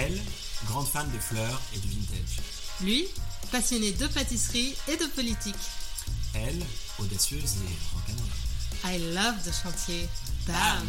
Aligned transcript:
Elle, 0.00 0.20
grande 0.66 0.86
fan 0.86 1.10
de 1.10 1.18
fleurs 1.18 1.60
et 1.74 1.78
du 1.78 1.88
vintage. 1.88 2.36
Lui, 2.82 3.08
passionné 3.50 3.90
de 3.90 4.06
pâtisserie 4.06 4.76
et 4.86 4.96
de 4.96 5.06
politique. 5.06 5.56
Elle, 6.34 6.62
audacieuse 7.00 7.56
et 7.56 7.94
rock'n'roll. 7.94 8.28
I 8.84 9.12
love 9.12 9.42
the 9.44 9.52
chantier. 9.52 10.08
Bam 10.46 10.86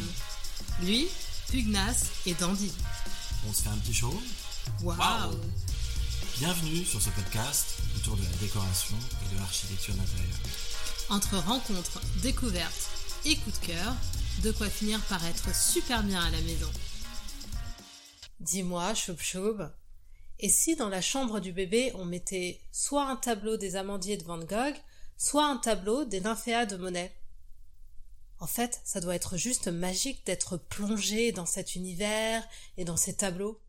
Lui, 0.83 1.07
pugnace 1.49 2.05
et 2.27 2.35
dandy. 2.35 2.71
On 3.47 3.53
se 3.53 3.63
fait 3.63 3.69
un 3.69 3.77
petit 3.77 3.95
show 3.95 4.21
Waouh 4.83 5.39
Bienvenue 6.37 6.85
sur 6.85 7.01
ce 7.01 7.09
podcast 7.09 7.77
autour 7.97 8.15
de 8.15 8.21
la 8.21 8.37
décoration 8.39 8.95
et 9.25 9.33
de 9.33 9.39
l'architecture 9.39 9.95
d'intérieur. 9.95 10.37
Entre 11.09 11.35
rencontres, 11.37 11.99
découvertes 12.17 12.91
et 13.25 13.37
coups 13.37 13.59
de 13.59 13.65
cœur, 13.67 13.95
de 14.43 14.51
quoi 14.51 14.69
finir 14.69 14.99
par 15.01 15.25
être 15.25 15.55
super 15.55 16.03
bien 16.03 16.21
à 16.21 16.29
la 16.29 16.41
maison. 16.41 16.69
Dis-moi, 18.39 18.93
choub 18.93 19.19
choub, 19.19 19.69
et 20.39 20.47
si 20.47 20.77
dans 20.77 20.87
la 20.87 21.01
chambre 21.01 21.41
du 21.41 21.51
bébé 21.51 21.91
on 21.95 22.05
mettait 22.05 22.61
soit 22.71 23.05
un 23.05 23.17
tableau 23.17 23.57
des 23.57 23.75
amandiers 23.75 24.15
de 24.15 24.23
Van 24.23 24.39
Gogh, 24.39 24.75
soit 25.17 25.45
un 25.45 25.57
tableau 25.57 26.05
des 26.05 26.21
nymphéas 26.21 26.65
de 26.65 26.77
Monet? 26.77 27.13
En 28.39 28.47
fait, 28.47 28.79
ça 28.85 29.01
doit 29.01 29.15
être 29.15 29.35
juste 29.35 29.67
magique 29.67 30.25
d'être 30.25 30.55
plongé 30.55 31.33
dans 31.33 31.45
cet 31.45 31.75
univers 31.75 32.47
et 32.77 32.85
dans 32.85 32.95
ces 32.95 33.17
tableaux. 33.17 33.59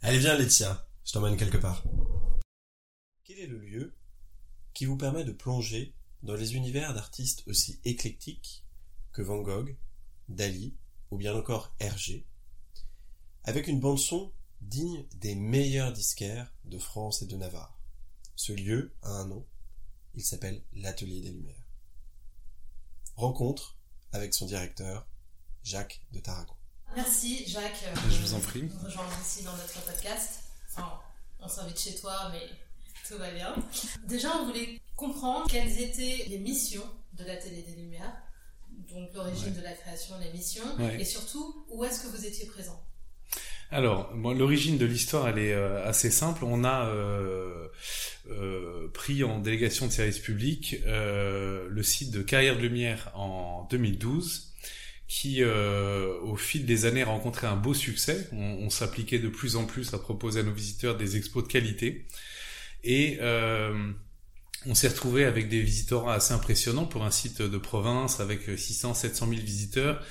Allez 0.00 0.20
viens 0.20 0.36
Laetitia, 0.36 0.86
je 1.04 1.12
t'emmène 1.12 1.36
quelque 1.36 1.58
part. 1.58 1.82
Quel 3.24 3.40
est 3.40 3.48
le 3.48 3.58
lieu 3.58 3.96
qui 4.74 4.84
vous 4.84 4.96
permet 4.96 5.24
de 5.24 5.32
plonger 5.32 5.96
dans 6.22 6.36
les 6.36 6.54
univers 6.54 6.94
d'artistes 6.94 7.42
aussi 7.48 7.80
éclectiques 7.84 8.64
que 9.12 9.22
Van 9.22 9.42
Gogh, 9.42 9.76
Dali 10.28 10.76
ou 11.10 11.16
bien 11.16 11.34
encore 11.34 11.74
Hergé, 11.80 12.26
avec 13.44 13.66
une 13.66 13.80
bande-son 13.80 14.32
digne 14.60 15.04
des 15.16 15.34
meilleurs 15.34 15.92
disquaires 15.92 16.52
de 16.64 16.78
France 16.78 17.22
et 17.22 17.26
de 17.26 17.36
Navarre. 17.36 17.76
Ce 18.36 18.52
lieu 18.52 18.94
a 19.02 19.08
un 19.10 19.26
nom, 19.26 19.44
il 20.14 20.24
s'appelle 20.24 20.62
l'Atelier 20.72 21.20
des 21.20 21.30
Lumières. 21.30 21.66
Rencontre 23.16 23.76
avec 24.12 24.34
son 24.34 24.46
directeur, 24.46 25.06
Jacques 25.62 26.00
de 26.12 26.20
Tarragon. 26.20 26.54
Merci 26.94 27.46
Jacques. 27.48 27.84
Je 28.10 28.16
vous 28.18 28.34
en 28.34 28.40
prie. 28.40 28.62
Nous 28.64 28.78
rejoindre 28.84 29.12
ici 29.24 29.42
dans 29.42 29.56
notre 29.56 29.80
podcast. 29.84 30.40
Enfin, 30.70 31.00
on 31.40 31.48
s'invite 31.48 31.78
chez 31.78 31.94
toi, 31.96 32.30
mais 32.30 32.42
tout 33.08 33.16
va 33.18 33.30
bien. 33.32 33.54
Déjà, 34.06 34.36
on 34.38 34.46
voulait 34.46 34.80
comprendre 34.96 35.48
quelles 35.50 35.78
étaient 35.80 36.26
les 36.28 36.38
missions 36.38 36.84
de 37.14 37.24
l'Atelier 37.24 37.62
des 37.62 37.74
Lumières, 37.76 38.14
donc 38.90 39.12
l'origine 39.14 39.52
de 39.54 39.60
la 39.60 39.72
création, 39.72 40.18
les 40.18 40.32
missions, 40.32 40.76
Ouais. 40.78 41.00
et 41.00 41.04
surtout 41.04 41.64
où 41.70 41.84
est-ce 41.84 42.00
que 42.02 42.08
vous 42.16 42.24
étiez 42.24 42.46
présent? 42.46 42.80
Alors, 43.72 44.12
bon, 44.14 44.36
l'origine 44.36 44.76
de 44.76 44.84
l'histoire, 44.84 45.28
elle 45.28 45.38
est 45.38 45.54
euh, 45.54 45.82
assez 45.86 46.10
simple. 46.10 46.44
On 46.44 46.62
a 46.62 46.88
euh, 46.88 47.68
euh, 48.30 48.88
pris 48.92 49.24
en 49.24 49.38
délégation 49.38 49.86
de 49.86 49.92
service 49.92 50.18
public 50.18 50.76
le 50.84 51.82
site 51.82 52.10
de 52.10 52.20
Carrière 52.20 52.54
de 52.54 52.60
Lumière 52.60 53.10
en 53.14 53.66
2012, 53.70 54.52
qui, 55.08 55.42
au 55.42 56.36
fil 56.36 56.66
des 56.66 56.84
années, 56.84 57.00
a 57.00 57.06
rencontré 57.06 57.46
un 57.46 57.56
beau 57.56 57.72
succès. 57.72 58.28
On, 58.32 58.68
s'appliquait 58.68 59.18
de 59.18 59.28
plus 59.28 59.56
en 59.56 59.64
plus 59.64 59.94
à 59.94 59.98
proposer 59.98 60.40
à 60.40 60.42
nos 60.42 60.52
visiteurs 60.52 60.96
des 60.98 61.16
expos 61.16 61.42
de 61.42 61.48
qualité. 61.48 62.06
Et 62.84 63.18
on 64.66 64.74
s'est 64.74 64.88
retrouvé 64.88 65.24
avec 65.24 65.48
des 65.48 65.62
visiteurs 65.62 66.10
assez 66.10 66.34
impressionnants 66.34 66.84
pour 66.84 67.04
un 67.04 67.10
site 67.10 67.40
de 67.40 67.58
province 67.58 68.20
avec 68.20 68.42
600, 68.54 68.92
700 68.92 69.28
000 69.28 69.40
visiteurs. 69.40 70.04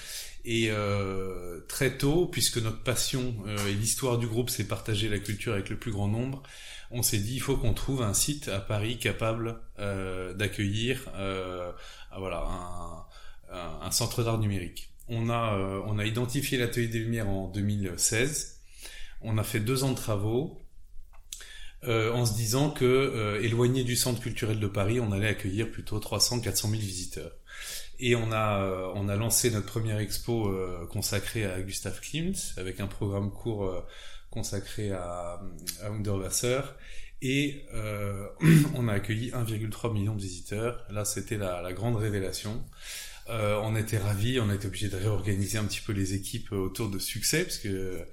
Et 0.44 0.68
euh, 0.72 1.62
très 1.68 1.98
tôt, 1.98 2.26
puisque 2.28 2.58
notre 2.58 2.82
passion 2.84 3.36
euh, 3.48 3.68
et 3.68 3.74
l'histoire 3.74 4.18
du 4.18 4.28
groupe, 4.28 4.50
c'est 4.50 4.64
partager 4.68 5.08
la 5.08 5.20
culture 5.20 5.54
avec 5.54 5.70
le 5.70 5.78
plus 5.78 5.92
grand 5.92 6.08
nombre, 6.08 6.42
on 6.90 7.04
s'est 7.04 7.20
dit 7.20 7.36
il 7.36 7.40
faut 7.42 7.58
qu'on 7.58 7.74
trouve 7.74 8.02
un 8.02 8.14
site 8.16 8.48
à 8.48 8.60
Paris 8.60 8.98
capable 8.98 9.60
euh, 9.80 10.34
d'accueillir 10.34 11.08
euh, 11.16 11.72
voilà 12.18 12.44
un, 12.48 13.56
un, 13.56 13.80
un 13.82 13.92
centre 13.92 14.24
d'art 14.24 14.40
numérique. 14.40 14.90
On 15.08 15.30
a 15.30 15.56
euh, 15.58 15.82
on 15.86 16.00
a 16.00 16.06
identifié 16.06 16.58
l'atelier 16.58 16.88
des 16.88 17.00
Lumières 17.00 17.30
en 17.30 17.48
2016. 17.48 18.60
On 19.22 19.38
a 19.38 19.44
fait 19.44 19.60
deux 19.60 19.84
ans 19.84 19.92
de 19.92 19.96
travaux. 19.96 20.58
euh, 21.84 22.12
en 22.14 22.26
se 22.26 22.34
disant 22.36 22.70
que 22.72 23.40
éloigné 23.42 23.84
du 23.84 23.96
centre 23.96 24.22
culturel 24.22 24.60
de 24.60 24.68
Paris, 24.68 25.00
on 25.00 25.12
allait 25.12 25.28
accueillir 25.30 25.72
plutôt 25.72 26.00
300-400 26.00 26.62
000 26.70 26.74
visiteurs. 26.74 27.32
Et 28.04 28.16
on 28.16 28.32
a, 28.32 28.64
euh, 28.64 28.92
on 28.96 29.08
a 29.10 29.16
lancé 29.16 29.52
notre 29.52 29.68
première 29.68 30.00
expo 30.00 30.48
euh, 30.48 30.88
consacrée 30.88 31.46
à 31.46 31.62
Gustav 31.62 32.02
Klimt, 32.02 32.34
avec 32.58 32.80
un 32.80 32.88
programme 32.88 33.32
court 33.32 33.66
euh, 33.66 33.86
consacré 34.32 34.92
à, 34.92 35.40
à 35.84 35.88
Underwasser. 35.88 36.62
Et 37.22 37.64
euh, 37.76 38.28
on 38.76 38.88
a 38.88 38.94
accueilli 38.94 39.30
1,3 39.30 39.94
million 39.94 40.16
de 40.16 40.22
visiteurs. 40.22 40.84
Là, 40.90 41.06
c'était 41.06 41.38
la, 41.38 41.62
la 41.62 41.74
grande 41.74 41.96
révélation. 41.96 42.66
Euh, 43.30 43.62
on 43.64 43.76
était 43.76 44.00
ravis, 44.00 44.40
on 44.40 44.50
a 44.50 44.56
été 44.56 44.66
obligé 44.66 44.90
de 44.90 44.98
réorganiser 44.98 45.60
un 45.60 45.64
petit 45.66 45.80
peu 45.80 45.94
les 45.94 46.16
équipes 46.16 46.52
autour 46.54 46.90
de 46.90 46.98
succès, 46.98 47.44
parce 47.44 47.60
que 47.60 48.04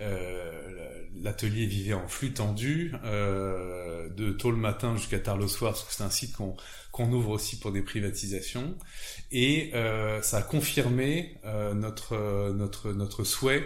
euh, 0.00 1.04
l'atelier 1.14 1.64
vivait 1.66 1.94
en 1.94 2.08
flux 2.08 2.32
tendu, 2.32 2.92
de 3.04 4.30
tôt 4.32 4.50
le 4.50 4.56
matin 4.56 4.96
jusqu'à 4.96 5.20
tard 5.20 5.36
le 5.36 5.46
soir, 5.46 5.72
parce 5.72 5.84
que 5.84 5.92
c'est 5.92 6.02
un 6.02 6.10
site 6.10 6.34
qu'on 6.34 6.56
qu'on 6.98 7.12
ouvre 7.12 7.30
aussi 7.30 7.60
pour 7.60 7.70
des 7.70 7.82
privatisations. 7.82 8.76
Et 9.30 9.70
euh, 9.74 10.20
ça 10.20 10.38
a 10.38 10.42
confirmé 10.42 11.38
euh, 11.44 11.72
notre, 11.74 12.14
euh, 12.14 12.52
notre, 12.52 12.92
notre 12.92 13.22
souhait 13.22 13.64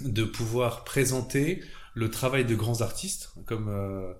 de 0.00 0.24
pouvoir 0.24 0.82
présenter 0.82 1.62
le 1.94 2.10
travail 2.10 2.44
de 2.44 2.56
grands 2.56 2.80
artistes, 2.80 3.32
comme, 3.46 3.68
euh, 3.68 4.12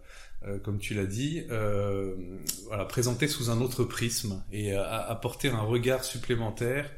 euh, 0.44 0.58
comme 0.60 0.78
tu 0.78 0.94
l'as 0.94 1.06
dit, 1.06 1.42
euh, 1.50 2.14
voilà, 2.68 2.84
présenter 2.84 3.26
sous 3.26 3.50
un 3.50 3.60
autre 3.60 3.82
prisme 3.82 4.44
et 4.52 4.74
apporter 4.74 5.48
un 5.48 5.62
regard 5.62 6.04
supplémentaire 6.04 6.88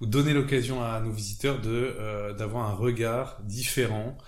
ou 0.00 0.06
donner 0.06 0.34
l'occasion 0.34 0.84
à 0.84 1.00
nos 1.00 1.10
visiteurs 1.10 1.60
de 1.60 2.32
d'avoir 2.38 2.68
un 2.68 2.74
regard 2.74 3.40
différent 3.42 4.18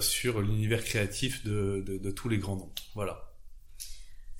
sur 0.00 0.40
l'univers 0.40 0.84
créatif 0.84 1.44
de, 1.44 1.82
de, 1.86 1.96
de 1.96 2.10
tous 2.10 2.28
les 2.28 2.38
grands 2.38 2.56
noms. 2.56 2.72
Voilà. 2.94 3.25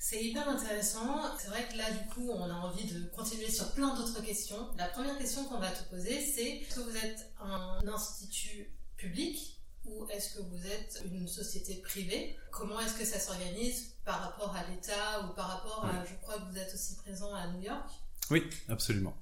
C'est 0.09 0.23
hyper 0.23 0.47
intéressant. 0.47 1.37
C'est 1.37 1.49
vrai 1.49 1.67
que 1.69 1.75
là, 1.75 1.91
du 1.91 2.07
coup, 2.07 2.29
on 2.31 2.49
a 2.49 2.53
envie 2.53 2.85
de 2.85 3.07
continuer 3.07 3.51
sur 3.51 3.73
plein 3.73 3.93
d'autres 3.93 4.23
questions. 4.23 4.69
La 4.77 4.87
première 4.87 5.17
question 5.17 5.43
qu'on 5.43 5.59
va 5.59 5.69
te 5.69 5.83
poser, 5.89 6.25
c'est 6.25 6.45
est-ce 6.45 6.75
que 6.75 6.79
vous 6.79 6.95
êtes 6.95 7.29
un 7.41 7.85
institut 7.85 8.71
public 8.95 9.59
ou 9.83 10.07
est-ce 10.09 10.35
que 10.35 10.43
vous 10.43 10.65
êtes 10.65 11.03
une 11.11 11.27
société 11.27 11.81
privée? 11.81 12.37
Comment 12.51 12.79
est-ce 12.79 12.93
que 12.93 13.03
ça 13.03 13.19
s'organise 13.19 13.95
par 14.05 14.21
rapport 14.21 14.55
à 14.55 14.63
l'État 14.71 15.25
ou 15.25 15.33
par 15.33 15.49
rapport 15.49 15.83
à, 15.83 16.05
je 16.05 16.15
crois 16.21 16.39
que 16.39 16.53
vous 16.53 16.57
êtes 16.57 16.73
aussi 16.73 16.95
présent 16.95 17.33
à 17.33 17.47
New 17.47 17.63
York? 17.63 17.89
Oui, 18.31 18.49
absolument. 18.69 19.17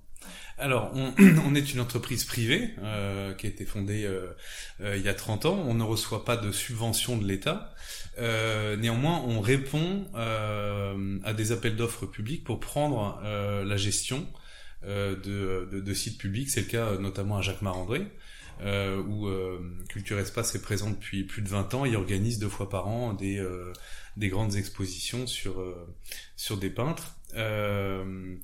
Alors, 0.58 0.94
on, 1.46 1.56
est 1.56 1.74
une 1.74 1.80
entreprise 1.80 2.24
privée 2.24 2.70
euh, 2.80 3.34
qui 3.34 3.46
a 3.46 3.50
été 3.50 3.66
fondée 3.66 4.06
euh, 4.06 4.28
euh, 4.82 4.96
il 4.96 5.04
y 5.04 5.10
a 5.10 5.14
30 5.14 5.46
ans. 5.46 5.64
On 5.68 5.74
ne 5.74 5.84
reçoit 5.84 6.24
pas 6.24 6.38
de 6.38 6.52
subvention 6.52 7.18
de 7.18 7.26
l'État. 7.26 7.74
Euh, 8.18 8.78
néanmoins, 8.78 9.22
on 9.28 9.42
répond 9.42 10.06
euh, 10.16 11.20
à 11.24 11.34
des 11.34 11.52
appels 11.52 11.76
d'offres 11.76 12.06
publics 12.06 12.44
pour 12.44 12.60
prendre 12.60 13.22
la 13.24 13.78
gestion 13.78 14.26
de, 14.84 15.68
de, 15.72 15.80
de 15.82 15.94
sites 15.94 16.18
publics. 16.18 16.50
C'est 16.50 16.62
le 16.62 16.68
cas 16.68 16.98
notamment 17.00 17.38
à 17.38 17.42
Jacques 17.42 17.62
Marandré, 17.62 18.08
où 18.64 19.28
Culture 19.90 20.20
Espace 20.20 20.56
est 20.56 20.62
présent 20.62 20.90
depuis 20.90 21.24
plus 21.24 21.42
de 21.42 21.50
20 21.50 21.74
ans. 21.74 21.86
Il 21.86 21.96
organise 21.98 22.40
deux 22.40 22.50
fois 22.50 22.70
par 22.70 22.88
an 22.88 23.14
des, 23.14 23.46
des 24.16 24.30
grandes 24.30 24.56
expositions 24.56 25.28
sur, 25.28 25.62
sur 26.38 26.58
des 26.58 26.70
peintres. 26.70 27.16
Euh, 27.36 28.36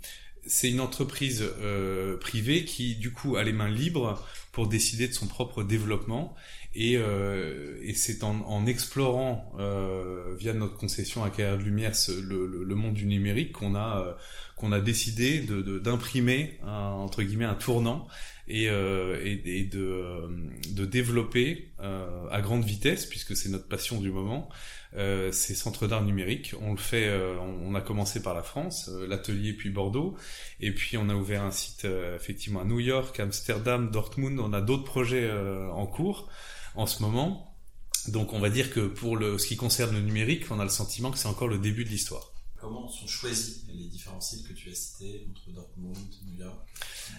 c'est 0.46 0.70
une 0.70 0.80
entreprise 0.82 1.44
euh, 1.62 2.18
privée 2.18 2.66
qui, 2.66 2.96
du 2.96 3.12
coup, 3.12 3.36
a 3.38 3.44
les 3.44 3.54
mains 3.54 3.70
libres 3.70 4.26
pour 4.52 4.68
décider 4.68 5.08
de 5.08 5.14
son 5.14 5.28
propre 5.28 5.64
développement. 5.64 6.36
Et, 6.74 6.96
euh, 6.98 7.78
et 7.84 7.94
c'est 7.94 8.24
en, 8.24 8.42
explorant, 8.66 9.52
euh, 9.60 10.36
via 10.40 10.54
notre 10.54 10.78
concession 10.78 11.24
à 11.24 11.30
Carrière 11.30 11.58
de 11.58 11.64
Lumière, 11.64 11.96
ce- 11.96 12.12
le, 12.14 12.48
monde 12.76 12.94
du 12.94 13.06
numérique, 13.06 13.52
qu'on 13.52 13.76
a, 13.76 14.00
euh, 14.00 14.14
qu'on 14.56 14.72
a 14.72 14.80
décidé 14.80 15.40
de, 15.42 15.62
de- 15.62 15.80
d'imprimer, 15.80 16.60
un- 16.64 16.70
entre 16.92 17.24
guillemets, 17.24 17.44
un 17.46 17.56
tournant 17.56 18.08
et, 18.48 18.70
euh, 18.70 19.20
et, 19.24 19.60
et 19.60 19.64
de, 19.64 19.80
euh, 19.80 20.28
de 20.72 20.86
développer 20.86 21.70
euh, 21.80 22.28
à 22.30 22.42
grande 22.42 22.64
vitesse, 22.64 23.06
puisque 23.06 23.36
c'est 23.36 23.50
notre 23.50 23.68
passion 23.68 24.00
du 24.02 24.12
moment, 24.12 24.50
euh, 24.96 25.32
ces 25.32 25.56
centres 25.56 25.88
d'art 25.88 26.04
numérique. 26.04 26.54
On 26.62 26.72
le 26.72 26.78
fait, 26.78 27.08
euh, 27.08 27.38
on, 27.40 27.72
on 27.72 27.76
a 27.76 27.82
commencé 27.82 28.22
par 28.22 28.34
la 28.34 28.44
France, 28.44 28.90
euh, 28.90 29.08
l'atelier 29.08 29.54
puis 29.54 29.70
Bordeaux, 29.70 30.16
et 30.60 30.72
puis 30.72 30.98
on 30.98 31.10
a 31.10 31.16
ouvert 31.16 31.44
un 31.44 31.52
site 31.52 31.88
effectivement 32.16 32.62
à 32.62 32.66
New 32.66 32.80
York, 32.80 33.20
Amsterdam, 33.20 33.90
Dortmund. 33.90 34.40
On 34.40 34.54
a 34.54 34.62
d'autres 34.62 34.86
projets 34.86 35.32
en 35.72 35.88
cours 35.88 36.30
en 36.76 36.88
ce 36.88 37.02
moment. 37.02 37.56
Donc 38.08 38.34
on 38.34 38.40
va 38.40 38.50
dire 38.50 38.74
que 38.74 38.88
pour 38.88 39.16
le, 39.16 39.38
ce 39.38 39.46
qui 39.48 39.56
concerne 39.56 39.96
le 39.96 40.02
numérique, 40.02 40.46
on 40.50 40.60
a 40.60 40.64
le 40.64 40.70
sentiment 40.70 41.12
que 41.12 41.18
c'est 41.18 41.28
encore 41.28 41.48
le 41.48 41.60
début 41.60 41.84
de 41.86 41.90
l'histoire. 41.90 42.31
Comment 42.62 42.88
sont 42.88 43.08
choisis 43.08 43.66
les 43.70 43.86
différents 43.86 44.22
sites 44.22 44.48
que 44.48 44.54
tu 44.54 44.70
as 44.70 44.76
cités 44.76 45.26
entre 45.32 45.50
Dortmund, 45.50 45.98
New 46.28 46.44
York? 46.44 46.60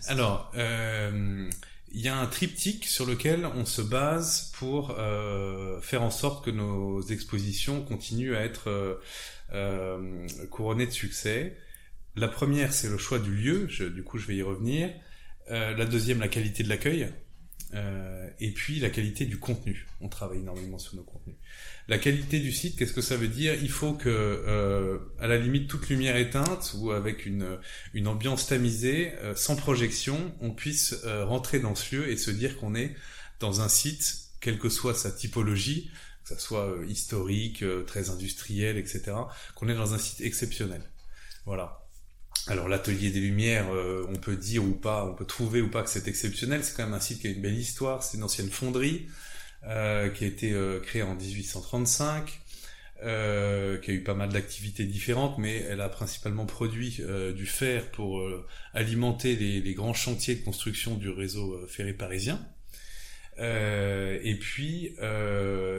Alors, 0.06 0.52
euh, 0.54 1.50
il 1.90 2.00
y 2.00 2.06
a 2.06 2.16
un 2.16 2.26
triptyque 2.26 2.86
sur 2.86 3.06
lequel 3.06 3.44
on 3.46 3.64
se 3.64 3.82
base 3.82 4.52
pour 4.54 4.94
euh, 4.96 5.80
faire 5.80 6.02
en 6.02 6.12
sorte 6.12 6.44
que 6.44 6.52
nos 6.52 7.02
expositions 7.02 7.84
continuent 7.84 8.36
à 8.36 8.42
être 8.42 9.00
euh, 9.52 10.28
couronnées 10.48 10.86
de 10.86 10.92
succès. 10.92 11.58
La 12.14 12.28
première, 12.28 12.72
c'est 12.72 12.88
le 12.88 12.96
choix 12.96 13.18
du 13.18 13.34
lieu, 13.34 13.66
du 13.66 14.04
coup 14.04 14.18
je 14.18 14.28
vais 14.28 14.36
y 14.36 14.42
revenir. 14.42 14.94
La 15.50 15.84
deuxième, 15.86 16.20
la 16.20 16.28
qualité 16.28 16.62
de 16.62 16.68
l'accueil. 16.68 17.12
Et 18.38 18.52
puis 18.52 18.78
la 18.78 18.90
qualité 18.90 19.26
du 19.26 19.38
contenu. 19.38 19.88
On 20.00 20.08
travaille 20.08 20.38
énormément 20.38 20.78
sur 20.78 20.94
nos 20.94 21.02
contenus. 21.02 21.36
La 21.88 21.99
qualité 21.99 22.38
du 22.38 22.52
site, 22.52 22.76
qu'est-ce 22.79 22.93
que 22.93 23.00
ça 23.00 23.17
veut 23.17 23.29
dire? 23.29 23.55
Il 23.61 23.70
faut 23.70 23.93
que, 23.94 24.08
euh, 24.08 24.99
à 25.19 25.26
la 25.26 25.37
limite, 25.37 25.69
toute 25.69 25.88
lumière 25.88 26.17
éteinte 26.17 26.75
ou 26.76 26.93
avec 26.93 27.26
une, 27.26 27.58
une 27.93 28.06
ambiance 28.06 28.46
tamisée, 28.46 29.12
euh, 29.23 29.34
sans 29.34 29.56
projection, 29.56 30.32
on 30.40 30.52
puisse 30.52 30.94
euh, 31.05 31.25
rentrer 31.25 31.58
dans 31.58 31.75
ce 31.75 31.96
lieu 31.96 32.08
et 32.08 32.17
se 32.17 32.31
dire 32.31 32.56
qu'on 32.58 32.75
est 32.75 32.94
dans 33.40 33.61
un 33.61 33.69
site, 33.69 34.17
quelle 34.40 34.58
que 34.58 34.69
soit 34.69 34.94
sa 34.94 35.11
typologie, 35.11 35.90
que 36.23 36.29
ça 36.29 36.38
soit 36.38 36.67
euh, 36.67 36.87
historique, 36.87 37.62
euh, 37.62 37.82
très 37.82 38.11
industriel, 38.11 38.76
etc., 38.78 39.12
qu'on 39.55 39.69
est 39.69 39.75
dans 39.75 39.93
un 39.93 39.99
site 39.99 40.20
exceptionnel. 40.20 40.82
Voilà. 41.46 41.81
Alors 42.46 42.69
l'atelier 42.69 43.11
des 43.11 43.20
Lumières, 43.20 43.73
euh, 43.73 44.06
on 44.08 44.17
peut 44.17 44.37
dire 44.37 44.64
ou 44.64 44.73
pas, 44.73 45.05
on 45.05 45.14
peut 45.14 45.25
trouver 45.26 45.61
ou 45.61 45.69
pas 45.69 45.82
que 45.82 45.90
c'est 45.90 46.08
exceptionnel. 46.08 46.64
C'est 46.64 46.76
quand 46.76 46.85
même 46.85 46.94
un 46.94 47.00
site 47.00 47.20
qui 47.20 47.28
a 47.28 47.31
une 47.31 47.43
belle 47.43 47.58
histoire. 47.58 48.02
C'est 48.02 48.17
une 48.17 48.25
ancienne 48.25 48.50
fonderie 48.50 49.06
euh, 49.67 50.09
qui 50.11 50.25
a 50.25 50.26
été 50.26 50.53
euh, 50.53 50.81
créée 50.81 51.03
en 51.03 51.14
1835, 51.14 52.43
euh, 53.05 53.79
qui 53.79 53.91
a 53.91 53.94
eu 53.94 54.05
pas 54.05 54.14
mal 54.14 54.29
d'activités 54.29 54.85
différentes, 54.85 55.37
mais 55.37 55.56
elle 55.56 55.81
a 55.81 55.88
principalement 55.88 56.47
produit 56.47 56.99
euh, 57.00 57.32
du 57.32 57.47
fer 57.47 57.91
pour 57.91 58.20
euh, 58.20 58.47
alimenter 58.75 59.35
les, 59.35 59.61
les, 59.61 59.75
grands 59.75 59.93
chantiers 59.93 60.37
de 60.37 60.44
construction 60.44 60.94
du 60.94 61.09
réseau 61.09 61.67
ferré 61.67 61.94
parisien. 61.94 62.41
et 63.38 64.37
puis 64.41 64.94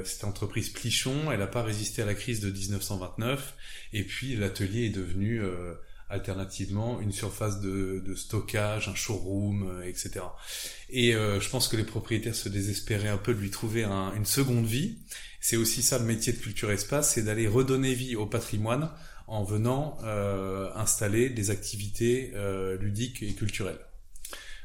cette 0.04 0.26
entreprise 0.26 0.70
Plichon, 0.70 1.32
elle 1.32 1.40
n'a 1.40 1.48
pas 1.48 1.64
résisté 1.64 2.02
à 2.02 2.06
la 2.06 2.14
crise 2.14 2.42
de 2.42 2.52
1929, 2.52 3.56
et 3.94 4.04
puis 4.04 4.36
l'atelier 4.36 4.88
est 4.88 4.90
devenu 4.90 5.42
alternativement 6.14 7.02
une 7.02 7.12
surface 7.12 7.60
de, 7.60 8.14
stockage, 8.16 8.88
un 8.88 8.96
showroom, 8.96 9.70
euh, 9.70 9.88
etc. 9.88 10.26
Et 10.90 11.16
euh, 11.16 11.40
je 11.40 11.50
pense 11.50 11.68
que 11.68 11.76
les 11.76 11.84
propriétaires 11.84 12.36
se 12.36 12.50
désespéraient 12.50 13.10
un 13.10 13.18
peu 13.18 13.34
de 13.34 13.40
lui 13.40 13.50
trouver 13.50 13.84
un, 13.84 14.14
une 14.16 14.26
seconde 14.26 14.66
vie. 14.66 15.00
C'est 15.42 15.58
aussi 15.58 15.82
ça 15.82 16.00
le 16.00 16.06
métier 16.06 16.32
de 16.32 16.38
Culture 16.38 16.72
Espace, 16.72 17.14
c'est 17.14 17.24
d'aller 17.24 17.48
redonner 17.48 17.94
vie 17.94 18.16
au 18.16 18.26
patrimoine 18.26 18.90
en 19.28 19.44
venant 19.44 19.98
euh, 20.04 20.70
installer 20.76 21.30
des 21.30 21.50
activités 21.50 22.32
euh, 22.36 22.78
ludiques 22.78 23.24
et 23.24 23.34
culturelles. 23.34 23.80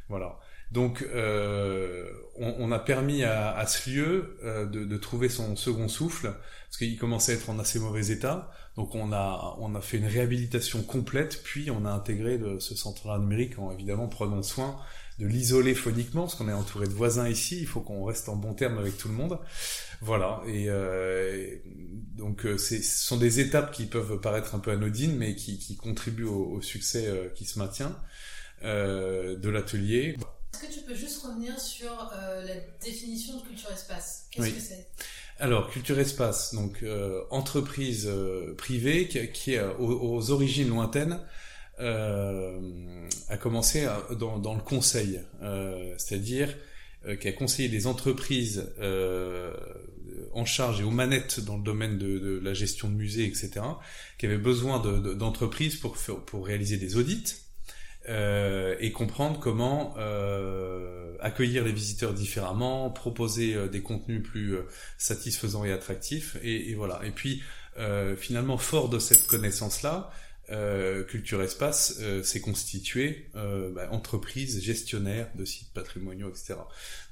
Voilà. 0.09 0.39
Donc, 0.71 1.03
euh, 1.15 2.11
on, 2.37 2.71
a 2.73 2.79
permis 2.79 3.25
à, 3.25 3.65
ce 3.67 3.91
lieu 3.91 4.39
euh, 4.45 4.67
de, 4.67 4.97
trouver 4.97 5.29
son 5.29 5.57
second 5.57 5.89
souffle, 5.89 6.35
parce 6.67 6.77
qu'il 6.77 6.99
commençait 6.99 7.33
à 7.33 7.35
être 7.37 7.51
en 7.51 7.59
assez 7.59 7.79
mauvais 7.79 8.09
état. 8.09 8.51
Donc, 8.77 8.95
on 8.95 9.13
a, 9.13 9.57
on 9.59 9.75
a 9.75 9.81
fait 9.81 9.97
une 9.97 10.07
réhabilitation 10.07 10.83
complète, 10.83 11.43
puis 11.43 11.71
on 11.71 11.85
a 11.85 11.91
intégré 11.91 12.39
ce 12.59 12.75
centre 12.75 13.19
numérique 13.19 13.59
en 13.59 13.73
évidemment 13.73 14.09
prenant 14.09 14.43
soin 14.43 14.79
de 15.19 15.27
l'isoler 15.27 15.75
phoniquement, 15.75 16.23
parce 16.23 16.37
qu'on 16.37 16.49
est 16.49 16.53
entouré 16.53 16.87
de 16.87 16.93
voisins 16.93 17.29
ici, 17.29 17.59
il 17.59 17.67
faut 17.67 17.81
qu'on 17.81 18.05
reste 18.05 18.29
en 18.29 18.37
bon 18.37 18.55
terme 18.55 18.79
avec 18.79 18.97
tout 18.97 19.09
le 19.09 19.15
monde. 19.15 19.39
Voilà, 20.01 20.43
et 20.47 20.67
euh, 20.69 21.57
donc 22.17 22.47
ce 22.57 22.81
sont 22.81 23.17
des 23.17 23.41
étapes 23.41 23.73
qui 23.73 23.87
peuvent 23.87 24.21
paraître 24.21 24.55
un 24.55 24.61
peu 24.61 24.71
anodines, 24.71 25.17
mais 25.17 25.35
qui, 25.35 25.59
qui 25.59 25.77
contribuent 25.77 26.25
au, 26.25 26.61
succès 26.61 27.09
euh, 27.09 27.29
qui 27.31 27.45
se 27.45 27.59
maintient 27.59 27.97
euh, 28.63 29.37
de 29.37 29.49
l'atelier. 29.49 30.17
Est-ce 30.53 30.63
que 30.63 30.73
tu 30.73 30.81
peux 30.81 30.95
juste 30.95 31.23
revenir 31.23 31.59
sur 31.61 32.11
euh, 32.13 32.43
la 32.43 32.55
définition 32.85 33.39
de 33.39 33.43
culture 33.43 33.71
espace? 33.71 34.27
Qu'est-ce 34.31 34.47
oui. 34.47 34.55
que 34.55 34.61
c'est? 34.61 34.89
Alors, 35.41 35.71
Culture 35.71 36.01
Espace, 36.01 36.53
donc 36.53 36.83
euh, 36.83 37.23
entreprise 37.31 38.09
euh, 38.09 38.55
privée 38.57 39.07
qui, 39.07 39.31
qui 39.31 39.55
est 39.55 39.63
aux, 39.79 40.17
aux, 40.17 40.31
origines 40.33 40.69
lointaines, 40.69 41.21
euh, 41.79 42.59
a 43.29 43.37
commencé 43.37 43.85
à, 43.85 44.03
dans, 44.19 44.39
dans, 44.39 44.55
le 44.55 44.61
conseil, 44.61 45.21
c'est-à-dire 45.97 46.57
qui 47.21 47.29
a 47.29 47.33
conseillé 47.33 47.69
des 47.69 47.87
entreprises 47.87 48.67
en 50.33 50.45
charge 50.45 50.81
et 50.81 50.85
aux 50.85 50.91
manettes 50.91 51.39
dans 51.39 51.57
le 51.57 51.63
domaine 51.63 51.99
de, 51.99 52.19
de 52.19 52.41
la 52.43 52.53
gestion 52.53 52.89
de 52.89 52.95
musées, 52.95 53.25
etc., 53.25 53.61
qui 54.19 54.27
avaient 54.27 54.39
besoin 54.39 54.81
d'entreprises 54.81 55.77
de, 55.77 55.81
pour, 55.81 55.97
pour 56.27 56.47
réaliser 56.47 56.79
des 56.79 56.97
audits 56.97 57.37
euh, 58.09 58.75
et 58.81 58.93
comprendre 58.93 59.39
comment 59.39 59.95
euh, 59.99 60.99
accueillir 61.21 61.65
les 61.65 61.73
visiteurs 61.73 62.15
différemment, 62.15 62.91
proposer 62.91 63.55
euh, 63.55 63.69
des 63.69 63.83
contenus 63.83 64.23
plus 64.23 64.57
euh, 64.57 64.63
satisfaisants 64.97 65.65
et 65.65 65.73
attractifs, 65.73 66.37
et, 66.43 66.71
et, 66.71 66.75
voilà. 66.75 67.01
Et 67.05 67.11
puis 67.11 67.43
euh, 67.79 68.17
finalement, 68.17 68.59
fort 68.59 68.89
de 68.89 68.99
cette 68.99 69.27
connaissance-là, 69.27 70.11
Culture 71.09 71.43
Espace 71.43 72.01
s'est 72.23 72.41
constitué 72.41 73.31
bah, 73.35 73.87
entreprise 73.91 74.63
gestionnaire 74.63 75.29
de 75.35 75.45
sites 75.45 75.75
patrimoniaux, 75.75 76.31
etc. 76.31 76.55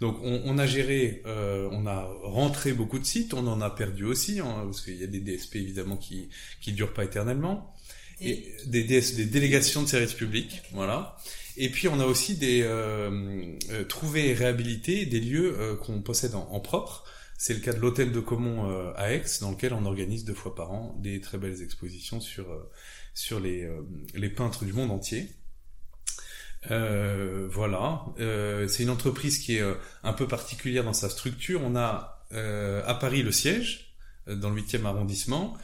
Donc 0.00 0.16
on, 0.22 0.40
on 0.46 0.56
a 0.56 0.66
géré, 0.66 1.22
on 1.26 1.86
a 1.86 2.08
rentré 2.22 2.72
beaucoup 2.72 2.98
de 2.98 3.04
sites, 3.04 3.34
on 3.34 3.46
en 3.46 3.60
a 3.60 3.68
perdu 3.68 4.04
aussi, 4.04 4.40
hein, 4.40 4.62
parce 4.64 4.80
qu'il 4.80 4.96
y 4.96 5.04
a 5.04 5.06
des 5.06 5.20
DSP 5.20 5.56
évidemment 5.56 5.98
qui 5.98 6.30
qui 6.62 6.72
durent 6.72 6.94
pas 6.94 7.04
éternellement 7.04 7.75
et 8.20 8.56
des, 8.66 8.82
délégations 9.26 9.82
de 9.82 9.88
services 9.88 10.14
publics, 10.14 10.62
voilà. 10.72 11.16
Et 11.58 11.70
puis 11.70 11.88
on 11.88 12.00
a 12.00 12.04
aussi 12.04 12.36
des 12.36 12.62
euh, 12.62 13.56
euh, 13.70 13.84
trouver 13.84 14.28
et 14.28 14.34
réhabiliter 14.34 15.06
des 15.06 15.20
lieux 15.20 15.56
euh, 15.58 15.76
qu'on 15.76 16.02
possède 16.02 16.34
en, 16.34 16.48
en 16.50 16.60
propre. 16.60 17.04
C'est 17.38 17.54
le 17.54 17.60
cas 17.60 17.72
de 17.72 17.78
l'hôtel 17.78 18.12
de 18.12 18.20
Comont 18.20 18.70
euh, 18.70 18.92
à 18.96 19.12
Aix, 19.12 19.24
dans 19.40 19.50
lequel 19.50 19.74
on 19.74 19.84
organise 19.84 20.24
deux 20.24 20.34
fois 20.34 20.54
par 20.54 20.72
an 20.72 20.96
des 21.00 21.20
très 21.20 21.36
belles 21.36 21.62
expositions 21.62 22.20
sur 22.20 22.50
euh, 22.50 22.70
sur 23.14 23.40
les 23.40 23.64
euh, 23.64 23.82
les 24.14 24.30
peintres 24.30 24.64
du 24.64 24.72
monde 24.72 24.90
entier. 24.90 25.30
voilà, 26.68 28.04
c'est 28.68 28.82
une 28.82 28.90
entreprise 28.90 29.38
qui 29.38 29.56
est 29.56 29.64
un 30.02 30.12
peu 30.12 30.26
particulière 30.26 30.82
dans 30.82 30.92
sa 30.92 31.08
structure. 31.08 31.60
On 31.62 31.76
a 31.76 32.26
à 32.32 32.94
Paris 32.94 33.22
le 33.22 33.30
siège 33.30 33.94
dans 34.26 34.50
le 34.50 34.60
8e 34.60 34.84
arrondissement 34.84 35.56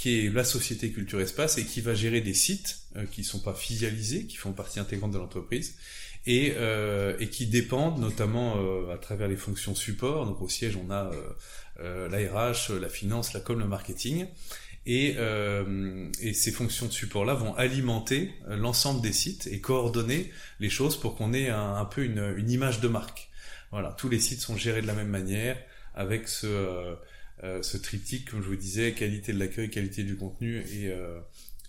qui 0.00 0.24
est 0.24 0.30
la 0.30 0.44
société 0.44 0.90
Culture 0.90 1.20
Espace 1.20 1.58
et 1.58 1.66
qui 1.66 1.82
va 1.82 1.92
gérer 1.92 2.22
des 2.22 2.32
sites 2.32 2.78
euh, 2.96 3.04
qui 3.04 3.22
sont 3.22 3.40
pas 3.40 3.52
filialisés, 3.52 4.24
qui 4.24 4.38
font 4.38 4.52
partie 4.52 4.80
intégrante 4.80 5.10
de 5.10 5.18
l'entreprise 5.18 5.76
et, 6.24 6.54
euh, 6.56 7.18
qui 7.26 7.46
dépendent 7.46 8.00
notamment 8.00 8.56
euh, 8.56 8.94
à 8.94 8.96
travers 8.96 9.28
les 9.28 9.36
fonctions 9.36 9.74
support. 9.74 10.24
Donc 10.24 10.40
au 10.40 10.48
siège, 10.48 10.78
on 10.82 10.90
a 10.90 11.10
l'ARH, 11.78 12.70
la 12.70 12.88
finance, 12.88 13.34
la 13.34 13.40
com, 13.40 13.58
le 13.58 13.66
marketing. 13.66 14.26
Et, 14.86 15.16
ces 16.32 16.50
fonctions 16.50 16.86
de 16.86 16.92
support-là 16.92 17.34
vont 17.34 17.54
alimenter 17.56 18.32
l'ensemble 18.48 19.02
des 19.02 19.12
sites 19.12 19.48
et 19.48 19.60
coordonner 19.60 20.30
les 20.60 20.70
choses 20.70 20.98
pour 20.98 21.14
qu'on 21.14 21.34
ait 21.34 21.50
un, 21.50 21.84
peu 21.84 22.04
une, 22.04 22.34
une, 22.38 22.50
image 22.50 22.80
de 22.80 22.88
marque. 22.88 23.28
Voilà, 23.70 23.94
tous 23.98 24.08
les 24.08 24.18
sites 24.18 24.40
sont 24.40 24.56
gérés 24.56 24.80
de 24.80 24.86
la 24.86 24.94
même 24.94 25.08
manière 25.10 25.58
avec 25.94 26.26
ce 26.26 26.96
ce 27.42 27.76
triptyque, 27.76 28.30
comme 28.30 28.42
je 28.42 28.48
vous 28.48 28.56
disais, 28.56 28.92
qualité 28.92 29.32
de 29.32 29.38
l'accueil, 29.38 29.70
qualité 29.70 30.04
du 30.04 30.16
contenu 30.16 30.58
et, 30.58 30.88
euh, 30.88 31.20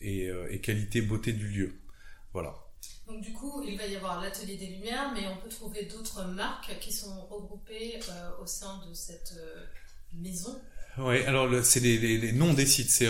et, 0.02 0.28
euh, 0.30 0.52
et, 0.52 0.60
qualité 0.60 1.02
beauté 1.02 1.34
du 1.34 1.48
lieu. 1.48 1.74
Voilà. 2.34 2.54
Donc 3.08 3.22
du 3.22 3.34
coup, 3.34 3.64
il 3.68 3.78
va 3.78 3.86
y 3.86 3.96
avoir 3.96 4.22
l'atelier 4.22 4.58
des 4.58 4.68
Lumières, 4.68 5.12
mais 5.14 5.28
on 5.28 5.38
peut 5.38 5.50
trouver 5.50 5.86
d'autres 5.86 6.26
marques 6.26 6.78
qui 6.80 6.92
sont 6.92 7.26
regroupées 7.28 8.00
au 8.42 8.46
sein 8.46 8.82
de 8.88 8.94
cette 8.94 9.34
maison. 10.14 10.62
Oui, 10.98 11.24
alors 11.24 11.50
c'est 11.64 11.80
les, 11.80 11.98
les, 11.98 12.18
les, 12.18 12.32
noms 12.34 12.54
des 12.54 12.66
sites. 12.66 12.90
C'est 12.90 13.10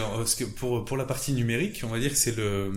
pour 0.55 0.85
pour 0.85 0.97
la 0.97 1.05
partie 1.05 1.33
numérique, 1.33 1.81
on 1.83 1.87
va 1.87 1.99
dire 1.99 2.11
que 2.11 2.17
c'est 2.17 2.35
le 2.35 2.71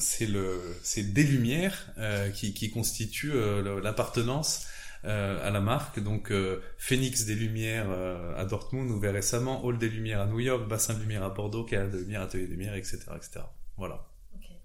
c'est 0.00 0.26
le 0.26 0.60
c'est 0.82 1.12
des 1.12 1.22
lumières 1.22 1.92
euh, 1.98 2.30
qui 2.30 2.52
qui 2.52 2.70
constituent 2.70 3.32
euh, 3.32 3.80
l'appartenance 3.80 4.62
euh, 4.62 4.73
à 5.04 5.50
la 5.50 5.60
marque. 5.60 6.00
Donc 6.00 6.30
euh, 6.30 6.60
Phoenix 6.78 7.24
des 7.24 7.34
Lumières 7.34 7.90
euh, 7.90 8.34
à 8.36 8.44
Dortmund, 8.44 8.90
ouvert 8.90 9.12
récemment, 9.12 9.64
Hall 9.64 9.78
des 9.78 9.88
Lumières 9.88 10.20
à 10.20 10.26
New 10.26 10.40
York, 10.40 10.68
Bassin 10.68 10.94
de 10.94 11.00
Lumière 11.00 11.22
à 11.22 11.30
Bordeaux, 11.30 11.64
Carrière 11.64 11.90
de 11.90 11.98
Lumière, 11.98 12.22
Atelier 12.22 12.46
des 12.46 12.52
Lumières, 12.52 12.74
etc., 12.74 12.98
etc. 13.16 13.40
Voilà. 13.76 14.06
Okay. 14.36 14.60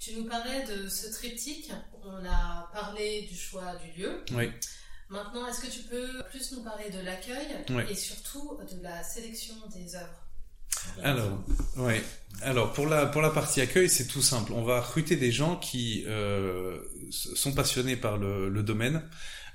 Tu 0.00 0.14
nous 0.14 0.24
parlais 0.24 0.64
de 0.64 0.88
ce 0.88 1.12
triptyque. 1.12 1.70
On 2.04 2.24
a 2.24 2.70
parlé 2.72 3.22
du 3.22 3.36
choix 3.36 3.76
du 3.76 4.00
lieu. 4.00 4.24
Oui. 4.32 4.50
Maintenant, 5.10 5.46
est-ce 5.46 5.62
que 5.62 5.70
tu 5.70 5.82
peux 5.84 6.22
plus 6.30 6.52
nous 6.52 6.62
parler 6.62 6.90
de 6.90 7.00
l'accueil 7.00 7.46
oui. 7.70 7.82
et 7.88 7.94
surtout 7.94 8.58
de 8.70 8.82
la 8.82 9.02
sélection 9.02 9.54
des 9.74 9.94
œuvres? 9.96 10.28
Alors, 11.02 11.44
ouais. 11.76 12.02
Alors 12.42 12.72
pour 12.72 12.86
la 12.86 13.06
pour 13.06 13.20
la 13.20 13.30
partie 13.30 13.60
accueil, 13.60 13.88
c'est 13.88 14.06
tout 14.06 14.22
simple. 14.22 14.52
On 14.52 14.62
va 14.62 14.80
recruter 14.80 15.16
des 15.16 15.32
gens 15.32 15.56
qui 15.56 16.04
euh, 16.06 16.78
sont 17.10 17.52
passionnés 17.52 17.96
par 17.96 18.16
le, 18.16 18.48
le 18.48 18.62
domaine. 18.62 19.02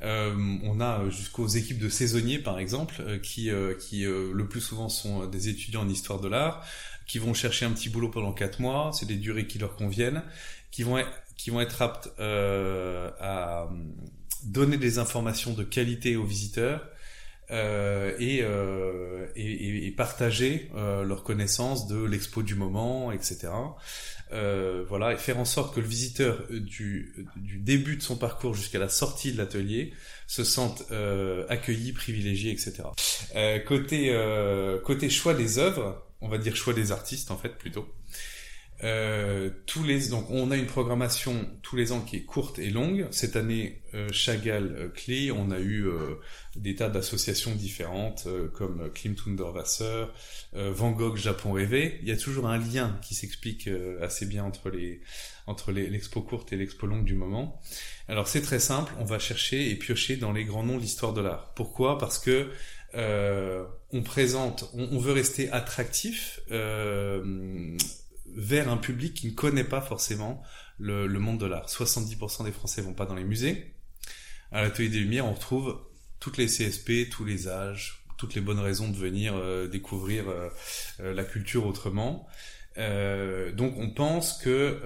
Euh, 0.03 0.57
on 0.63 0.81
a 0.81 1.09
jusqu'aux 1.09 1.47
équipes 1.47 1.79
de 1.79 1.89
saisonniers, 1.89 2.39
par 2.39 2.59
exemple, 2.59 2.95
euh, 2.99 3.19
qui 3.19 3.49
euh, 3.49 3.73
qui 3.75 4.03
le 4.03 4.47
plus 4.47 4.61
souvent 4.61 4.89
sont 4.89 5.25
des 5.27 5.49
étudiants 5.49 5.81
en 5.81 5.89
histoire 5.89 6.19
de 6.19 6.27
l'art, 6.27 6.65
qui 7.07 7.19
vont 7.19 7.33
chercher 7.33 7.65
un 7.65 7.71
petit 7.71 7.89
boulot 7.89 8.09
pendant 8.09 8.33
quatre 8.33 8.59
mois. 8.59 8.91
C'est 8.93 9.05
des 9.05 9.15
durées 9.15 9.47
qui 9.47 9.59
leur 9.59 9.75
conviennent, 9.75 10.23
qui 10.71 10.83
vont 10.83 10.97
être, 10.97 11.11
qui 11.37 11.49
vont 11.49 11.61
être 11.61 11.81
aptes 11.81 12.09
à 12.19 13.69
donner 14.43 14.77
des 14.77 14.99
informations 14.99 15.53
de 15.53 15.63
qualité 15.63 16.15
aux 16.17 16.25
visiteurs 16.25 16.81
euh, 17.51 19.27
et, 19.35 19.93
partager 19.95 20.71
euh, 20.75 21.03
leur 21.03 21.23
connaissance 21.23 21.87
de 21.87 22.03
l'expo 22.03 22.41
du 22.41 22.55
moment, 22.55 23.11
etc. 23.11 23.49
Euh, 24.33 24.83
voilà, 24.89 25.13
et 25.13 25.17
faire 25.17 25.37
en 25.37 25.45
sorte 25.45 25.75
que 25.75 25.79
le 25.79 25.85
visiteur 25.85 26.47
du, 26.49 27.27
du 27.35 27.59
début 27.59 27.97
de 27.97 28.01
son 28.01 28.15
parcours 28.15 28.55
jusqu'à 28.55 28.79
la 28.79 28.89
sortie 28.89 29.31
de 29.31 29.37
l'atelier 29.37 29.93
se 30.27 30.43
sente 30.43 30.83
euh, 30.91 31.45
accueilli, 31.49 31.91
privilégié, 31.91 32.51
etc. 32.51 32.83
Euh, 33.35 33.59
côté 33.59 34.11
côté 34.83 35.09
choix 35.09 35.35
des 35.35 35.59
œuvres, 35.59 36.03
on 36.21 36.29
va 36.29 36.37
dire 36.39 36.55
choix 36.55 36.73
des 36.73 36.91
artistes 36.91 37.29
en 37.29 37.37
fait 37.37 37.57
plutôt. 37.57 37.87
Euh, 38.83 39.49
tous 39.65 39.83
les 39.83 40.09
donc 40.09 40.29
on 40.29 40.51
a 40.51 40.57
une 40.57 40.65
programmation 40.65 41.49
tous 41.61 41.77
les 41.77 41.93
ans 41.93 42.01
qui 42.01 42.17
est 42.17 42.23
courte 42.23 42.59
et 42.59 42.69
longue. 42.69 43.07
Cette 43.11 43.37
année, 43.37 43.81
euh, 43.93 44.11
Chagall 44.11 44.75
euh, 44.77 44.89
Clé, 44.89 45.31
on 45.31 45.51
a 45.51 45.59
eu 45.59 45.87
euh, 45.87 46.15
des 46.57 46.75
tas 46.75 46.89
d'associations 46.89 47.55
différentes 47.55 48.27
comme 48.53 48.91
Klim 48.93 49.15
Thunderwasser, 49.15 50.05
Van 50.53 50.91
Gogh 50.91 51.15
Japon 51.15 51.53
rêvé. 51.53 51.99
Il 52.01 52.09
y 52.09 52.11
a 52.11 52.17
toujours 52.17 52.47
un 52.47 52.57
lien 52.57 52.99
qui 53.01 53.15
s'explique 53.15 53.69
assez 54.01 54.25
bien 54.25 54.43
entre 54.43 54.69
les 54.69 55.01
entre 55.47 55.71
l'expo 55.71 56.21
courte 56.21 56.53
et 56.53 56.57
l'expo 56.57 56.85
longue 56.85 57.05
du 57.05 57.15
moment. 57.15 57.59
Alors 58.07 58.27
c'est 58.27 58.41
très 58.41 58.59
simple, 58.59 58.93
on 58.99 59.05
va 59.05 59.19
chercher 59.19 59.71
et 59.71 59.75
piocher 59.75 60.15
dans 60.15 60.31
les 60.31 60.45
grands 60.45 60.63
noms 60.63 60.77
de 60.77 60.81
l'histoire 60.81 61.13
de 61.13 61.21
l'art. 61.21 61.53
Pourquoi? 61.55 61.97
Parce 61.97 62.19
que 62.19 62.49
on 62.95 64.01
présente, 64.03 64.69
on, 64.73 64.89
on, 64.91 64.99
veut 64.99 65.13
rester 65.13 65.49
attractif. 65.49 66.39
Vers 68.35 68.69
un 68.69 68.77
public 68.77 69.13
qui 69.13 69.27
ne 69.27 69.33
connaît 69.33 69.63
pas 69.63 69.81
forcément 69.81 70.43
le, 70.79 71.07
le 71.07 71.19
monde 71.19 71.39
de 71.39 71.45
l'art. 71.45 71.67
70% 71.67 72.45
des 72.45 72.51
Français 72.51 72.81
vont 72.81 72.93
pas 72.93 73.05
dans 73.05 73.15
les 73.15 73.23
musées. 73.23 73.73
À 74.51 74.61
l'atelier 74.61 74.89
des 74.89 74.99
Lumières, 74.99 75.25
on 75.25 75.33
retrouve 75.33 75.79
toutes 76.19 76.37
les 76.37 76.45
CSP, 76.45 77.09
tous 77.09 77.25
les 77.25 77.47
âges, 77.47 78.03
toutes 78.17 78.35
les 78.35 78.41
bonnes 78.41 78.59
raisons 78.59 78.87
de 78.87 78.95
venir 78.95 79.35
euh, 79.35 79.67
découvrir 79.67 80.29
euh, 80.29 80.47
euh, 81.01 81.13
la 81.13 81.25
culture 81.25 81.65
autrement. 81.65 82.25
donc 82.77 83.73
on 83.77 83.89
pense 83.93 84.37
que 84.41 84.79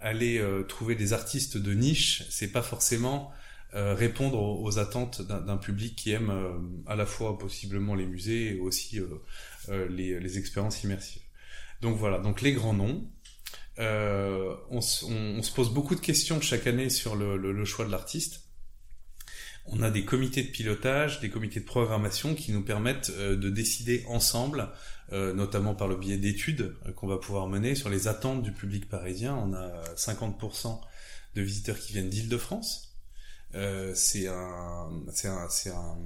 aller 0.00 0.42
trouver 0.68 0.96
des 0.96 1.12
artistes 1.12 1.56
de 1.56 1.72
niche, 1.72 2.24
c'est 2.30 2.50
pas 2.50 2.62
forcément 2.62 3.30
répondre 3.72 4.38
aux, 4.42 4.78
attentes 4.78 5.22
d'un 5.22 5.56
public 5.56 5.94
qui 5.94 6.10
aime 6.10 6.32
à 6.86 6.96
la 6.96 7.06
fois 7.06 7.38
possiblement 7.38 7.94
les 7.94 8.06
musées 8.06 8.56
et 8.56 8.60
aussi 8.60 9.00
les, 9.68 10.18
les 10.18 10.38
expériences 10.38 10.82
immersives. 10.82 11.21
Donc 11.82 11.96
voilà, 11.98 12.18
donc 12.18 12.40
les 12.40 12.52
grands 12.52 12.72
noms. 12.72 13.04
Euh, 13.78 14.54
on, 14.70 14.80
se 14.80 15.52
pose 15.52 15.74
beaucoup 15.74 15.96
de 15.96 16.00
questions 16.00 16.40
chaque 16.40 16.66
année 16.68 16.88
sur 16.88 17.16
le, 17.16 17.64
choix 17.64 17.84
de 17.84 17.90
l'artiste. 17.90 18.44
On 19.66 19.82
a 19.82 19.90
des 19.90 20.04
comités 20.04 20.42
de 20.42 20.48
pilotage, 20.48 21.20
des 21.20 21.28
comités 21.28 21.60
de 21.60 21.64
programmation 21.64 22.34
qui 22.34 22.52
nous 22.52 22.62
permettent 22.62 23.10
euh, 23.10 23.36
de 23.36 23.50
décider 23.50 24.04
ensemble, 24.08 24.68
euh, 25.12 25.32
notamment 25.32 25.74
par 25.74 25.88
le 25.88 25.96
biais 25.96 26.18
d'études 26.18 26.74
qu'on 26.96 27.06
va 27.06 27.16
pouvoir 27.16 27.48
mener 27.48 27.74
sur 27.74 27.88
les 27.88 28.06
attentes 28.06 28.42
du 28.42 28.52
public 28.52 28.88
parisien. 28.88 29.34
On 29.34 29.52
a 29.52 29.82
50% 29.96 30.80
de 31.34 31.42
visiteurs 31.42 31.78
qui 31.78 31.92
viennent 31.94 32.10
d'Île-de-France. 32.10 32.96
c'est 33.94 34.28
un, 34.28 34.90
c'est 35.12 35.28
un, 35.28 35.48
c'est 35.48 35.70
un, 35.70 35.98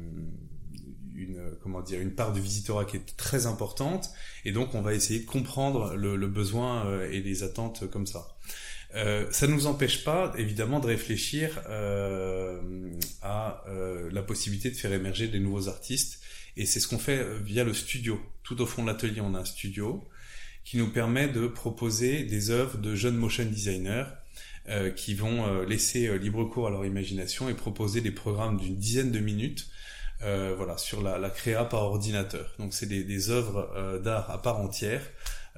une 1.17 1.53
comment 1.63 1.81
dire 1.81 2.01
une 2.01 2.15
part 2.15 2.33
de 2.33 2.41
visitorat 2.41 2.85
qui 2.85 2.97
est 2.97 3.17
très 3.17 3.47
importante 3.47 4.11
et 4.45 4.53
donc 4.53 4.75
on 4.75 4.83
va 4.83 4.95
essayer 4.95 5.21
de 5.21 5.27
comprendre 5.27 5.95
le, 5.95 6.17
le 6.17 6.27
besoin 6.27 6.87
euh, 6.87 7.11
et 7.11 7.21
les 7.21 7.43
attentes 7.43 7.89
comme 7.91 8.07
ça. 8.07 8.37
Euh, 8.95 9.27
ça 9.31 9.47
ne 9.47 9.53
nous 9.53 9.67
empêche 9.67 10.05
pas 10.05 10.33
évidemment 10.39 10.81
de 10.81 10.87
réfléchir 10.87 11.61
euh, 11.69 12.61
à 13.21 13.65
euh, 13.69 14.09
la 14.13 14.23
possibilité 14.23 14.71
de 14.71 14.77
faire 14.77 14.93
émerger 14.93 15.29
des 15.29 15.41
nouveaux 15.41 15.69
artistes 15.69 16.21
et 16.57 16.65
c'est 16.67 16.81
ce 16.81 16.89
qu'on 16.89 16.99
fait 16.99 17.19
euh, 17.19 17.39
via 17.45 17.65
le 17.65 17.75
studio. 17.75 18.21
Tout 18.43 18.61
au 18.63 18.67
fond 18.67 18.83
de 18.83 18.89
l'atelier 18.89 19.21
on 19.21 19.35
a 19.35 19.41
un 19.41 19.45
studio 19.45 20.09
qui 20.65 20.79
nous 20.79 20.91
permet 20.91 21.29
de 21.29 21.47
proposer 21.47 22.25
des 22.25 22.51
œuvres 22.51 22.79
de 22.79 22.95
jeunes 22.95 23.17
motion 23.17 23.45
designers 23.45 24.07
euh, 24.69 24.91
qui 24.91 25.15
vont 25.15 25.63
laisser 25.63 26.19
libre 26.19 26.45
cours 26.45 26.69
à 26.69 26.71
leur 26.71 26.85
imagination 26.85 27.49
et 27.49 27.55
proposer 27.55 28.01
des 28.01 28.11
programmes 28.11 28.57
d'une 28.57 28.77
dizaine 28.77 29.13
de 29.13 29.21
minutes 29.21 29.69
euh, 30.23 30.55
voilà, 30.57 30.79
sur 30.79 31.03
la, 31.03 31.31
créa 31.31 31.65
par 31.65 31.83
ordinateur. 31.83 32.55
Donc 32.59 32.73
c'est 32.73 32.87
des, 32.87 33.31
œuvres 33.31 33.71
euh, 33.77 33.99
d'art 33.99 34.31
à 34.31 34.41
part 34.41 34.59
entière 34.59 35.03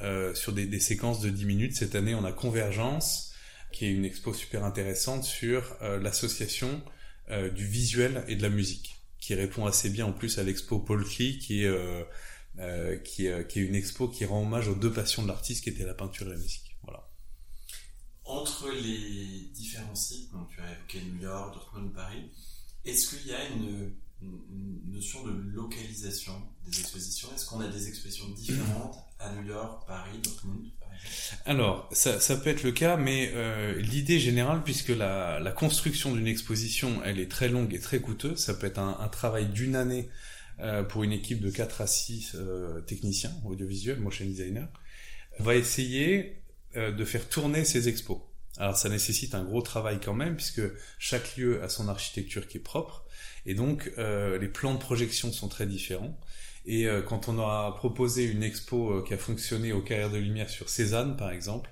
euh, 0.02 0.34
sur 0.34 0.52
des, 0.52 0.80
séquences 0.80 1.20
de 1.20 1.30
10 1.30 1.44
minutes. 1.44 1.76
Cette 1.76 1.94
année, 1.94 2.14
on 2.14 2.24
a 2.24 2.32
Convergence, 2.32 3.32
qui 3.70 3.86
est 3.86 3.90
une 3.90 4.04
expo 4.04 4.34
super 4.34 4.64
intéressante 4.64 5.24
sur 5.24 5.76
l'association 5.80 6.82
du 7.54 7.66
visuel 7.66 8.24
et 8.26 8.36
de 8.36 8.42
la 8.42 8.48
musique, 8.48 8.96
qui 9.20 9.34
répond 9.34 9.66
assez 9.66 9.90
bien 9.90 10.06
en 10.06 10.12
plus 10.12 10.38
à 10.38 10.42
l'expo 10.42 10.78
Paul 10.78 11.04
Klee, 11.04 11.38
qui 11.38 11.64
est 11.64 13.04
qui, 13.04 13.28
qui 13.48 13.60
est 13.60 13.62
une 13.62 13.74
expo 13.74 14.08
qui 14.08 14.24
rend 14.24 14.42
hommage 14.42 14.68
aux 14.68 14.74
deux 14.74 14.90
passions 14.90 15.22
de 15.22 15.28
l'artiste, 15.28 15.64
qui 15.64 15.68
étaient 15.68 15.84
la 15.84 15.92
peinture 15.92 16.26
et 16.26 16.30
la 16.30 16.36
musique. 16.36 16.74
Voilà. 16.82 17.06
Entre 18.24 18.70
les 18.70 19.50
différents 19.52 19.94
sites, 19.94 20.32
donc 20.32 20.48
tu 20.48 20.60
as 20.62 20.72
évoqué 20.72 21.00
New 21.02 21.22
York, 21.22 21.52
Dortmund, 21.52 21.92
Paris, 21.92 22.30
est-ce 22.86 23.14
qu'il 23.14 23.26
y 23.26 23.34
a 23.34 23.46
une 23.48 23.92
une 24.22 24.92
notion 24.92 25.24
de 25.24 25.30
localisation 25.30 26.32
des 26.66 26.80
expositions. 26.80 27.28
Est-ce 27.34 27.46
qu'on 27.46 27.60
a 27.60 27.68
des 27.68 27.88
expositions 27.88 28.28
différentes 28.30 28.96
à 29.18 29.32
New 29.32 29.46
York, 29.46 29.86
Paris, 29.86 30.18
Dortmund 30.22 30.66
alors, 31.46 31.88
ça, 31.92 32.18
ça, 32.18 32.36
peut 32.36 32.50
être 32.50 32.64
le 32.64 32.72
cas, 32.72 32.96
mais 32.96 33.30
euh, 33.32 33.80
l'idée 33.80 34.18
générale, 34.18 34.62
puisque 34.64 34.88
la, 34.88 35.38
la 35.38 35.52
construction 35.52 36.12
d'une 36.12 36.26
exposition, 36.26 37.00
elle 37.04 37.20
est 37.20 37.30
très 37.30 37.48
longue 37.48 37.72
et 37.72 37.78
très 37.78 38.00
coûteuse, 38.00 38.36
ça 38.36 38.52
peut 38.52 38.66
être 38.66 38.80
un, 38.80 38.98
un 38.98 39.06
travail 39.06 39.46
d'une 39.46 39.76
année 39.76 40.08
euh, 40.60 40.82
pour 40.82 41.04
une 41.04 41.12
équipe 41.12 41.40
de 41.40 41.50
4 41.50 41.82
à 41.82 41.86
6 41.86 42.32
euh, 42.34 42.80
techniciens 42.80 43.30
audiovisuels, 43.44 44.00
motion 44.00 44.24
designers, 44.24 44.66
on 45.38 45.44
va 45.44 45.54
essayer 45.54 46.42
euh, 46.76 46.90
de 46.90 47.04
faire 47.04 47.28
tourner 47.28 47.64
ces 47.64 47.88
expos. 47.88 48.18
Alors 48.56 48.76
ça 48.76 48.88
nécessite 48.88 49.36
un 49.36 49.44
gros 49.44 49.62
travail 49.62 50.00
quand 50.04 50.14
même, 50.14 50.34
puisque 50.34 50.62
chaque 50.98 51.36
lieu 51.36 51.62
a 51.62 51.68
son 51.68 51.86
architecture 51.86 52.48
qui 52.48 52.56
est 52.56 52.60
propre, 52.60 53.04
et 53.48 53.54
donc, 53.54 53.90
euh, 53.96 54.38
les 54.38 54.46
plans 54.46 54.74
de 54.74 54.78
projection 54.78 55.32
sont 55.32 55.48
très 55.48 55.66
différents. 55.66 56.14
Et 56.66 56.86
euh, 56.86 57.00
quand 57.00 57.28
on 57.28 57.38
aura 57.38 57.74
proposé 57.76 58.24
une 58.24 58.42
expo 58.42 58.92
euh, 58.92 59.02
qui 59.02 59.14
a 59.14 59.16
fonctionné 59.16 59.72
au 59.72 59.80
Carrière 59.80 60.10
de 60.10 60.18
Lumière 60.18 60.50
sur 60.50 60.68
Cézanne, 60.68 61.16
par 61.16 61.30
exemple, 61.30 61.70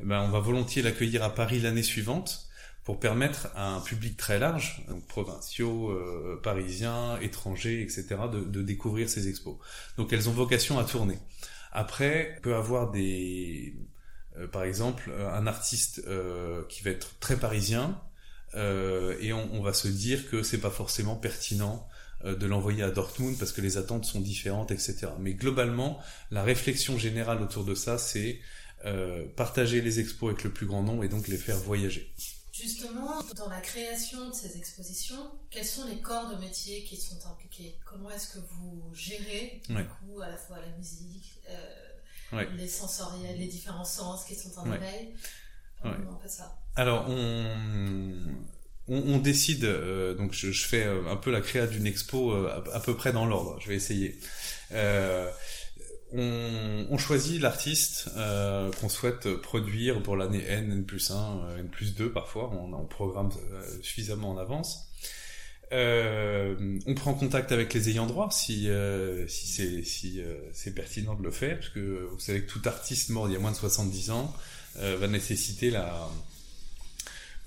eh 0.00 0.04
ben, 0.04 0.20
on 0.22 0.30
va 0.30 0.40
volontiers 0.40 0.82
l'accueillir 0.82 1.22
à 1.22 1.32
Paris 1.32 1.60
l'année 1.60 1.84
suivante 1.84 2.48
pour 2.82 2.98
permettre 2.98 3.50
à 3.54 3.68
un 3.68 3.80
public 3.80 4.16
très 4.16 4.40
large, 4.40 4.84
donc 4.88 5.06
provinciaux, 5.06 5.90
euh, 5.90 6.40
parisiens, 6.42 7.20
étrangers, 7.20 7.82
etc., 7.82 8.16
de, 8.32 8.40
de, 8.40 8.60
découvrir 8.60 9.08
ces 9.08 9.28
expos. 9.28 9.54
Donc 9.96 10.12
elles 10.12 10.28
ont 10.28 10.32
vocation 10.32 10.80
à 10.80 10.84
tourner. 10.84 11.18
Après, 11.70 12.34
on 12.38 12.40
peut 12.40 12.56
avoir 12.56 12.90
des, 12.90 13.76
euh, 14.38 14.48
par 14.48 14.64
exemple, 14.64 15.12
un 15.16 15.46
artiste 15.46 16.02
euh, 16.08 16.64
qui 16.68 16.82
va 16.82 16.90
être 16.90 17.18
très 17.20 17.36
parisien, 17.36 18.00
euh, 18.54 19.16
et 19.20 19.32
on, 19.32 19.54
on, 19.54 19.62
va 19.62 19.72
se 19.72 19.88
dire 19.88 20.28
que 20.28 20.42
c'est 20.42 20.58
pas 20.58 20.70
forcément 20.70 21.16
pertinent 21.16 21.88
euh, 22.24 22.36
de 22.36 22.46
l'envoyer 22.46 22.82
à 22.82 22.90
Dortmund 22.90 23.38
parce 23.38 23.52
que 23.52 23.60
les 23.60 23.78
attentes 23.78 24.04
sont 24.04 24.20
différentes, 24.20 24.70
etc. 24.70 25.08
Mais 25.18 25.34
globalement, 25.34 25.98
la 26.30 26.42
réflexion 26.42 26.98
générale 26.98 27.40
autour 27.40 27.64
de 27.64 27.74
ça, 27.74 27.98
c'est 27.98 28.40
euh, 28.84 29.26
partager 29.36 29.80
les 29.80 30.00
expos 30.00 30.30
avec 30.30 30.44
le 30.44 30.52
plus 30.52 30.66
grand 30.66 30.82
nombre 30.82 31.04
et 31.04 31.08
donc 31.08 31.28
les 31.28 31.38
faire 31.38 31.56
voyager. 31.56 32.12
Justement, 32.52 33.22
dans 33.36 33.48
la 33.48 33.60
création 33.60 34.28
de 34.28 34.34
ces 34.34 34.58
expositions, 34.58 35.32
quels 35.50 35.64
sont 35.64 35.86
les 35.86 36.00
corps 36.00 36.28
de 36.28 36.36
métier 36.38 36.84
qui 36.84 36.98
sont 36.98 37.18
impliqués? 37.26 37.78
Comment 37.86 38.10
est-ce 38.10 38.34
que 38.34 38.38
vous 38.50 38.82
gérez, 38.92 39.62
du 39.66 39.74
ouais. 39.74 39.86
coup, 39.86 40.20
à 40.20 40.28
la 40.28 40.36
fois 40.36 40.58
la 40.60 40.76
musique, 40.76 41.40
ouais. 42.32 42.46
les 42.56 42.68
sensoriels, 42.68 43.38
les 43.38 43.46
différents 43.46 43.86
sens 43.86 44.24
qui 44.24 44.34
sont 44.34 44.58
en 44.58 44.70
éveil 44.70 45.06
Ouais. 45.06 45.14
On 45.84 46.18
fait 46.22 46.28
ça 46.28 46.56
Alors, 46.76 47.06
on, 47.08 47.46
on, 48.88 49.14
on 49.14 49.18
décide, 49.18 49.64
euh, 49.64 50.14
donc 50.14 50.32
je, 50.32 50.50
je, 50.50 50.64
fais 50.64 50.84
un 50.84 51.16
peu 51.16 51.30
la 51.30 51.40
créa 51.40 51.66
d'une 51.66 51.86
expo 51.86 52.32
euh, 52.32 52.48
à, 52.48 52.76
à, 52.76 52.80
peu 52.80 52.96
près 52.96 53.12
dans 53.12 53.26
l'ordre, 53.26 53.58
je 53.60 53.68
vais 53.68 53.76
essayer. 53.76 54.18
Euh, 54.72 55.30
on, 56.12 56.86
on, 56.90 56.98
choisit 56.98 57.40
l'artiste 57.40 58.10
euh, 58.16 58.70
qu'on 58.80 58.88
souhaite 58.88 59.34
produire 59.36 60.02
pour 60.02 60.16
l'année 60.16 60.44
N, 60.46 60.70
N 60.70 60.84
plus 60.84 61.10
1, 61.10 61.56
N 61.58 61.68
plus 61.68 61.94
2 61.94 62.12
parfois, 62.12 62.50
on, 62.52 62.72
on 62.72 62.84
programme 62.86 63.30
euh, 63.52 63.62
suffisamment 63.82 64.30
en 64.30 64.38
avance. 64.38 64.92
Euh, 65.72 66.78
on 66.86 66.94
prend 66.94 67.14
contact 67.14 67.50
avec 67.50 67.72
les 67.72 67.88
ayants 67.88 68.06
droit 68.06 68.28
si 68.30 68.68
euh, 68.68 69.26
si 69.26 69.46
c'est 69.46 69.82
si 69.84 70.20
euh, 70.20 70.72
pertinent 70.74 71.14
de 71.14 71.22
le 71.22 71.30
faire 71.30 71.56
parce 71.56 71.70
que 71.70 72.06
vous 72.10 72.20
savez 72.20 72.42
que 72.42 72.50
tout 72.50 72.60
artiste 72.66 73.08
mort 73.08 73.26
il 73.26 73.32
y 73.32 73.36
a 73.36 73.38
moins 73.38 73.52
de 73.52 73.56
70 73.56 74.10
ans 74.10 74.34
euh, 74.34 74.61
va 74.76 75.06
nécessiter 75.06 75.70
la 75.70 76.08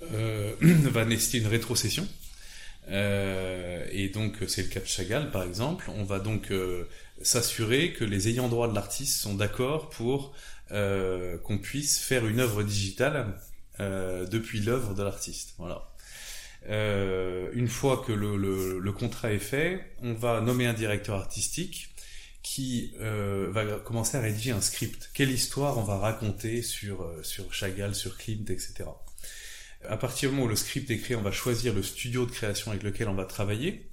euh, 0.02 0.54
va 0.60 1.04
nécessiter 1.04 1.38
une 1.38 1.46
rétrocession. 1.46 2.06
Euh, 2.88 3.84
et 3.90 4.10
donc 4.10 4.36
c'est 4.46 4.62
le 4.62 4.68
cas 4.68 4.80
de 4.80 4.86
Chagall 4.86 5.30
par 5.30 5.42
exemple. 5.42 5.90
On 5.96 6.04
va 6.04 6.18
donc 6.18 6.52
s'assurer 7.22 7.92
que 7.92 8.04
les 8.04 8.28
ayants 8.28 8.48
droit 8.48 8.68
de 8.68 8.74
l'artiste 8.74 9.20
sont 9.20 9.34
d'accord 9.34 9.90
pour 9.90 10.34
qu'on 10.68 11.58
puisse 11.58 11.98
faire 11.98 12.26
une 12.26 12.40
œuvre 12.40 12.62
digitale 12.62 13.38
depuis 13.78 14.60
l'œuvre 14.60 14.94
de 14.94 15.02
l'artiste. 15.02 15.54
Voilà. 15.58 15.88
Euh, 16.68 17.48
une 17.52 17.68
fois 17.68 18.02
que 18.04 18.12
le, 18.12 18.36
le, 18.80 18.92
contrat 18.92 19.32
est 19.32 19.38
fait, 19.38 19.84
on 20.02 20.14
va 20.14 20.40
nommer 20.40 20.66
un 20.66 20.72
directeur 20.72 21.16
artistique 21.16 21.90
qui 22.46 22.94
euh, 23.00 23.48
va 23.50 23.64
commencer 23.80 24.16
à 24.16 24.20
rédiger 24.20 24.52
un 24.52 24.60
script. 24.60 25.10
Quelle 25.12 25.32
histoire 25.32 25.78
on 25.78 25.82
va 25.82 25.98
raconter 25.98 26.62
sur, 26.62 27.02
euh, 27.02 27.20
sur 27.24 27.52
Chagall, 27.52 27.92
sur 27.92 28.16
Klimt, 28.16 28.48
etc. 28.50 28.84
À 29.84 29.96
partir 29.96 30.30
du 30.30 30.36
moment 30.36 30.46
où 30.46 30.48
le 30.48 30.54
script 30.54 30.88
est 30.92 30.98
créé, 30.98 31.16
on 31.16 31.22
va 31.22 31.32
choisir 31.32 31.74
le 31.74 31.82
studio 31.82 32.24
de 32.24 32.30
création 32.30 32.70
avec 32.70 32.84
lequel 32.84 33.08
on 33.08 33.16
va 33.16 33.24
travailler. 33.24 33.90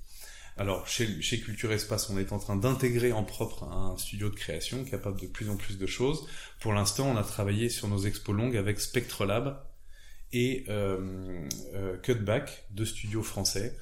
Alors, 0.55 0.87
chez, 0.87 1.07
Culture 1.39 1.71
Espace, 1.71 2.11
on 2.11 2.19
est 2.19 2.31
en 2.31 2.37
train 2.37 2.55
d'intégrer 2.55 3.11
en 3.11 3.23
propre 3.23 3.63
un 3.63 3.97
studio 3.97 4.29
de 4.29 4.35
création 4.35 4.85
capable 4.85 5.19
de 5.19 5.25
plus 5.25 5.49
en 5.49 5.57
plus 5.57 5.79
de 5.79 5.87
choses. 5.87 6.27
Pour 6.59 6.73
l'instant, 6.73 7.09
on 7.09 7.17
a 7.17 7.23
travaillé 7.23 7.69
sur 7.69 7.87
nos 7.87 8.05
expos 8.05 8.35
longues 8.35 8.55
avec 8.55 8.79
Spectrelab 8.79 9.65
et 10.31 10.65
euh, 10.69 11.49
Cutback, 12.03 12.67
deux 12.69 12.85
studios 12.85 13.23
français 13.23 13.75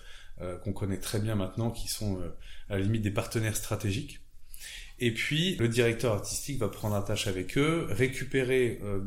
qu'on 0.63 0.73
connaît 0.73 0.99
très 0.99 1.19
bien 1.19 1.35
maintenant, 1.35 1.69
qui 1.69 1.87
sont 1.87 2.19
à 2.67 2.77
la 2.77 2.79
limite 2.79 3.03
des 3.03 3.11
partenaires 3.11 3.55
stratégiques. 3.55 4.21
Et 5.01 5.11
puis, 5.11 5.55
le 5.55 5.67
directeur 5.67 6.13
artistique 6.13 6.59
va 6.59 6.69
prendre 6.69 6.95
un 6.95 7.01
tâche 7.01 7.25
avec 7.25 7.57
eux, 7.57 7.87
récupérer 7.89 8.79
euh, 8.83 8.99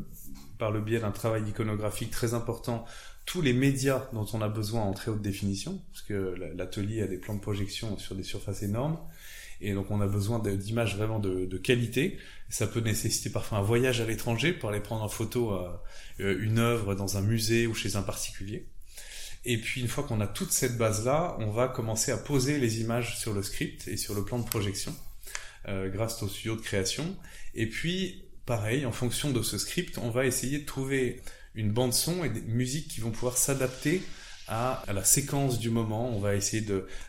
par 0.58 0.72
le 0.72 0.80
biais 0.80 0.98
d'un 0.98 1.12
travail 1.12 1.48
iconographique 1.48 2.10
très 2.10 2.34
important 2.34 2.84
tous 3.26 3.40
les 3.40 3.52
médias 3.52 4.08
dont 4.12 4.26
on 4.34 4.42
a 4.42 4.48
besoin 4.48 4.82
en 4.82 4.92
très 4.92 5.10
haute 5.10 5.22
définition, 5.22 5.80
parce 5.92 6.02
que 6.02 6.34
l'atelier 6.56 7.00
a 7.02 7.06
des 7.06 7.16
plans 7.16 7.34
de 7.34 7.40
projection 7.40 7.96
sur 7.96 8.16
des 8.16 8.24
surfaces 8.24 8.62
énormes, 8.62 8.98
et 9.60 9.72
donc 9.72 9.90
on 9.90 10.00
a 10.00 10.06
besoin 10.06 10.40
d'images 10.40 10.96
vraiment 10.96 11.20
de, 11.20 11.56
qualité. 11.56 12.18
Ça 12.50 12.66
peut 12.66 12.80
nécessiter 12.80 13.30
parfois 13.30 13.58
un 13.58 13.62
voyage 13.62 14.00
à 14.00 14.04
l'étranger 14.04 14.52
pour 14.52 14.70
aller 14.70 14.80
prendre 14.80 15.02
en 15.04 15.08
photo 15.08 15.52
euh, 15.52 16.36
une 16.38 16.58
œuvre 16.58 16.94
dans 16.94 17.16
un 17.16 17.22
musée 17.22 17.66
ou 17.66 17.72
chez 17.74 17.96
un 17.96 18.02
particulier. 18.02 18.66
Et 19.46 19.58
puis 19.58 19.80
une 19.80 19.88
fois 19.88 20.04
qu'on 20.04 20.20
a 20.20 20.26
toute 20.26 20.50
cette 20.50 20.76
base-là, 20.76 21.36
on 21.38 21.50
va 21.50 21.68
commencer 21.68 22.10
à 22.12 22.16
poser 22.16 22.58
les 22.58 22.80
images 22.80 23.18
sur 23.18 23.32
le 23.32 23.42
script 23.42 23.88
et 23.88 23.96
sur 23.96 24.14
le 24.14 24.24
plan 24.24 24.38
de 24.38 24.44
projection, 24.44 24.92
euh, 24.92 25.13
grâce 25.66 26.22
au 26.22 26.28
studio 26.28 26.56
de 26.56 26.60
création. 26.60 27.16
Et 27.54 27.68
puis, 27.68 28.24
pareil, 28.46 28.86
en 28.86 28.92
fonction 28.92 29.30
de 29.30 29.42
ce 29.42 29.58
script, 29.58 29.98
on 29.98 30.10
va 30.10 30.26
essayer 30.26 30.58
de 30.58 30.64
trouver 30.64 31.22
une 31.54 31.70
bande 31.70 31.92
son 31.92 32.24
et 32.24 32.28
des 32.28 32.42
musiques 32.42 32.88
qui 32.88 33.00
vont 33.00 33.10
pouvoir 33.10 33.38
s'adapter 33.38 34.02
à, 34.48 34.84
la 34.92 35.04
séquence 35.04 35.58
du 35.58 35.70
moment. 35.70 36.14
On 36.14 36.18
va 36.18 36.34
essayer 36.34 36.66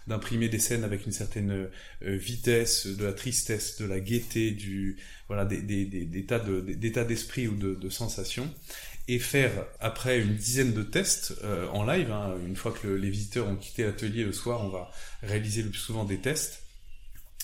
d'imprimer 0.08 0.50
des 0.50 0.60
scènes 0.60 0.84
avec 0.84 1.06
une 1.06 1.12
certaine 1.12 1.52
euh, 1.52 1.70
vitesse, 2.18 2.88
de 2.88 3.06
la 3.06 3.14
tristesse, 3.14 3.78
de 3.82 3.86
la 3.86 4.00
gaieté, 4.00 4.52
du 4.52 4.98
voilà 5.28 5.46
des, 5.46 5.62
des, 5.62 5.86
des, 5.86 6.06
des 6.06 6.92
tas 6.92 7.04
d'esprit 7.04 7.48
ou 7.48 7.56
de, 7.56 7.76
de, 7.76 7.90
sensations 7.90 8.54
et 9.08 9.20
faire 9.20 9.52
après 9.80 10.20
une 10.20 10.36
dizaine 10.36 10.74
de 10.74 10.84
tests 10.84 11.36
euh, 11.44 11.68
en 11.70 11.84
live. 11.84 12.12
Hein, 12.12 12.36
une 12.46 12.56
fois 12.56 12.72
que 12.72 12.88
le, 12.88 12.98
les 12.98 13.10
visiteurs 13.10 13.48
ont 13.48 13.56
quitté 13.56 13.84
l'atelier 13.84 14.24
le 14.24 14.32
soir, 14.32 14.64
on 14.64 14.70
va 14.70 14.90
réaliser 15.22 15.62
le 15.62 15.70
plus 15.70 15.80
souvent 15.80 16.06
des 16.06 16.18
tests 16.18 16.65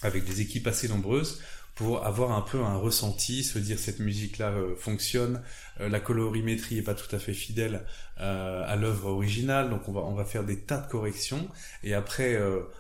avec 0.04 0.26
des 0.26 0.42
équipes 0.42 0.68
assez 0.68 0.88
nombreuses 0.88 1.42
pour 1.76 2.06
avoir 2.06 2.32
un 2.34 2.42
peu 2.42 2.60
un 2.60 2.78
ressenti, 2.78 3.44
se 3.44 3.58
dire 3.58 3.80
cette 3.80 4.00
musique-là 4.00 4.50
euh, 4.50 4.76
fonctionne, 4.76 5.42
euh, 5.80 5.90
la 5.90 6.00
colorimétrie 6.00 6.78
est 6.78 6.84
pas 6.84 6.94
tout 6.94 7.14
à 7.16 7.20
fait 7.20 7.34
fidèle 7.34 7.86
euh, 8.20 8.64
à 8.68 8.76
l'œuvre 8.76 9.10
originale, 9.10 9.70
donc 9.70 9.88
on 9.88 9.94
va 9.94 10.02
on 10.02 10.14
va 10.14 10.26
faire 10.26 10.44
des 10.44 10.60
tas 10.60 10.78
de 10.78 10.88
corrections 10.88 11.48
et 11.84 11.94
après 11.94 12.40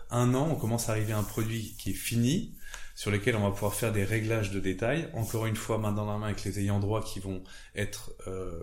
un 0.09 0.33
an, 0.35 0.49
on 0.51 0.55
commence 0.55 0.89
à 0.89 0.91
arriver 0.91 1.13
à 1.13 1.17
un 1.17 1.23
produit 1.23 1.75
qui 1.79 1.91
est 1.91 1.95
fini, 1.95 2.53
sur 2.93 3.09
lequel 3.09 3.35
on 3.35 3.41
va 3.41 3.51
pouvoir 3.51 3.73
faire 3.73 3.91
des 3.91 4.03
réglages 4.03 4.51
de 4.51 4.59
détails. 4.59 5.09
Encore 5.13 5.47
une 5.47 5.55
fois, 5.55 5.77
main 5.79 5.91
dans 5.91 6.05
la 6.05 6.17
main 6.19 6.27
avec 6.27 6.43
les 6.43 6.59
ayants 6.59 6.79
droit 6.79 7.03
qui 7.03 7.19
vont 7.19 7.43
être 7.75 8.11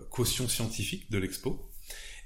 caution 0.09 0.47
scientifique 0.47 1.11
de 1.11 1.17
l'expo. 1.17 1.68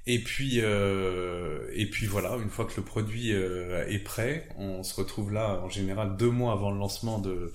Et 0.05 0.19
puis, 0.19 0.59
euh, 0.61 1.69
et 1.73 1.89
puis 1.89 2.07
voilà, 2.07 2.35
une 2.35 2.49
fois 2.49 2.65
que 2.65 2.75
le 2.75 2.83
produit 2.83 3.31
euh, 3.33 3.87
est 3.87 3.99
prêt, 3.99 4.49
on 4.57 4.83
se 4.83 4.95
retrouve 4.95 5.31
là 5.31 5.61
en 5.63 5.69
général 5.69 6.17
deux 6.17 6.29
mois 6.29 6.51
avant 6.51 6.71
le 6.71 6.77
lancement 6.77 7.19
de, 7.19 7.53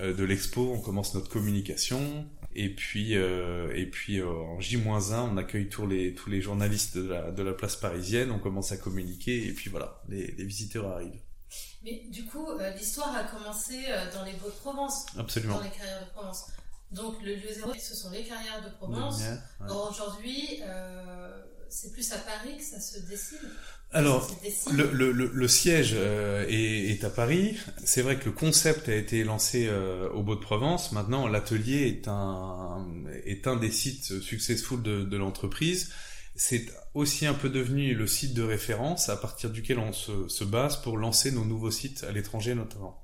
euh, 0.00 0.12
de 0.12 0.24
l'expo, 0.24 0.72
on 0.74 0.80
commence 0.80 1.14
notre 1.14 1.28
communication. 1.28 2.26
Et 2.56 2.68
puis, 2.68 3.16
euh, 3.16 3.72
et 3.74 3.86
puis 3.86 4.20
euh, 4.20 4.28
en 4.28 4.60
J-1, 4.60 5.30
on 5.32 5.36
accueille 5.36 5.68
tous 5.68 5.86
les, 5.86 6.14
tous 6.14 6.30
les 6.30 6.40
journalistes 6.40 6.96
de 6.96 7.08
la, 7.08 7.30
de 7.30 7.42
la 7.42 7.52
place 7.52 7.76
parisienne, 7.76 8.30
on 8.30 8.38
commence 8.38 8.70
à 8.70 8.76
communiquer, 8.76 9.46
et 9.46 9.52
puis 9.52 9.70
voilà, 9.70 10.02
les, 10.08 10.32
les 10.32 10.44
visiteurs 10.44 10.86
arrivent. 10.88 11.20
Mais 11.84 12.06
du 12.10 12.24
coup, 12.24 12.46
l'histoire 12.76 13.14
a 13.14 13.24
commencé 13.24 13.74
dans 14.14 14.24
les 14.24 14.32
Beaux-de-Provence. 14.32 15.06
Absolument. 15.18 15.56
Dans 15.56 15.62
les 15.62 15.70
carrières 15.70 16.00
de 16.00 16.10
Provence. 16.12 16.46
Donc 16.94 17.20
le 17.22 17.34
lieu 17.34 17.52
zéro, 17.52 17.72
ce 17.74 17.94
sont 17.94 18.10
les 18.10 18.22
carrières 18.22 18.62
de 18.64 18.70
Provence. 18.76 19.20
Ouais. 19.20 19.70
Aujourd'hui, 19.70 20.60
euh, 20.62 21.42
c'est 21.74 21.92
plus 21.92 22.12
à 22.12 22.18
Paris 22.18 22.56
que 22.56 22.62
ça 22.62 22.80
se 22.80 23.00
décide 23.00 23.40
alors, 23.90 24.28
le, 24.72 24.90
le, 24.90 25.12
le, 25.12 25.48
siège 25.48 25.92
euh, 25.94 26.44
est, 26.48 26.90
est, 26.90 27.04
à 27.04 27.10
Paris. 27.10 27.56
C'est 27.84 28.02
vrai 28.02 28.18
que 28.18 28.24
le 28.24 28.32
concept 28.32 28.88
a 28.88 28.94
été 28.94 29.22
lancé 29.22 29.68
euh, 29.68 30.10
au 30.10 30.24
Beau-de-Provence. 30.24 30.90
Maintenant, 30.90 31.28
l'atelier 31.28 31.86
est 31.86 32.08
un, 32.08 32.84
est 33.24 33.46
un 33.46 33.54
des 33.54 33.70
sites 33.70 34.20
successful 34.20 34.82
de, 34.82 35.04
de 35.04 35.16
l'entreprise. 35.16 35.92
C'est 36.34 36.66
aussi 36.94 37.24
un 37.24 37.34
peu 37.34 37.48
devenu 37.48 37.94
le 37.94 38.08
site 38.08 38.34
de 38.34 38.42
référence 38.42 39.08
à 39.10 39.16
partir 39.16 39.50
duquel 39.50 39.78
on 39.78 39.92
se, 39.92 40.26
se 40.26 40.42
base 40.42 40.82
pour 40.82 40.96
lancer 40.96 41.30
nos 41.30 41.44
nouveaux 41.44 41.70
sites 41.70 42.02
à 42.02 42.10
l'étranger 42.10 42.56
notamment. 42.56 43.00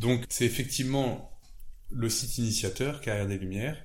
Donc, 0.00 0.24
c'est 0.28 0.46
effectivement 0.46 1.38
le 1.92 2.08
site 2.08 2.38
initiateur, 2.38 3.00
Carrière 3.00 3.28
des 3.28 3.38
Lumières. 3.38 3.80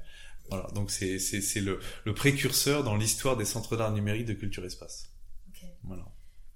Voilà, 0.50 0.68
donc 0.76 0.92
c'est 0.92 1.18
le, 1.62 1.80
le 2.06 2.14
précurseur 2.14 2.84
dans 2.84 2.96
l'histoire 2.96 3.38
des 3.38 3.46
centres 3.46 3.76
d'art 3.78 3.92
numérique 3.92 4.26
de 4.26 4.34
Culture 4.34 4.66
Espace. 4.66 5.10
Okay. 5.50 5.68
Voilà. 5.84 6.04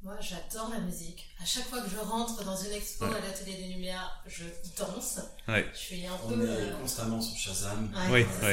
Moi, 0.03 0.15
j'adore 0.21 0.69
la 0.69 0.79
musique. 0.79 1.27
À 1.41 1.45
chaque 1.45 1.65
fois 1.65 1.81
que 1.81 1.89
je 1.89 1.97
rentre 1.97 2.43
dans 2.45 2.55
une 2.55 2.71
expo 2.71 3.05
ouais. 3.05 3.15
à 3.15 3.19
l'atelier 3.19 3.57
des 3.57 3.73
Lumières, 3.73 4.23
je 4.27 4.43
danse. 4.77 5.19
Ouais. 5.47 5.65
Je 5.73 5.77
suis 5.77 6.05
un 6.05 6.11
On 6.25 6.29
peu. 6.29 6.45
est 6.45 6.49
euh... 6.49 6.79
constamment 6.79 7.19
sur 7.19 7.35
Shazam. 7.35 7.91
Oui, 8.11 8.23
oui. 8.43 8.49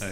oui. 0.00 0.06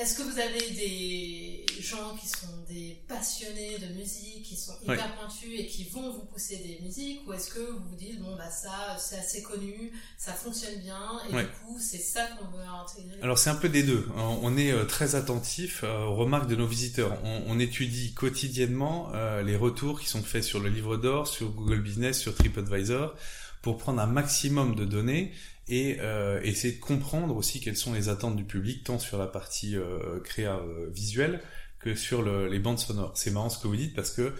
Est-ce 0.00 0.16
que 0.16 0.22
vous 0.22 0.38
avez 0.38 0.70
des 0.70 1.66
gens 1.80 2.16
qui 2.20 2.28
sont 2.28 2.46
des 2.68 3.00
passionnés 3.08 3.78
de 3.78 3.94
musique, 3.94 4.44
qui 4.44 4.56
sont 4.56 4.74
hyper 4.82 4.96
ouais. 4.96 5.16
pointus 5.18 5.58
et 5.58 5.66
qui 5.66 5.84
vont 5.84 6.12
vous 6.12 6.24
pousser 6.26 6.56
des 6.56 6.78
musiques 6.84 7.22
ou 7.26 7.32
est-ce 7.32 7.50
que 7.50 7.58
vous 7.58 7.78
vous 7.90 7.96
dites 7.96 8.20
bon 8.20 8.36
bah 8.36 8.50
ça 8.50 8.96
c'est 8.98 9.16
assez 9.16 9.42
connu, 9.42 9.92
ça 10.16 10.32
fonctionne 10.32 10.78
bien 10.80 11.20
et 11.28 11.34
ouais. 11.34 11.42
du 11.42 11.48
coup 11.48 11.78
c'est 11.80 11.98
ça 11.98 12.26
qu'on 12.38 12.46
veut 12.56 12.62
intégrer? 12.62 13.20
Alors 13.22 13.38
c'est 13.38 13.50
un 13.50 13.56
peu 13.56 13.68
des 13.68 13.82
deux. 13.82 14.06
On 14.16 14.56
est 14.56 14.70
euh, 14.70 14.84
très 14.84 15.14
attentif 15.14 15.82
aux 15.82 16.14
remarques 16.14 16.48
de 16.48 16.56
nos 16.56 16.66
visiteurs. 16.66 17.18
On, 17.24 17.42
on 17.46 17.58
étudie 17.58 18.14
quotidiennement 18.14 19.10
euh, 19.14 19.42
les 19.42 19.56
retours 19.56 20.00
qui 20.00 20.06
sont 20.06 20.22
faits 20.22 20.44
sur 20.44 20.60
le 20.60 20.68
livre 20.68 20.96
d'or, 20.96 21.26
sur 21.26 21.50
Google 21.50 21.80
Business, 21.80 22.20
sur 22.20 22.34
TripAdvisor 22.34 23.14
pour 23.62 23.78
prendre 23.78 24.00
un 24.00 24.06
maximum 24.06 24.76
de 24.76 24.84
données 24.84 25.32
et 25.68 25.98
euh, 26.00 26.40
essayer 26.42 26.74
de 26.74 26.80
comprendre 26.80 27.36
aussi 27.36 27.60
quelles 27.60 27.76
sont 27.76 27.92
les 27.92 28.08
attentes 28.08 28.36
du 28.36 28.44
public, 28.44 28.84
tant 28.84 28.98
sur 28.98 29.18
la 29.18 29.26
partie 29.26 29.76
euh, 29.76 30.20
créa 30.20 30.56
euh, 30.56 30.88
visuelle 30.90 31.40
que 31.78 31.94
sur 31.94 32.22
le, 32.22 32.48
les 32.48 32.58
bandes 32.58 32.78
sonores. 32.78 33.12
C'est 33.16 33.30
marrant 33.30 33.50
ce 33.50 33.58
que 33.58 33.68
vous 33.68 33.76
dites 33.76 33.94
parce 33.94 34.10
que 34.10 34.32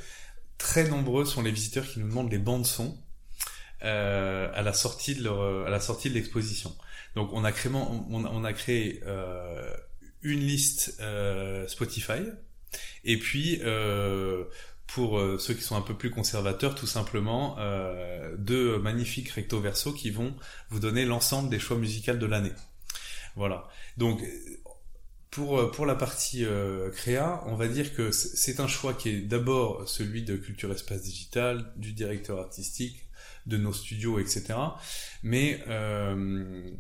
très 0.56 0.88
nombreux 0.88 1.24
sont 1.24 1.42
les 1.42 1.52
visiteurs 1.52 1.86
qui 1.86 2.00
nous 2.00 2.08
demandent 2.08 2.32
les 2.32 2.38
bandes 2.38 2.66
son 2.66 2.98
euh, 3.84 4.50
à 4.54 4.62
la 4.62 4.72
sortie 4.72 5.14
de 5.14 5.22
leur, 5.22 5.66
à 5.66 5.70
la 5.70 5.80
sortie 5.80 6.08
de 6.08 6.14
l'exposition. 6.14 6.74
Donc 7.14 7.32
on 7.32 7.44
a 7.44 7.52
créé, 7.52 7.72
on, 7.72 8.06
on 8.10 8.44
a 8.44 8.52
créé 8.52 9.00
euh, 9.06 9.72
une 10.22 10.40
liste 10.40 10.96
euh, 11.00 11.66
Spotify 11.68 12.22
et 13.04 13.18
puis 13.18 13.60
pour 14.88 15.18
euh, 15.18 15.38
ceux 15.38 15.55
qui 15.55 15.62
sont 15.62 15.77
un 15.77 15.83
peu 15.83 15.94
plus 15.94 16.11
conservateurs, 16.11 16.74
tout 16.74 16.87
simplement 16.87 17.57
euh, 17.59 18.35
deux 18.38 18.79
magnifiques 18.79 19.29
recto 19.29 19.61
verso 19.61 19.92
qui 19.92 20.11
vont 20.11 20.35
vous 20.70 20.81
donner 20.81 21.05
l'ensemble 21.05 21.51
des 21.51 21.59
choix 21.59 21.77
musicaux 21.77 22.14
de 22.14 22.27
l'année. 22.27 22.53
Voilà. 23.37 23.68
Donc 23.98 24.22
pour 25.31 25.70
pour 25.70 25.87
la 25.87 25.94
partie 25.94 26.44
euh, 26.44 26.90
créa, 26.90 27.44
on 27.46 27.55
va 27.55 27.68
dire 27.68 27.94
que 27.94 28.11
c'est 28.11 28.61
un 28.61 28.66
choix 28.66 28.94
qui 28.94 29.11
est 29.11 29.20
d'abord 29.20 29.87
celui 29.88 30.22
de 30.22 30.37
Culture 30.37 30.72
Espace 30.72 31.03
Digital, 31.03 31.70
du 31.77 31.92
directeur 31.92 32.38
artistique, 32.38 33.07
de 33.46 33.59
nos 33.59 33.74
studios, 33.74 34.18
etc. 34.18 34.55
Mais 35.22 35.62
euh, 35.68 36.72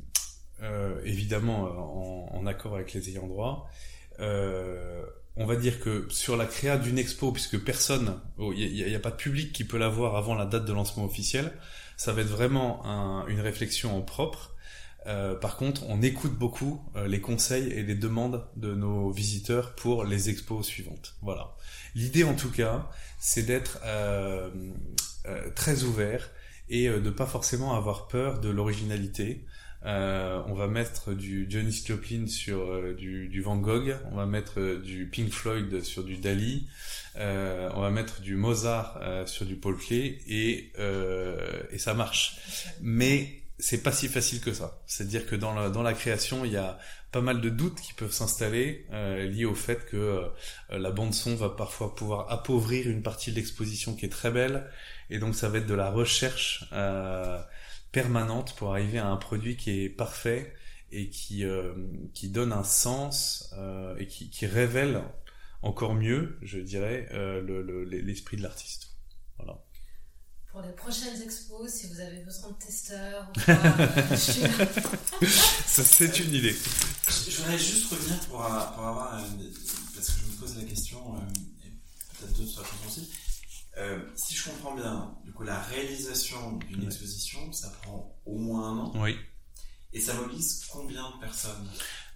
évidemment 1.04 2.30
en, 2.32 2.38
en, 2.38 2.46
accord 2.46 2.74
avec 2.74 2.94
les 2.94 3.10
ayants 3.10 3.28
droit. 3.28 3.68
Euh, 4.20 5.04
on 5.38 5.46
va 5.46 5.56
dire 5.56 5.80
que 5.80 6.06
sur 6.10 6.36
la 6.36 6.46
créa 6.46 6.76
d'une 6.76 6.98
expo, 6.98 7.32
puisque 7.32 7.58
personne, 7.62 8.20
il 8.38 8.44
oh, 8.44 8.52
n'y 8.52 8.94
a, 8.94 8.98
pas 8.98 9.10
de 9.10 9.16
public 9.16 9.52
qui 9.52 9.64
peut 9.64 9.78
la 9.78 9.88
voir 9.88 10.16
avant 10.16 10.34
la 10.34 10.46
date 10.46 10.64
de 10.64 10.72
lancement 10.72 11.04
officiel, 11.04 11.52
ça 11.96 12.12
va 12.12 12.22
être 12.22 12.28
vraiment 12.28 12.84
un, 12.84 13.26
une 13.28 13.40
réflexion 13.40 13.96
en 13.96 14.02
propre. 14.02 14.56
Euh, 15.06 15.36
par 15.36 15.56
contre, 15.56 15.84
on 15.88 16.02
écoute 16.02 16.34
beaucoup 16.34 16.84
euh, 16.96 17.06
les 17.06 17.20
conseils 17.20 17.72
et 17.72 17.82
les 17.82 17.94
demandes 17.94 18.44
de 18.56 18.74
nos 18.74 19.10
visiteurs 19.10 19.74
pour 19.76 20.04
les 20.04 20.28
expos 20.28 20.66
suivantes. 20.66 21.14
Voilà. 21.22 21.54
L'idée, 21.94 22.24
en 22.24 22.34
tout 22.34 22.50
cas, 22.50 22.90
c'est 23.18 23.44
d'être 23.44 23.78
euh 23.84 24.50
très 25.54 25.82
ouvert 25.82 26.30
et 26.70 26.88
de 26.88 27.10
pas 27.10 27.26
forcément 27.26 27.74
avoir 27.74 28.08
peur 28.08 28.40
de 28.40 28.48
l'originalité. 28.48 29.44
Euh, 29.86 30.42
on 30.48 30.54
va 30.54 30.66
mettre 30.66 31.12
du 31.12 31.46
Johnny 31.48 31.72
Joplin 31.72 32.26
sur 32.26 32.58
euh, 32.58 32.94
du, 32.94 33.40
Van 33.40 33.56
Gogh, 33.56 33.96
on 34.10 34.16
va 34.16 34.26
mettre 34.26 34.58
euh, 34.58 34.80
du 34.80 35.06
Pink 35.06 35.30
Floyd 35.30 35.82
sur 35.84 36.02
du 36.02 36.16
Dali, 36.16 36.68
euh, 37.16 37.70
on 37.74 37.80
va 37.82 37.90
mettre 37.90 38.20
du 38.20 38.34
Mozart 38.34 39.00
sur 39.26 39.46
du 39.46 39.56
Paul 39.56 39.76
Klee 39.76 40.18
et, 40.26 40.72
et 41.70 41.78
ça 41.78 41.94
marche. 41.94 42.38
Mais 42.80 43.42
c'est 43.58 43.82
pas 43.82 43.92
si 43.92 44.08
facile 44.08 44.40
que 44.40 44.52
ça. 44.52 44.80
C'est-à-dire 44.86 45.26
que 45.26 45.36
dans 45.36 45.54
la, 45.54 45.70
dans 45.70 45.82
la 45.82 45.94
création, 45.94 46.44
il 46.44 46.52
y 46.52 46.56
a 46.56 46.78
pas 47.10 47.20
mal 47.20 47.40
de 47.40 47.48
doutes 47.48 47.80
qui 47.80 47.92
peuvent 47.92 48.12
s'installer 48.12 48.86
liés 49.30 49.46
au 49.46 49.54
fait 49.54 49.86
que 49.86 50.22
la 50.70 50.90
bande 50.90 51.14
son 51.14 51.34
va 51.34 51.48
parfois 51.48 51.94
pouvoir 51.96 52.30
appauvrir 52.30 52.88
une 52.88 53.02
partie 53.02 53.30
de 53.30 53.36
l'exposition 53.36 53.94
qui 53.96 54.04
est 54.04 54.10
très 54.10 54.30
belle 54.30 54.68
et 55.10 55.18
donc 55.18 55.34
ça 55.34 55.48
va 55.48 55.58
être 55.58 55.66
de 55.66 55.74
la 55.74 55.90
recherche 55.90 56.64
euh, 56.72 57.40
permanente 58.02 58.54
pour 58.54 58.70
arriver 58.70 58.98
à 58.98 59.08
un 59.08 59.16
produit 59.16 59.56
qui 59.56 59.82
est 59.82 59.88
parfait 59.88 60.54
et 60.92 61.10
qui, 61.10 61.44
euh, 61.44 61.74
qui 62.14 62.28
donne 62.28 62.52
un 62.52 62.62
sens 62.62 63.52
euh, 63.58 63.96
et 63.98 64.06
qui, 64.06 64.30
qui 64.30 64.46
révèle 64.46 65.02
encore 65.62 65.94
mieux, 65.94 66.38
je 66.42 66.60
dirais, 66.60 67.08
euh, 67.10 67.42
l'esprit 67.90 68.36
le, 68.36 68.42
de 68.42 68.46
l'artiste. 68.46 68.90
Voilà. 69.36 69.64
Pour 70.52 70.62
les 70.62 70.70
prochaines 70.70 71.20
expos, 71.20 71.68
si 71.68 71.88
vous 71.88 72.00
avez 72.00 72.20
besoin 72.20 72.50
de 72.50 72.58
testeurs 72.64 73.28
ou 73.30 73.40
quoi, 73.44 73.54
Ça, 75.66 75.82
c'est 75.82 76.20
une 76.20 76.34
idée. 76.34 76.54
Je 77.08 77.36
voudrais 77.36 77.58
juste 77.58 77.90
revenir 77.90 78.20
pour, 78.20 78.38
pour 78.38 78.86
avoir, 78.86 79.20
parce 79.92 80.06
que 80.06 80.20
je 80.20 80.26
me 80.26 80.36
pose 80.38 80.56
la 80.56 80.64
question, 80.64 81.16
et 81.66 81.70
peut-être 82.20 82.38
d'autres 82.38 82.62
questions 82.62 82.86
aussi, 82.86 83.10
euh, 83.78 83.98
si 84.14 84.34
je 84.34 84.50
comprends 84.50 84.74
bien, 84.74 85.14
du 85.24 85.32
coup, 85.32 85.44
la 85.44 85.60
réalisation 85.60 86.56
d'une 86.68 86.84
exposition, 86.84 87.52
ça 87.52 87.70
prend 87.82 88.18
au 88.26 88.38
moins 88.38 88.70
un 88.70 88.78
an. 88.78 88.92
Oui. 88.96 89.16
Et 89.92 90.00
ça 90.00 90.14
mobilise 90.14 90.66
combien 90.70 91.10
de 91.10 91.20
personnes? 91.20 91.66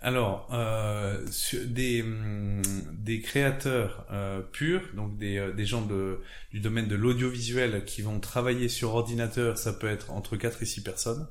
Alors, 0.01 0.49
euh, 0.53 1.25
des, 1.65 2.03
hum, 2.03 2.63
des 2.93 3.21
créateurs 3.21 4.07
euh, 4.11 4.41
purs, 4.41 4.83
donc 4.95 5.17
des, 5.17 5.53
des 5.57 5.65
gens 5.65 5.83
de, 5.83 6.21
du 6.51 6.61
domaine 6.61 6.89
de 6.89 6.97
l'audiovisuel 6.97 7.85
qui 7.85 8.03
vont 8.03 8.19
travailler 8.19 8.69
sur 8.69 8.95
ordinateur, 8.95 9.57
ça 9.57 9.73
peut 9.73 9.89
être 9.89 10.11
entre 10.11 10.37
4 10.37 10.63
et 10.63 10.67
6 10.67 10.83
personnes, 10.83 11.29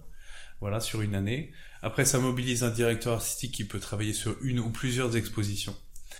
voilà, 0.62 0.80
sur 0.80 1.02
une 1.02 1.16
année. 1.16 1.52
Après, 1.82 2.06
ça 2.06 2.20
mobilise 2.20 2.64
un 2.64 2.70
directeur 2.70 3.14
artistique 3.16 3.54
qui 3.54 3.66
peut 3.66 3.80
travailler 3.80 4.14
sur 4.14 4.36
une 4.42 4.60
ou 4.60 4.70
plusieurs 4.70 5.18
expositions. 5.18 5.76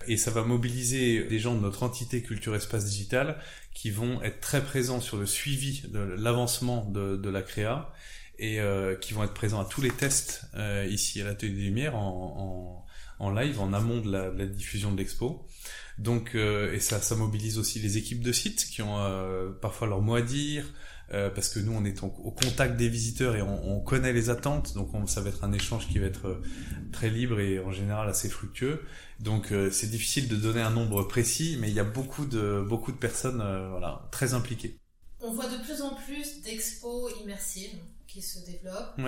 Et 0.08 0.16
ça 0.16 0.30
va 0.30 0.42
mobiliser 0.44 1.24
des 1.24 1.38
gens 1.38 1.54
de 1.54 1.60
notre 1.60 1.82
entité 1.82 2.22
Culture 2.22 2.54
Espace 2.54 2.84
Digital 2.84 3.38
qui 3.74 3.90
vont 3.90 4.22
être 4.22 4.40
très 4.40 4.62
présents 4.62 5.00
sur 5.00 5.16
le 5.16 5.26
suivi 5.26 5.82
de 5.88 5.98
l'avancement 5.98 6.84
de, 6.90 7.28
la 7.28 7.42
créa 7.42 7.92
et 8.38 8.60
euh, 8.60 8.96
qui 8.96 9.14
vont 9.14 9.24
être 9.24 9.34
présents 9.34 9.60
à 9.60 9.64
tous 9.64 9.80
les 9.80 9.90
tests 9.90 10.44
euh, 10.54 10.86
ici 10.90 11.20
à 11.20 11.24
l'Atelier 11.24 11.52
des 11.52 11.62
Lumières 11.62 11.96
en, 11.96 12.84
live, 13.34 13.60
en 13.60 13.72
amont 13.72 14.00
de 14.00 14.10
la, 14.10 14.46
diffusion 14.46 14.92
de 14.92 14.98
l'expo. 14.98 15.46
Donc, 15.98 16.34
euh, 16.34 16.72
et 16.72 16.80
ça, 16.80 17.00
ça 17.00 17.14
mobilise 17.14 17.58
aussi 17.58 17.78
les 17.78 17.98
équipes 17.98 18.22
de 18.22 18.32
site 18.32 18.66
qui 18.66 18.82
ont 18.82 18.98
parfois 19.60 19.88
leur 19.88 20.00
mot 20.00 20.14
à 20.14 20.22
dire, 20.22 20.64
euh, 21.12 21.28
parce 21.30 21.48
que 21.48 21.58
nous 21.60 21.72
on 21.72 21.84
est 21.84 22.02
au 22.02 22.08
contact 22.08 22.76
des 22.76 22.88
visiteurs 22.88 23.36
et 23.36 23.42
on, 23.42 23.76
on 23.76 23.80
connaît 23.80 24.12
les 24.12 24.30
attentes, 24.30 24.74
donc 24.74 24.94
on, 24.94 25.06
ça 25.06 25.20
va 25.20 25.28
être 25.28 25.44
un 25.44 25.52
échange 25.52 25.88
qui 25.88 25.98
va 25.98 26.06
être 26.06 26.26
euh, 26.26 26.42
très 26.90 27.10
libre 27.10 27.38
et 27.38 27.58
en 27.58 27.70
général 27.70 28.08
assez 28.08 28.30
fructueux. 28.30 28.82
Donc 29.20 29.52
euh, 29.52 29.70
c'est 29.70 29.88
difficile 29.88 30.28
de 30.28 30.36
donner 30.36 30.62
un 30.62 30.70
nombre 30.70 31.02
précis, 31.02 31.58
mais 31.60 31.68
il 31.68 31.74
y 31.74 31.80
a 31.80 31.84
beaucoup 31.84 32.24
de 32.24 32.64
beaucoup 32.66 32.92
de 32.92 32.96
personnes 32.96 33.38
voilà 33.70 34.08
très 34.10 34.32
impliquées. 34.32 34.78
On 35.20 35.32
voit 35.32 35.48
de 35.48 35.62
plus 35.62 35.82
en 35.82 35.94
plus 35.94 36.40
d'expos 36.42 37.12
immersives 37.22 37.78
qui 38.08 38.20
se 38.20 38.44
développent, 38.44 38.98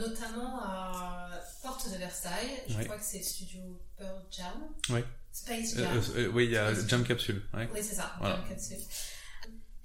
notamment 0.00 0.60
à 0.62 1.30
Porte 1.62 1.90
de 1.92 1.96
Versailles. 1.96 2.62
Je 2.68 2.82
crois 2.84 2.96
que 2.96 3.04
c'est 3.04 3.18
le 3.18 3.24
studio 3.24 3.60
Pearl 3.96 4.22
Jam. 4.30 4.52
Oui. 4.90 5.00
Space 5.32 5.76
Jam. 5.76 6.30
oui, 6.34 6.46
il 6.46 6.50
y 6.52 6.56
a 6.56 6.72
Jam 6.86 7.04
Capsule. 7.04 7.42
Oui, 7.54 7.64
c'est 7.76 7.94
ça, 7.94 8.14
Jam 8.22 8.40
Capsule. 8.48 8.78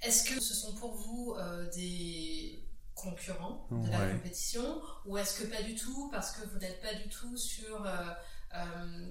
Est-ce 0.02 0.24
que 0.24 0.40
ce 0.40 0.54
sont 0.54 0.74
pour 0.74 0.94
vous 0.94 1.34
euh, 1.38 1.70
des 1.74 2.58
concurrents 2.94 3.66
de 3.70 3.90
la 3.90 4.10
compétition 4.10 4.80
ou 5.06 5.16
est-ce 5.16 5.40
que 5.40 5.46
pas 5.46 5.62
du 5.62 5.74
tout 5.74 6.08
parce 6.12 6.32
que 6.32 6.46
vous 6.52 6.58
n'êtes 6.58 6.80
pas 6.82 6.94
du 6.94 7.08
tout 7.08 7.36
sur 7.36 7.84
euh, 7.84 7.90
euh, 8.54 8.64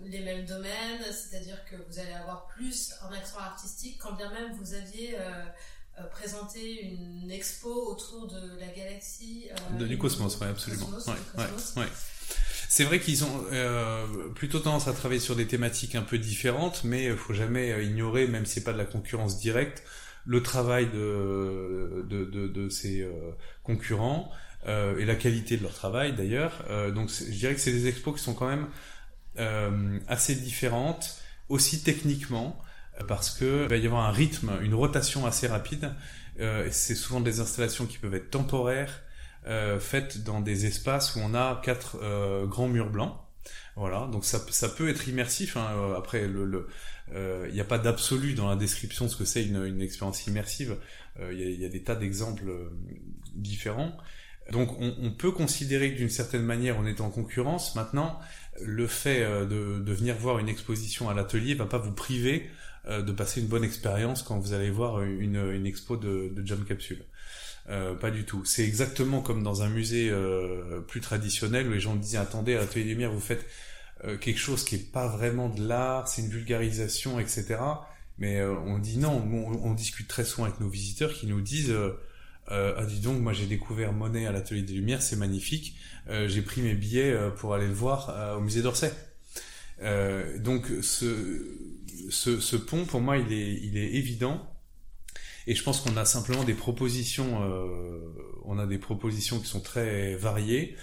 les 0.05 0.19
mêmes 0.19 0.45
domaines, 0.45 1.01
c'est-à-dire 1.11 1.57
que 1.65 1.75
vous 1.75 1.99
allez 1.99 2.13
avoir 2.13 2.47
plus 2.47 2.93
un 3.01 3.13
accent 3.13 3.39
artistique 3.39 3.97
quand 3.99 4.13
bien 4.13 4.31
même 4.31 4.53
vous 4.53 4.73
aviez 4.73 5.17
présenté 6.11 6.83
une 6.83 7.29
expo 7.31 7.91
autour 7.91 8.27
de 8.27 8.59
la 8.59 8.67
galaxie 8.67 9.49
de, 9.77 9.85
du 9.85 9.97
cosmos, 9.97 10.37
oui, 10.39 10.47
absolument. 10.47 10.89
ouais, 11.07 11.87
C'est 12.69 12.83
vrai 12.85 12.99
qu'ils 12.99 13.23
ont 13.23 13.45
plutôt 14.35 14.59
tendance 14.59 14.87
à 14.87 14.93
travailler 14.93 15.19
sur 15.19 15.35
des 15.35 15.47
thématiques 15.47 15.95
un 15.95 16.01
peu 16.03 16.17
différentes, 16.17 16.83
mais 16.83 17.05
il 17.05 17.17
faut 17.17 17.33
jamais 17.33 17.83
ignorer, 17.83 18.27
même 18.27 18.45
si 18.45 18.55
c'est 18.55 18.63
pas 18.63 18.73
de 18.73 18.77
la 18.77 18.85
concurrence 18.85 19.37
directe, 19.37 19.83
le 20.25 20.43
travail 20.43 20.87
de, 20.87 22.05
de, 22.07 22.25
de, 22.25 22.47
de 22.47 22.69
ses 22.69 23.01
euh, 23.01 23.11
concurrents 23.63 24.31
euh, 24.67 24.97
et 24.97 25.05
la 25.05 25.15
qualité 25.15 25.57
de 25.57 25.63
leur 25.63 25.73
travail 25.73 26.13
d'ailleurs. 26.13 26.63
Euh, 26.69 26.91
donc 26.91 27.09
je 27.09 27.31
dirais 27.31 27.55
que 27.55 27.61
c'est 27.61 27.71
des 27.71 27.87
expos 27.87 28.15
qui 28.15 28.23
sont 28.23 28.33
quand 28.33 28.47
même 28.47 28.67
assez 30.07 30.35
différentes, 30.35 31.21
aussi 31.47 31.81
techniquement, 31.81 32.61
parce 33.07 33.31
que 33.31 33.65
va 33.67 33.77
y 33.77 33.85
avoir 33.85 34.05
un 34.05 34.11
rythme, 34.11 34.51
une 34.61 34.73
rotation 34.73 35.25
assez 35.25 35.47
rapide. 35.47 35.89
c'est 36.69 36.95
souvent 36.95 37.21
des 37.21 37.39
installations 37.39 37.85
qui 37.85 37.97
peuvent 37.97 38.13
être 38.13 38.29
temporaires, 38.29 39.01
faites 39.79 40.23
dans 40.23 40.41
des 40.41 40.65
espaces 40.65 41.15
où 41.15 41.21
on 41.23 41.33
a 41.33 41.61
quatre 41.63 41.97
grands 42.45 42.67
murs 42.67 42.89
blancs. 42.89 43.15
Voilà, 43.75 44.07
donc 44.11 44.25
ça, 44.25 44.39
ça 44.49 44.69
peut 44.69 44.89
être 44.89 45.07
immersif. 45.07 45.57
Hein. 45.57 45.93
Après, 45.97 46.27
le, 46.27 46.45
le 46.45 46.67
il 47.11 47.17
euh, 47.17 47.51
n'y 47.51 47.59
a 47.59 47.65
pas 47.65 47.77
d'absolu 47.77 48.35
dans 48.35 48.49
la 48.49 48.55
description 48.55 49.05
de 49.05 49.09
ce 49.09 49.17
que 49.17 49.25
c'est 49.25 49.43
une, 49.43 49.65
une, 49.65 49.81
expérience 49.81 50.25
immersive. 50.27 50.77
Il 51.17 51.23
euh, 51.23 51.33
y, 51.33 51.61
y, 51.61 51.65
a 51.65 51.69
des 51.69 51.83
tas 51.83 51.95
d'exemples 51.95 52.47
euh, 52.47 52.69
différents. 53.35 53.97
Donc 54.51 54.79
on, 54.79 54.95
on, 55.01 55.11
peut 55.11 55.31
considérer 55.31 55.91
que 55.93 55.97
d'une 55.97 56.09
certaine 56.09 56.43
manière 56.43 56.77
on 56.79 56.85
est 56.85 57.01
en 57.01 57.09
concurrence. 57.09 57.75
Maintenant, 57.75 58.19
le 58.61 58.87
fait 58.87 59.21
de, 59.21 59.79
de 59.79 59.93
venir 59.93 60.15
voir 60.15 60.39
une 60.39 60.49
exposition 60.49 61.09
à 61.09 61.13
l'atelier 61.13 61.53
va 61.53 61.65
pas 61.65 61.77
vous 61.77 61.93
priver 61.93 62.49
de 62.89 63.11
passer 63.11 63.41
une 63.41 63.47
bonne 63.47 63.63
expérience 63.63 64.23
quand 64.23 64.39
vous 64.39 64.53
allez 64.53 64.71
voir 64.71 65.03
une, 65.03 65.51
une 65.51 65.67
expo 65.67 65.95
de, 65.95 66.31
de 66.35 66.45
Jam 66.45 66.65
Capsule. 66.65 67.03
Euh, 67.69 67.93
pas 67.93 68.11
du 68.11 68.25
tout. 68.25 68.43
C'est 68.43 68.63
exactement 68.65 69.21
comme 69.21 69.43
dans 69.43 69.61
un 69.61 69.69
musée 69.69 70.09
euh, 70.09 70.81
plus 70.81 70.99
traditionnel 70.99 71.67
où 71.67 71.71
les 71.71 71.79
gens 71.79 71.95
disaient 71.95 72.17
attendez 72.17 72.55
à 72.55 72.59
l'atelier 72.59 72.83
des 72.83 72.89
lumières 72.91 73.11
vous 73.11 73.19
faites 73.19 73.45
euh, 74.05 74.17
quelque 74.17 74.39
chose 74.39 74.63
qui 74.63 74.75
est 74.75 74.91
pas 74.91 75.07
vraiment 75.07 75.49
de 75.49 75.61
l'art, 75.67 76.07
c'est 76.07 76.23
une 76.23 76.29
vulgarisation, 76.29 77.19
etc. 77.19 77.57
Mais 78.17 78.39
euh, 78.39 78.55
on 78.65 78.79
dit 78.79 78.97
non, 78.97 79.23
on, 79.63 79.73
discute 79.73 80.07
très 80.07 80.25
souvent 80.25 80.45
avec 80.45 80.59
nos 80.59 80.69
visiteurs 80.69 81.13
qui 81.13 81.27
nous 81.27 81.41
disent 81.41 81.71
euh, 81.71 81.93
ah 82.49 82.85
dis 82.85 82.99
donc, 82.99 83.21
moi 83.21 83.33
j'ai 83.33 83.45
découvert 83.45 83.93
Monet 83.93 84.25
à 84.25 84.31
l'Atelier 84.31 84.63
des 84.63 84.73
Lumières, 84.73 85.01
c'est 85.01 85.15
magnifique. 85.15 85.75
j'ai 86.09 86.41
pris 86.41 86.61
mes 86.61 86.73
billets 86.73 87.15
pour 87.37 87.53
aller 87.53 87.67
le 87.67 87.73
voir 87.73 88.37
au 88.37 88.41
musée 88.41 88.61
d'Orsay. 88.61 88.91
donc 90.39 90.65
ce, 90.81 91.57
ce, 92.09 92.39
ce, 92.39 92.55
pont, 92.57 92.85
pour 92.85 93.01
moi, 93.01 93.17
il 93.17 93.31
est, 93.31 93.53
il 93.63 93.77
est 93.77 93.93
évident. 93.93 94.50
Et 95.47 95.55
je 95.55 95.63
pense 95.63 95.81
qu'on 95.81 95.97
a 95.97 96.05
simplement 96.05 96.43
des 96.43 96.53
propositions, 96.53 97.41
on 98.45 98.59
a 98.59 98.65
des 98.67 98.77
propositions 98.77 99.39
qui 99.39 99.47
sont 99.47 99.61
très 99.61 100.15
variées 100.15 100.75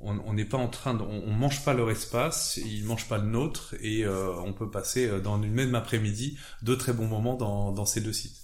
on 0.00 0.32
n'est 0.32 0.44
pas 0.44 0.58
en 0.58 0.68
train 0.68 0.94
de, 0.94 1.02
on, 1.02 1.30
mange 1.30 1.64
pas 1.64 1.72
leur 1.72 1.90
espace, 1.90 2.58
ils 2.64 2.84
mangent 2.84 3.08
pas 3.08 3.18
le 3.18 3.26
nôtre 3.26 3.74
et 3.80 4.04
euh, 4.04 4.34
on 4.44 4.52
peut 4.52 4.70
passer 4.70 5.06
euh, 5.06 5.20
dans 5.20 5.40
une 5.40 5.52
même 5.52 5.74
après-midi 5.74 6.38
de 6.62 6.74
très 6.74 6.92
bons 6.92 7.06
moments 7.06 7.34
dans, 7.34 7.72
dans 7.72 7.86
ces 7.86 8.00
deux 8.00 8.12
sites. 8.12 8.36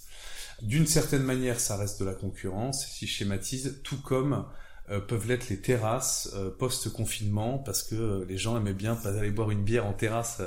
D'une 0.61 0.87
certaine 0.87 1.23
manière, 1.23 1.59
ça 1.59 1.75
reste 1.75 1.99
de 1.99 2.05
la 2.05 2.13
concurrence, 2.13 2.87
si 2.87 3.07
je 3.07 3.13
schématise, 3.13 3.81
tout 3.83 4.01
comme 4.01 4.45
euh, 4.89 4.99
peuvent 4.99 5.27
l'être 5.27 5.49
les 5.49 5.61
terrasses 5.61 6.33
post-confinement, 6.59 7.57
parce 7.59 7.83
que 7.83 8.25
les 8.27 8.37
gens 8.37 8.57
aimaient 8.57 8.73
bien 8.73 8.97
aller 9.05 9.31
boire 9.31 9.51
une 9.51 9.63
bière 9.63 9.85
en 9.85 9.93
terrasse 9.93 10.41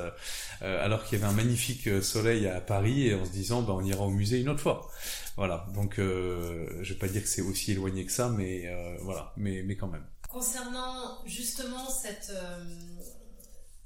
alors 0.61 1.05
qu'il 1.05 1.19
y 1.19 1.23
avait 1.23 1.31
un 1.31 1.37
magnifique 1.37 2.03
soleil 2.03 2.47
à 2.47 2.61
Paris 2.61 3.09
et 3.09 3.15
en 3.15 3.25
se 3.25 3.31
disant 3.31 3.63
bah, 3.63 3.75
on 3.77 3.85
ira 3.85 4.05
au 4.05 4.11
musée 4.11 4.41
une 4.41 4.49
autre 4.49 4.61
fois. 4.61 4.91
Voilà, 5.37 5.67
donc 5.75 5.95
je 5.99 6.83
vais 6.83 6.99
pas 6.99 7.09
dire 7.09 7.23
que 7.23 7.29
c'est 7.29 7.43
aussi 7.43 7.73
éloigné 7.73 8.07
que 8.07 8.13
ça, 8.13 8.29
mais 8.29 8.71
voilà, 9.03 9.33
mais, 9.37 9.63
mais 9.63 9.77
quand 9.77 9.89
même. 9.89 10.07
Concernant 10.29 11.25
justement 11.25 11.89
cette, 11.89 12.31
euh, 12.31 12.65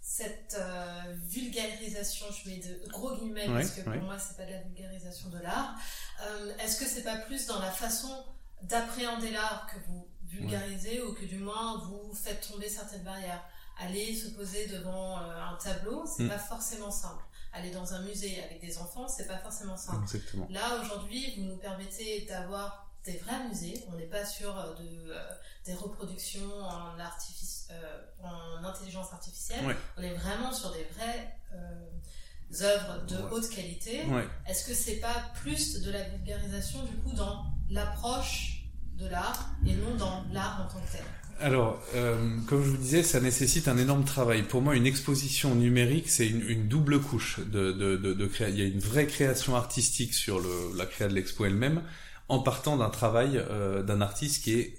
cette 0.00 0.56
euh, 0.58 1.14
vulgarisation, 1.26 2.26
je 2.32 2.50
mets 2.50 2.56
de 2.56 2.88
gros 2.88 3.16
guillemets 3.16 3.46
parce 3.46 3.70
que 3.70 3.82
pour 3.82 4.02
moi 4.02 4.18
c'est 4.18 4.36
pas 4.36 4.46
de 4.46 4.52
la 4.52 4.62
vulgarisation 4.62 5.28
de 5.28 5.38
l'art, 5.38 5.76
euh, 6.22 6.52
est-ce 6.58 6.80
que 6.80 6.86
c'est 6.86 7.04
pas 7.04 7.18
plus 7.18 7.46
dans 7.46 7.60
la 7.60 7.70
façon 7.70 8.24
d'appréhender 8.62 9.30
l'art 9.30 9.68
que 9.72 9.78
vous 9.86 10.08
vulgarisez 10.30 11.02
ou 11.02 11.12
que 11.14 11.24
du 11.24 11.38
moins 11.38 11.78
vous 11.78 12.14
faites 12.14 12.46
tomber 12.48 12.68
certaines 12.68 13.02
barrières 13.02 13.42
Aller 13.82 14.14
se 14.14 14.28
poser 14.30 14.66
devant 14.66 15.16
un 15.16 15.56
tableau, 15.56 16.04
c'est 16.06 16.24
mm. 16.24 16.28
pas 16.28 16.38
forcément 16.38 16.90
simple. 16.90 17.24
Aller 17.54 17.70
dans 17.70 17.94
un 17.94 18.02
musée 18.02 18.42
avec 18.44 18.60
des 18.60 18.76
enfants, 18.76 19.08
c'est 19.08 19.26
pas 19.26 19.38
forcément 19.38 19.76
simple. 19.76 20.02
Exactement. 20.02 20.46
Là 20.50 20.82
aujourd'hui, 20.82 21.34
vous 21.36 21.44
nous 21.44 21.56
permettez 21.56 22.26
d'avoir 22.28 22.90
des 23.04 23.16
vrais 23.16 23.42
musées. 23.48 23.82
On 23.88 23.96
n'est 23.96 24.06
pas 24.06 24.26
sur 24.26 24.56
euh, 24.56 24.74
de, 24.74 25.10
euh, 25.10 25.32
des 25.64 25.74
reproductions 25.74 26.62
en, 26.62 26.98
euh, 26.98 27.98
en 28.22 28.64
intelligence 28.64 29.12
artificielle. 29.12 29.64
Ouais. 29.64 29.76
On 29.96 30.02
est 30.02 30.14
vraiment 30.14 30.52
sur 30.52 30.72
des 30.72 30.84
vraies 30.94 31.34
euh, 31.54 32.62
œuvres 32.62 33.06
de 33.06 33.16
Ouais. 33.16 33.30
haute 33.30 33.48
qualité. 33.48 34.04
Ouais. 34.06 34.28
Est-ce 34.46 34.66
que 34.66 34.74
c'est 34.74 34.96
pas 34.96 35.30
plus 35.36 35.80
de 35.80 35.90
la 35.90 36.02
vulgarisation 36.02 36.82
du 36.84 36.96
coup 36.98 37.12
dans 37.12 37.46
l'approche 37.70 38.59
de 39.00 39.08
l'art 39.08 39.50
et 39.66 39.74
non 39.74 39.94
dans 39.96 40.24
l'art 40.32 40.60
en 40.60 40.72
tant 40.72 40.80
que 40.80 40.92
tel 40.92 41.02
Alors, 41.40 41.80
euh, 41.94 42.36
comme 42.46 42.62
je 42.62 42.70
vous 42.70 42.76
disais, 42.76 43.02
ça 43.02 43.20
nécessite 43.20 43.68
un 43.68 43.78
énorme 43.78 44.04
travail. 44.04 44.42
Pour 44.42 44.60
moi, 44.62 44.76
une 44.76 44.86
exposition 44.86 45.54
numérique, 45.54 46.10
c'est 46.10 46.26
une, 46.26 46.68
double 46.68 47.00
couche 47.00 47.40
de, 47.40 47.72
de, 47.72 47.96
de, 47.96 48.30
Il 48.48 48.58
y 48.58 48.62
a 48.62 48.66
une 48.66 48.80
vraie 48.80 49.06
création 49.06 49.56
artistique 49.56 50.14
sur 50.14 50.40
la 50.76 50.86
créa 50.86 51.08
de 51.08 51.14
l'expo 51.14 51.46
elle-même, 51.46 51.82
en 52.28 52.40
partant 52.40 52.76
d'un 52.76 52.90
travail 52.90 53.38
euh, 53.38 53.82
d'un 53.82 54.00
artiste 54.00 54.44
qui 54.44 54.54
est 54.54 54.74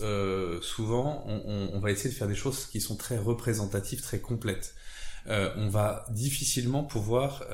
euh, 0.00 0.60
souvent, 0.62 1.24
on, 1.26 1.78
va 1.78 1.90
essayer 1.90 2.08
de 2.10 2.14
faire 2.14 2.26
des 2.26 2.34
choses 2.34 2.66
qui 2.66 2.80
sont 2.80 2.96
très 2.96 3.18
représentatives, 3.18 4.00
très 4.00 4.20
complètes. 4.20 4.74
On 5.26 5.68
va 5.68 6.06
difficilement 6.10 6.82
pouvoir 6.82 7.44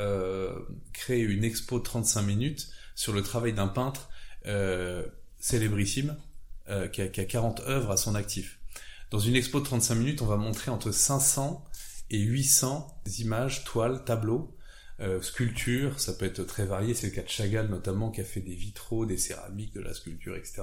créer 0.92 1.20
une 1.20 1.42
expo 1.42 1.80
de 1.80 1.84
35 1.84 2.22
minutes 2.22 2.68
sur 2.94 3.12
le 3.12 3.22
travail 3.22 3.52
d'un 3.52 3.66
peintre 3.66 4.08
célébrissime 5.38 6.16
euh, 6.68 6.88
qui, 6.88 7.02
a, 7.02 7.08
qui 7.08 7.20
a 7.20 7.24
40 7.24 7.60
œuvres 7.60 7.90
à 7.90 7.96
son 7.96 8.14
actif. 8.14 8.58
Dans 9.10 9.18
une 9.18 9.36
expo 9.36 9.60
de 9.60 9.64
35 9.64 9.94
minutes, 9.94 10.22
on 10.22 10.26
va 10.26 10.36
montrer 10.36 10.70
entre 10.70 10.90
500 10.90 11.64
et 12.10 12.18
800 12.18 13.02
images, 13.18 13.64
toiles, 13.64 14.04
tableaux, 14.04 14.54
euh, 15.00 15.20
sculptures, 15.22 16.00
ça 16.00 16.12
peut 16.12 16.26
être 16.26 16.42
très 16.44 16.64
varié, 16.64 16.94
c'est 16.94 17.06
le 17.06 17.12
cas 17.12 17.22
de 17.22 17.28
Chagall 17.28 17.68
notamment 17.68 18.10
qui 18.10 18.20
a 18.20 18.24
fait 18.24 18.40
des 18.40 18.54
vitraux, 18.54 19.06
des 19.06 19.16
céramiques, 19.16 19.72
de 19.74 19.80
la 19.80 19.94
sculpture, 19.94 20.36
etc. 20.36 20.62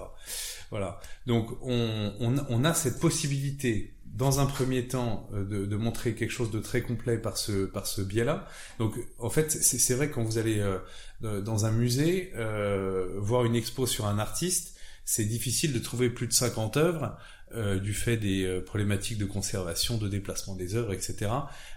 Voilà. 0.71 0.99
Donc 1.25 1.51
on, 1.61 2.13
on, 2.19 2.35
on 2.49 2.63
a 2.65 2.73
cette 2.73 2.99
possibilité 2.99 3.93
dans 4.05 4.39
un 4.39 4.45
premier 4.45 4.87
temps 4.87 5.29
euh, 5.33 5.43
de, 5.43 5.65
de 5.65 5.75
montrer 5.75 6.15
quelque 6.15 6.31
chose 6.31 6.51
de 6.51 6.59
très 6.59 6.81
complet 6.81 7.17
par 7.17 7.37
ce 7.37 7.65
par 7.65 7.87
ce 7.87 8.01
biais-là. 8.01 8.47
Donc 8.79 8.95
en 9.19 9.29
fait 9.29 9.51
c'est 9.51 9.77
c'est 9.77 9.93
vrai 9.93 10.09
quand 10.09 10.23
vous 10.23 10.37
allez 10.37 10.59
euh, 10.59 10.77
euh, 11.23 11.41
dans 11.41 11.65
un 11.65 11.71
musée 11.71 12.31
euh, 12.35 13.13
voir 13.17 13.45
une 13.45 13.55
expo 13.55 13.87
sur 13.87 14.05
un 14.05 14.19
artiste, 14.19 14.77
c'est 15.05 15.25
difficile 15.25 15.71
de 15.73 15.79
trouver 15.79 16.09
plus 16.09 16.27
de 16.27 16.33
50 16.33 16.77
œuvres 16.77 17.17
euh, 17.53 17.79
du 17.79 17.93
fait 17.93 18.17
des 18.17 18.43
euh, 18.43 18.61
problématiques 18.61 19.19
de 19.19 19.25
conservation, 19.25 19.97
de 19.97 20.09
déplacement 20.09 20.55
des 20.55 20.75
œuvres, 20.75 20.93
etc. 20.93 21.31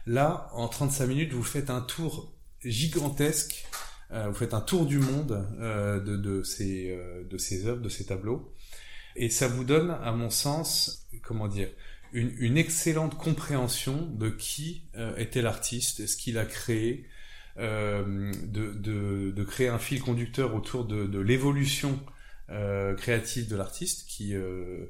Là, 0.07 0.49
en 0.55 0.67
35 0.67 1.07
minutes, 1.07 1.33
vous 1.33 1.43
faites 1.43 1.69
un 1.69 1.83
tour 1.83 2.33
gigantesque, 2.65 3.65
euh, 4.13 4.29
vous 4.29 4.35
faites 4.35 4.55
un 4.55 4.61
tour 4.61 4.87
du 4.87 4.99
monde 4.99 5.47
euh, 5.61 6.01
de, 6.01 6.17
de, 6.17 6.43
ces, 6.43 6.91
euh, 6.91 7.25
de 7.25 7.39
ces 7.39 7.67
œuvres, 7.67 7.83
de 7.83 7.89
ces 7.89 8.07
tableaux, 8.07 8.55
et 9.17 9.31
ça 9.31 9.49
vous 9.49 9.65
donne, 9.65 9.91
à 9.91 10.13
mon 10.13 10.31
sens, 10.31 11.09
comment 11.23 11.49
dire, 11.49 11.69
une, 12.13 12.33
une 12.39 12.57
excellente 12.57 13.19
compréhension 13.19 14.07
de 14.13 14.31
qui 14.31 14.83
était 15.19 15.43
l'artiste, 15.43 16.07
ce 16.07 16.17
qu'il 16.17 16.39
a 16.39 16.47
créé, 16.47 17.07
euh, 17.59 18.33
de, 18.45 18.73
de, 18.73 19.33
de 19.33 19.45
créer 19.45 19.67
un 19.67 19.81
fil 19.81 20.01
conducteur 20.01 20.55
autour 20.55 20.85
de, 20.85 21.07
de 21.07 21.19
l'évolution 21.19 21.99
euh, 22.51 22.95
créative 22.95 23.49
de 23.49 23.57
l'artiste 23.57 24.07
qui 24.07 24.37
euh, 24.37 24.87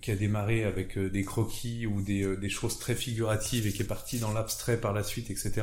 qui 0.00 0.12
a 0.12 0.16
démarré 0.16 0.64
avec 0.64 0.98
des 0.98 1.24
croquis 1.24 1.86
ou 1.86 2.00
des, 2.00 2.36
des 2.38 2.48
choses 2.48 2.78
très 2.78 2.94
figuratives 2.94 3.66
et 3.66 3.72
qui 3.72 3.82
est 3.82 3.86
parti 3.86 4.18
dans 4.18 4.32
l'abstrait 4.32 4.80
par 4.80 4.94
la 4.94 5.02
suite, 5.02 5.30
etc. 5.30 5.62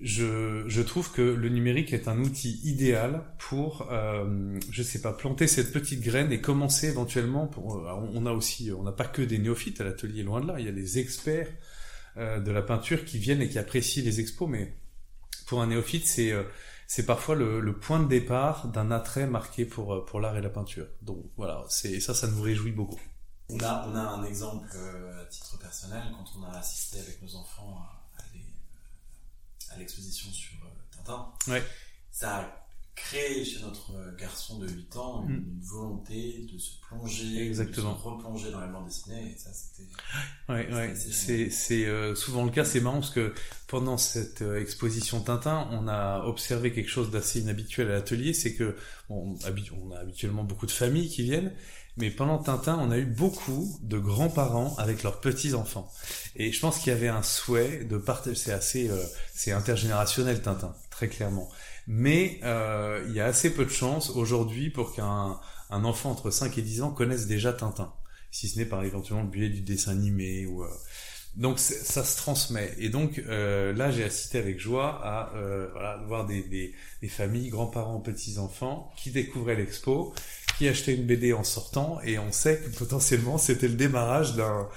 Je, 0.00 0.82
trouve 0.82 1.10
que 1.10 1.22
le 1.22 1.48
numérique 1.48 1.92
est 1.92 2.06
un 2.06 2.20
outil 2.20 2.60
idéal 2.62 3.24
pour, 3.38 3.88
euh, 3.90 4.58
je 4.70 4.82
sais 4.82 5.00
pas, 5.00 5.12
planter 5.12 5.48
cette 5.48 5.72
petite 5.72 6.00
graine 6.00 6.30
et 6.30 6.40
commencer 6.40 6.88
éventuellement. 6.88 7.50
Euh, 7.56 8.08
on 8.14 8.24
a 8.26 8.32
aussi, 8.32 8.70
on 8.70 8.84
n'a 8.84 8.92
pas 8.92 9.06
que 9.06 9.22
des 9.22 9.38
néophytes 9.38 9.80
à 9.80 9.84
l'atelier, 9.84 10.22
loin 10.22 10.40
de 10.40 10.46
là. 10.46 10.60
Il 10.60 10.66
y 10.66 10.68
a 10.68 10.72
des 10.72 10.98
experts 10.98 11.48
euh, 12.16 12.38
de 12.38 12.50
la 12.52 12.62
peinture 12.62 13.04
qui 13.04 13.18
viennent 13.18 13.42
et 13.42 13.48
qui 13.48 13.58
apprécient 13.58 14.04
les 14.04 14.20
expos, 14.20 14.48
mais 14.48 14.76
pour 15.46 15.62
un 15.62 15.66
néophyte, 15.66 16.06
c'est 16.06 16.30
euh, 16.30 16.44
parfois 17.04 17.34
le, 17.34 17.72
point 17.76 17.98
de 17.98 18.08
départ 18.08 18.68
d'un 18.68 18.92
attrait 18.92 19.26
marqué 19.26 19.64
pour 19.64 20.20
l'art 20.20 20.36
et 20.36 20.42
la 20.42 20.50
peinture. 20.50 20.86
Donc 21.02 21.24
voilà, 21.36 21.64
ça, 21.68 22.14
ça 22.14 22.28
nous 22.28 22.40
réjouit 22.40 22.72
beaucoup. 22.72 23.00
On 23.50 23.58
a, 23.60 23.88
on 23.88 23.96
a 23.96 24.00
un 24.00 24.24
exemple 24.24 24.68
à 25.20 25.24
titre 25.24 25.58
personnel 25.58 26.02
quand 26.12 26.38
on 26.38 26.44
a 26.44 26.58
assisté 26.58 27.00
avec 27.00 27.20
nos 27.22 27.34
enfants 27.34 27.78
à 27.78 27.97
l'exposition 29.78 30.30
sur 30.30 30.54
euh, 30.64 30.68
Tintin. 30.96 31.32
Ouais. 31.48 31.62
Ça 32.10 32.38
a 32.38 32.64
créé 32.96 33.44
chez 33.44 33.60
notre 33.60 33.94
euh, 33.94 34.16
garçon 34.16 34.58
de 34.58 34.68
8 34.68 34.96
ans 34.96 35.24
une, 35.28 35.36
une 35.36 35.60
volonté 35.62 36.44
de 36.52 36.58
se 36.58 36.80
plonger, 36.80 37.46
Exactement. 37.46 37.92
de 37.92 37.98
se 37.98 38.02
replonger 38.02 38.50
dans 38.50 38.58
la 38.58 38.66
bande 38.66 38.86
dessinée. 38.86 39.32
Et 39.34 39.38
ça, 39.38 39.50
c'était. 39.52 39.88
Ouais, 40.48 40.68
ouais, 40.74 40.94
C'est- 40.96 41.86
euh, 41.86 42.16
souvent 42.16 42.44
le 42.44 42.50
cas. 42.50 42.64
C'est 42.64 42.80
marrant 42.80 42.98
parce 42.98 43.12
que 43.12 43.32
pendant 43.68 43.98
cette 43.98 44.40
exposition 44.42 45.20
Tintin, 45.20 45.68
on 45.70 45.86
a 45.86 46.24
observé 46.24 46.72
quelque 46.72 46.90
chose 46.90 47.10
d'assez 47.12 47.38
inhabituel 47.40 47.88
à 47.88 47.92
l'atelier, 47.92 48.34
c'est 48.34 48.54
que 48.54 48.76
bon, 49.08 49.36
on 49.80 49.90
a 49.92 49.98
habituellement 50.00 50.42
beaucoup 50.42 50.66
de 50.66 50.72
familles 50.72 51.08
qui 51.08 51.22
viennent, 51.22 51.52
mais 51.98 52.10
pendant 52.10 52.38
Tintin, 52.38 52.78
on 52.80 52.90
a 52.90 52.98
eu 52.98 53.04
beaucoup 53.04 53.78
de 53.82 53.98
grands-parents 53.98 54.74
avec 54.78 55.02
leurs 55.02 55.20
petits 55.20 55.54
enfants. 55.54 55.90
Et 56.36 56.52
je 56.52 56.60
pense 56.60 56.78
qu'il 56.78 56.92
y 56.92 56.96
avait 56.96 57.08
un 57.08 57.22
souhait 57.22 57.84
de 57.84 57.98
partager. 57.98 58.36
C'est 58.36 58.52
assez, 58.52 58.88
euh, 58.88 59.02
c'est 59.34 59.52
intergénérationnel 59.52 60.40
Tintin, 60.42 60.74
très 60.90 61.08
clairement. 61.08 61.48
Mais 61.86 62.40
euh, 62.44 63.04
il 63.08 63.14
y 63.14 63.20
a 63.20 63.26
assez 63.26 63.52
peu 63.52 63.64
de 63.64 63.70
chances 63.70 64.10
aujourd'hui 64.10 64.70
pour 64.70 64.94
qu'un 64.94 65.38
un 65.70 65.84
enfant 65.84 66.10
entre 66.10 66.30
5 66.30 66.56
et 66.56 66.62
10 66.62 66.82
ans 66.82 66.90
connaisse 66.90 67.26
déjà 67.26 67.52
Tintin 67.52 67.92
si 68.30 68.48
ce 68.48 68.58
n'est 68.58 68.66
par 68.66 68.84
éventuellement 68.84 69.24
le 69.24 69.30
biais 69.30 69.48
du 69.48 69.60
dessin 69.60 69.92
animé 69.92 70.46
ou 70.46 70.62
euh, 70.62 70.68
donc 71.36 71.58
ça 71.58 72.04
se 72.04 72.16
transmet 72.16 72.74
et 72.78 72.88
donc 72.88 73.22
euh, 73.26 73.72
là 73.74 73.90
j'ai 73.90 74.04
assisté 74.04 74.38
avec 74.38 74.58
joie 74.58 75.00
à 75.02 75.34
euh, 75.36 75.68
voilà, 75.72 75.96
voir 76.06 76.26
des, 76.26 76.42
des, 76.42 76.74
des 77.00 77.08
familles 77.08 77.48
grands-parents 77.48 78.00
petits 78.00 78.38
enfants 78.38 78.92
qui 78.96 79.10
découvraient 79.10 79.54
l'expo 79.54 80.14
qui 80.58 80.68
achetaient 80.68 80.94
une 80.94 81.06
BD 81.06 81.32
en 81.32 81.44
sortant 81.44 82.00
et 82.04 82.18
on 82.18 82.32
sait 82.32 82.58
que 82.58 82.76
potentiellement 82.76 83.38
c'était 83.38 83.68
le 83.68 83.74
démarrage 83.74 84.34
d'un 84.34 84.68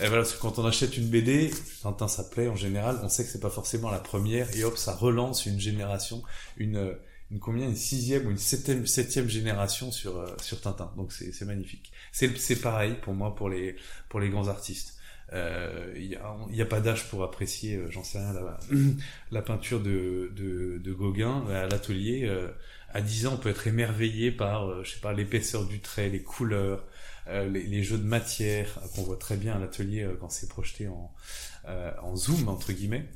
et 0.00 0.06
voilà 0.06 0.22
parce 0.22 0.32
que 0.32 0.40
quand 0.40 0.58
on 0.58 0.66
achète 0.66 0.96
une 0.96 1.08
BD 1.08 1.52
Tintin 1.82 2.08
ça 2.08 2.24
plaît 2.24 2.48
en 2.48 2.56
général 2.56 2.98
on 3.02 3.08
sait 3.08 3.24
que 3.24 3.30
c'est 3.30 3.40
pas 3.40 3.50
forcément 3.50 3.90
la 3.90 3.98
première 3.98 4.54
et 4.56 4.64
hop 4.64 4.76
ça 4.78 4.94
relance 4.94 5.46
une 5.46 5.60
génération 5.60 6.22
une 6.56 6.96
une 7.30 7.40
combien 7.40 7.66
une 7.66 7.76
sixième 7.76 8.26
ou 8.26 8.30
une 8.30 8.38
septième 8.38 8.86
septième 8.86 9.28
génération 9.28 9.90
sur 9.90 10.16
euh, 10.16 10.26
sur 10.40 10.60
Tintin. 10.60 10.92
Donc 10.96 11.12
c'est 11.12 11.32
c'est 11.32 11.44
magnifique. 11.44 11.92
C'est 12.12 12.36
c'est 12.38 12.60
pareil 12.60 12.94
pour 13.02 13.14
moi 13.14 13.34
pour 13.34 13.48
les 13.48 13.76
pour 14.08 14.20
les 14.20 14.30
grands 14.30 14.48
artistes. 14.48 14.96
Euh, 15.32 15.92
il 15.96 16.06
y 16.06 16.14
a 16.14 16.36
il 16.50 16.56
y 16.56 16.62
a 16.62 16.66
pas 16.66 16.80
d'âge 16.80 17.08
pour 17.08 17.24
apprécier 17.24 17.76
euh, 17.76 17.90
j'en 17.90 18.04
sais 18.04 18.18
rien 18.18 18.32
la 18.32 18.60
la 19.32 19.42
peinture 19.42 19.80
de 19.80 20.30
de, 20.36 20.78
de 20.78 20.92
Gauguin 20.92 21.44
euh, 21.48 21.64
à 21.64 21.66
l'atelier 21.66 22.22
euh, 22.26 22.48
à 22.96 23.02
10 23.02 23.26
ans 23.26 23.34
on 23.34 23.36
peut 23.36 23.50
être 23.50 23.66
émerveillé 23.66 24.32
par 24.32 24.66
euh, 24.66 24.82
je 24.82 24.92
sais 24.94 25.00
pas 25.00 25.12
l'épaisseur 25.12 25.66
du 25.66 25.80
trait 25.80 26.08
les 26.08 26.22
couleurs 26.22 26.82
euh, 27.26 27.46
les, 27.46 27.82
jeux 27.82 27.98
de 27.98 28.04
matière 28.04 28.78
euh, 28.78 28.88
qu'on 28.94 29.02
voit 29.02 29.18
très 29.18 29.36
bien 29.36 29.54
à 29.54 29.58
l'atelier 29.58 30.08
quand 30.18 30.30
c'est 30.30 30.48
projeté 30.48 30.88
en 30.88 32.16
zoom 32.16 32.48
entre 32.48 32.72
guillemets 32.72 33.06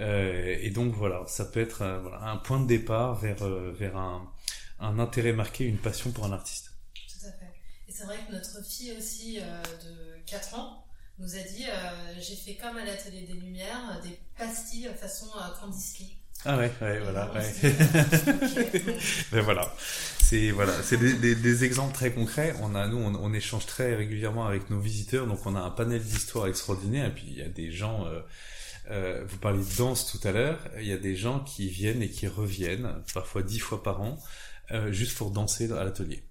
et 0.00 0.70
donc 0.70 0.94
voilà, 0.94 1.24
ça 1.26 1.44
peut 1.44 1.60
être 1.60 1.82
un 1.82 2.36
point 2.38 2.58
de 2.58 2.66
départ 2.66 3.16
vers, 3.16 3.44
vers 3.72 3.96
un, 3.98 4.32
intérêt 4.78 5.34
marqué, 5.34 5.64
une 5.64 5.76
passion 5.76 6.10
pour 6.10 6.24
un 6.24 6.32
artiste. 6.32 6.72
Tout 6.94 7.26
à 7.26 7.32
fait. 7.32 7.52
Et 7.86 7.92
c'est 7.92 8.04
vrai 8.04 8.16
que 8.26 8.32
notre 8.32 8.64
fille 8.64 8.96
aussi 8.96 9.38
de 9.38 10.22
4 10.24 10.54
ans 10.54 10.86
nous 11.18 11.34
a 11.34 11.40
dit 11.40 11.66
j'ai 12.18 12.36
fait 12.36 12.54
comme 12.54 12.78
à 12.78 12.84
l'atelier 12.84 13.26
des 13.26 13.34
Lumières, 13.34 14.00
des 14.02 14.18
pastilles 14.38 14.88
façon 14.98 15.26
Kandinsky. 15.60 16.17
Ah 16.44 16.56
ouais, 16.56 16.72
ouais, 16.80 17.00
voilà. 17.00 17.32
Ouais. 17.34 17.52
Ben 19.32 19.40
voilà, 19.42 19.74
c'est 20.20 20.50
voilà, 20.52 20.72
c'est 20.82 20.96
des, 20.96 21.14
des, 21.14 21.34
des 21.34 21.64
exemples 21.64 21.94
très 21.94 22.12
concrets. 22.12 22.54
On 22.60 22.74
a 22.74 22.86
nous, 22.86 22.96
on, 22.98 23.14
on 23.16 23.32
échange 23.34 23.66
très 23.66 23.94
régulièrement 23.96 24.46
avec 24.46 24.70
nos 24.70 24.78
visiteurs, 24.78 25.26
donc 25.26 25.44
on 25.46 25.56
a 25.56 25.60
un 25.60 25.70
panel 25.70 26.00
d'histoires 26.02 26.46
extraordinaire. 26.46 27.06
Et 27.06 27.14
puis 27.14 27.24
il 27.28 27.36
y 27.36 27.42
a 27.42 27.48
des 27.48 27.72
gens. 27.72 28.06
Euh, 28.06 28.20
euh, 28.90 29.24
vous 29.28 29.38
parliez 29.38 29.62
de 29.62 29.76
danse 29.78 30.10
tout 30.10 30.26
à 30.26 30.32
l'heure. 30.32 30.58
Il 30.78 30.86
y 30.86 30.92
a 30.92 30.96
des 30.98 31.16
gens 31.16 31.40
qui 31.40 31.68
viennent 31.68 32.02
et 32.02 32.08
qui 32.10 32.26
reviennent, 32.28 32.88
parfois 33.14 33.42
dix 33.42 33.58
fois 33.58 33.82
par 33.82 34.00
an, 34.00 34.18
euh, 34.70 34.92
juste 34.92 35.16
pour 35.18 35.30
danser 35.30 35.70
à 35.72 35.84
l'atelier. 35.84 36.22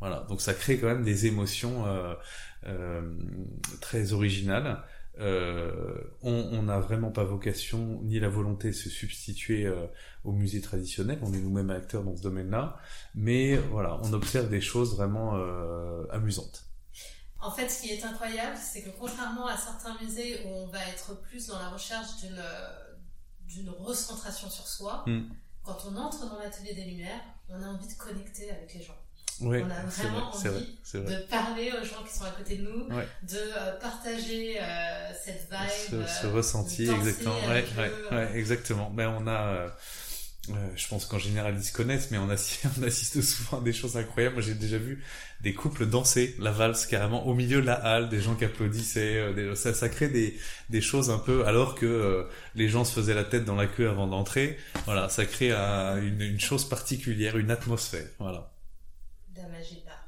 Voilà, 0.00 0.24
donc 0.28 0.40
ça 0.40 0.54
crée 0.54 0.78
quand 0.78 0.86
même 0.86 1.02
des 1.04 1.26
émotions 1.26 1.86
euh, 1.86 2.14
euh, 2.66 3.02
très 3.80 4.12
originales. 4.12 4.82
Euh, 5.20 5.98
on 6.22 6.62
n'a 6.62 6.78
vraiment 6.78 7.10
pas 7.10 7.24
vocation 7.24 8.00
ni 8.02 8.20
la 8.20 8.28
volonté 8.28 8.68
de 8.68 8.74
se 8.74 8.88
substituer 8.88 9.66
euh, 9.66 9.86
au 10.24 10.32
musée 10.32 10.60
traditionnel. 10.60 11.18
On 11.22 11.32
est 11.32 11.38
nous-mêmes 11.40 11.70
acteurs 11.70 12.04
dans 12.04 12.16
ce 12.16 12.22
domaine-là, 12.22 12.76
mais 13.14 13.56
voilà, 13.56 13.98
on 14.02 14.12
observe 14.12 14.48
des 14.48 14.60
choses 14.60 14.96
vraiment 14.96 15.36
euh, 15.36 16.04
amusantes. 16.10 16.64
En 17.40 17.50
fait, 17.50 17.68
ce 17.68 17.82
qui 17.82 17.90
est 17.90 18.04
incroyable, 18.04 18.56
c'est 18.56 18.82
que 18.82 18.90
contrairement 18.98 19.46
à 19.46 19.56
certains 19.56 19.96
musées 20.02 20.40
où 20.44 20.48
on 20.48 20.66
va 20.68 20.80
être 20.88 21.20
plus 21.22 21.46
dans 21.46 21.58
la 21.58 21.68
recherche 21.70 22.16
d'une 22.20 22.38
euh, 22.38 22.68
d'une 23.46 23.70
recentration 23.70 24.50
sur 24.50 24.66
soi, 24.66 25.04
Mm. 25.06 25.30
quand 25.64 25.78
on 25.86 25.96
entre 25.96 26.28
dans 26.28 26.38
l'atelier 26.38 26.74
des 26.74 26.84
Lumières, 26.84 27.22
on 27.48 27.62
a 27.62 27.66
envie 27.66 27.88
de 27.88 27.94
connecter 27.94 28.50
avec 28.50 28.74
les 28.74 28.82
gens. 28.82 28.98
Ouais, 29.40 29.62
On 29.64 29.70
a 29.70 29.82
vraiment 29.84 30.30
vrai, 30.30 30.38
c'est 30.40 30.48
vrai, 30.48 30.56
envie 30.58 31.06
vrai. 31.06 31.16
de 31.16 31.22
parler 31.28 31.70
aux 31.80 31.84
gens 31.84 32.02
qui 32.10 32.16
sont 32.18 32.24
à 32.24 32.30
côté 32.30 32.56
de 32.56 32.62
nous, 32.62 32.86
Ouais. 32.94 33.06
de 33.22 33.36
euh, 33.36 33.72
partager 33.80 34.58
euh, 34.60 35.12
cette 35.24 35.48
ce, 35.50 35.94
vibe, 35.96 36.06
ce 36.06 36.26
euh, 36.26 36.30
ressenti, 36.32 36.86
de 36.86 36.92
exactement. 36.92 37.36
Ouais, 37.48 37.64
eux, 37.78 38.14
ouais, 38.16 38.30
exactement. 38.36 38.90
Ben 38.90 39.08
on 39.20 39.26
a, 39.28 39.40
euh, 39.40 39.68
je 40.74 40.88
pense 40.88 41.04
qu'en 41.06 41.18
général 41.18 41.54
ils 41.56 41.62
se 41.62 41.72
connaissent, 41.72 42.10
mais 42.10 42.18
on 42.18 42.28
assiste, 42.30 42.64
on 42.80 42.82
assiste 42.82 43.20
souvent 43.22 43.58
à 43.60 43.62
des 43.62 43.72
choses 43.72 43.96
incroyables. 43.96 44.34
Moi 44.34 44.42
j'ai 44.42 44.54
déjà 44.54 44.78
vu 44.78 45.04
des 45.40 45.54
couples 45.54 45.86
danser 45.86 46.34
la 46.40 46.50
valse 46.50 46.84
carrément 46.86 47.24
au 47.28 47.34
milieu 47.34 47.60
de 47.60 47.66
la 47.66 47.74
halle, 47.74 48.08
des 48.08 48.20
gens 48.20 48.34
qui 48.34 48.44
applaudissaient. 48.44 49.34
des- 49.34 49.54
ça, 49.54 49.72
ça 49.72 49.88
crée 49.88 50.08
des, 50.08 50.36
des 50.70 50.80
choses 50.80 51.10
un 51.10 51.18
peu, 51.18 51.46
alors 51.46 51.76
que 51.76 51.86
euh, 51.86 52.24
les 52.56 52.68
gens 52.68 52.84
se 52.84 52.92
faisaient 52.92 53.14
la 53.14 53.22
tête 53.24 53.44
dans 53.44 53.54
la 53.54 53.66
queue 53.68 53.88
avant 53.88 54.08
d'entrer. 54.08 54.58
Voilà, 54.84 55.08
ça 55.08 55.26
crée 55.26 55.52
une, 55.52 56.22
une 56.22 56.40
chose 56.40 56.68
particulière, 56.68 57.36
une 57.38 57.52
atmosphère. 57.52 58.08
Voilà. 58.18 58.50
de 59.36 59.42
la 59.42 59.48
magie 59.48 59.76
de 59.82 59.86
l'art. 59.86 60.06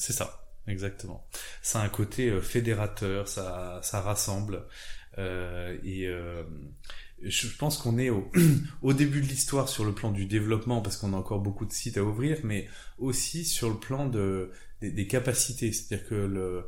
C'est 0.00 0.14
ça, 0.14 0.48
exactement. 0.66 1.28
Ça 1.60 1.82
a 1.82 1.84
un 1.84 1.90
côté 1.90 2.30
euh, 2.30 2.40
fédérateur, 2.40 3.28
ça, 3.28 3.82
rassemble. 3.92 4.64
Euh, 5.18 5.76
et 5.84 6.06
euh, 6.06 6.42
je 7.22 7.48
pense 7.48 7.76
qu'on 7.76 7.98
est 7.98 8.08
au, 8.82 8.92
début 8.94 9.20
de 9.20 9.26
l'histoire 9.26 9.68
sur 9.68 9.84
le 9.84 9.92
plan 9.92 10.10
du 10.10 10.24
développement, 10.24 10.80
parce 10.80 10.96
qu'on 10.96 11.12
a 11.12 11.18
encore 11.18 11.40
beaucoup 11.40 11.66
de 11.66 11.72
sites 11.74 11.98
à 11.98 12.02
ouvrir, 12.02 12.38
mais 12.44 12.66
aussi 12.96 13.44
sur 13.44 13.68
le 13.68 13.76
plan 13.76 14.08
de, 14.08 14.52
des, 14.80 15.06
capacités. 15.06 15.70
C'est-à-dire 15.70 16.08
que 16.08 16.64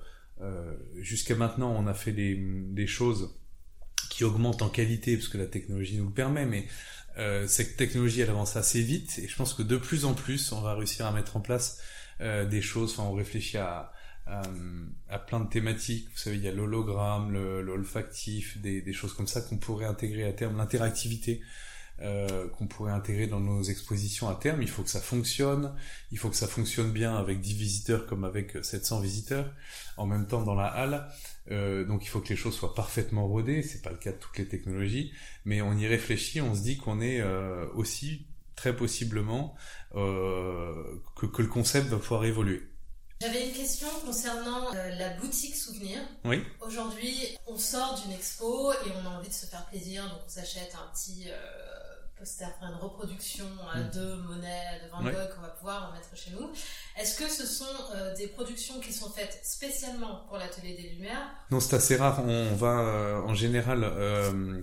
jusqu'à 1.01 1.35
maintenant, 1.35 1.75
on 1.75 1.87
a 1.87 1.95
fait 1.95 2.13
des, 2.13 2.35
des 2.37 2.87
choses 2.87 3.35
qui 4.11 4.25
augmentent 4.25 4.61
en 4.61 4.69
qualité, 4.69 5.17
parce 5.17 5.29
que 5.29 5.39
la 5.39 5.47
technologie 5.47 5.97
nous 5.97 6.09
le 6.09 6.13
permet, 6.13 6.45
mais 6.45 6.67
cette 7.47 7.79
technologie, 7.79 8.21
elle 8.21 8.29
avance 8.29 8.57
assez 8.57 8.83
vite, 8.83 9.19
et 9.23 9.27
je 9.27 9.37
pense 9.37 9.55
que 9.55 9.63
de 9.63 9.79
plus 9.79 10.05
en 10.05 10.13
plus, 10.13 10.53
on 10.53 10.61
va 10.61 10.75
réussir 10.75 11.07
à 11.07 11.13
mettre 11.13 11.39
en 11.39 11.41
place 11.41 11.79
des 12.23 12.63
choses. 12.63 12.93
Enfin, 12.93 13.09
on 13.09 13.15
réfléchit 13.15 13.59
à, 13.59 13.93
à, 14.27 15.19
plein 15.19 15.41
de 15.41 15.49
thématiques. 15.49 16.09
Vous 16.13 16.19
savez, 16.19 16.37
il 16.37 16.43
y 16.43 16.49
a 16.49 16.53
l'hologramme, 16.53 17.33
l'olfactif, 17.33 18.61
des, 18.61 18.83
des 18.83 18.93
choses 18.93 19.15
comme 19.15 19.27
ça 19.27 19.41
qu'on 19.41 19.59
pourrait 19.59 19.87
intégrer 19.87 20.25
à 20.25 20.33
terme, 20.33 20.57
l'interactivité 20.57 21.43
euh, 22.01 22.49
qu'on 22.49 22.67
pourrait 22.67 22.91
intégrer 22.91 23.29
dans 23.29 23.39
nos 23.39 23.63
expositions 23.63 24.29
à 24.29 24.35
terme. 24.35 24.61
Il 24.61 24.69
faut 24.69 24.83
que 24.83 24.91
ça 24.91 25.01
fonctionne. 25.01 25.73
Il 26.11 26.19
faut 26.19 26.31
que 26.31 26.37
ça 26.37 26.49
fonctionne 26.49 26.91
bien 26.91 27.15
avec 27.15 27.41
10 27.41 27.55
visiteurs 27.55 28.07
comme 28.07 28.25
avec 28.25 28.57
700 28.61 29.01
visiteurs 29.01 29.53
en 29.97 30.07
même 30.07 30.27
temps 30.27 30.43
dans 30.43 30.57
la 30.57 30.67
halle. 30.67 31.07
Euh, 31.53 31.85
donc 31.85 32.05
il 32.05 32.09
faut 32.09 32.21
que 32.21 32.31
les 32.31 32.37
choses 32.37 32.55
soient 32.55 32.75
parfaitement 32.75 33.29
rodées. 33.29 33.63
C'est 33.63 33.83
pas 33.83 33.91
le 33.91 33.99
cas 33.99 34.11
de 34.11 34.17
toutes 34.17 34.37
les 34.39 34.49
technologies, 34.49 35.13
mais 35.45 35.63
on 35.63 35.75
y 35.75 35.87
réfléchit. 35.87 36.41
On 36.41 36.57
se 36.57 36.63
dit 36.63 36.77
qu'on 36.77 37.01
est 37.01 37.21
euh, 37.21 37.69
aussi 37.75 38.27
très 38.57 38.75
possiblement 38.75 39.55
euh, 39.95 40.73
que, 41.17 41.27
que 41.27 41.43
le 41.43 41.49
concept 41.49 41.89
va 41.89 41.99
pouvoir 41.99 42.25
évoluer. 42.25 42.69
J'avais 43.21 43.47
une 43.49 43.55
question 43.55 43.87
concernant 44.05 44.75
euh, 44.75 44.95
la 44.99 45.11
boutique 45.11 45.55
souvenir. 45.55 46.01
Oui. 46.25 46.43
Aujourd'hui, 46.61 47.15
on 47.47 47.57
sort 47.57 48.01
d'une 48.03 48.13
expo 48.13 48.73
et 48.73 48.77
on 49.01 49.07
a 49.07 49.11
envie 49.19 49.29
de 49.29 49.35
se 49.35 49.47
faire 49.47 49.65
plaisir, 49.67 50.03
donc 50.09 50.19
on 50.27 50.29
s'achète 50.29 50.75
un 50.75 50.93
petit 50.93 51.27
euh, 51.29 51.37
poster, 52.19 52.47
une 52.63 52.75
reproduction 52.81 53.47
euh, 53.77 53.85
Mm. 53.85 53.91
de 53.95 54.15
Monet, 54.27 54.81
de 54.85 54.91
Van. 54.91 55.03
Gogh 55.05 55.35
qu'on 55.37 55.41
va 55.43 55.49
pouvoir 55.51 55.93
mettre 55.93 56.17
chez 56.21 56.33
nous. 56.33 56.51
Est-ce 56.99 57.17
que 57.17 57.29
ce 57.31 57.47
sont 57.47 57.65
euh, 57.95 58.13
des 58.17 58.27
productions 58.27 58.81
qui 58.81 58.93
sont 58.93 59.11
faites 59.11 59.39
spécialement 59.45 60.25
pour 60.27 60.37
l'Atelier 60.39 60.75
des 60.75 60.89
Lumières? 60.91 61.31
Non, 61.53 61.61
c'est 61.61 61.77
assez 61.77 61.95
rare. 61.97 62.25
On 62.27 62.57
va 62.57 62.81
euh, 62.81 63.21
en 63.23 63.35
général 63.35 63.85
euh, 63.85 64.61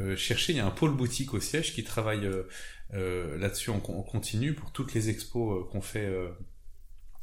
euh, 0.00 0.16
chercher. 0.16 0.52
Il 0.52 0.56
y 0.56 0.60
a 0.60 0.66
un 0.66 0.70
pôle 0.70 0.92
boutique 0.92 1.34
au 1.34 1.40
siège 1.40 1.74
qui 1.74 1.82
travaille 1.82 2.26
euh, 2.26 2.44
euh, 2.94 3.36
là-dessus 3.38 3.70
en, 3.70 3.80
continu 3.80 4.54
pour 4.54 4.72
toutes 4.72 4.94
les 4.94 5.08
expos 5.08 5.66
qu'on 5.70 5.80
fait 5.80 6.08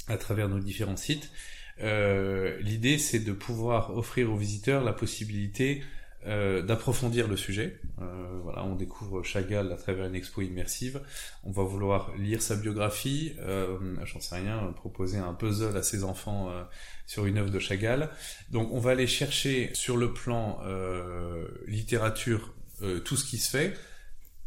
à 0.07 0.17
travers 0.17 0.49
nos 0.49 0.59
différents 0.59 0.97
sites. 0.97 1.31
L'idée, 1.79 2.97
c'est 2.97 3.19
de 3.19 3.31
pouvoir 3.31 3.95
offrir 3.97 4.31
aux 4.31 4.37
visiteurs 4.37 4.83
la 4.83 4.93
possibilité 4.93 5.83
d'approfondir 6.25 7.27
le 7.27 7.37
sujet. 7.37 7.79
Voilà, 8.43 8.63
on 8.63 8.75
découvre 8.75 9.23
Chagall 9.23 9.71
à 9.71 9.75
travers 9.75 10.05
une 10.05 10.15
expo 10.15 10.41
immersive. 10.41 11.01
On 11.43 11.51
va 11.51 11.63
vouloir 11.63 12.15
lire 12.17 12.41
sa 12.41 12.55
biographie, 12.55 13.35
j'en 14.03 14.19
sais 14.19 14.35
rien, 14.35 14.71
proposer 14.75 15.17
un 15.17 15.33
puzzle 15.33 15.75
à 15.75 15.83
ses 15.83 16.03
enfants 16.03 16.51
sur 17.05 17.25
une 17.25 17.37
œuvre 17.37 17.51
de 17.51 17.59
Chagall. 17.59 18.09
Donc, 18.51 18.71
on 18.71 18.79
va 18.79 18.91
aller 18.91 19.07
chercher 19.07 19.71
sur 19.73 19.97
le 19.97 20.13
plan 20.13 20.59
littérature 21.67 22.54
euh, 22.81 22.99
tout 22.99 23.17
ce 23.17 23.25
qui 23.25 23.37
se 23.37 23.49
fait. 23.49 23.73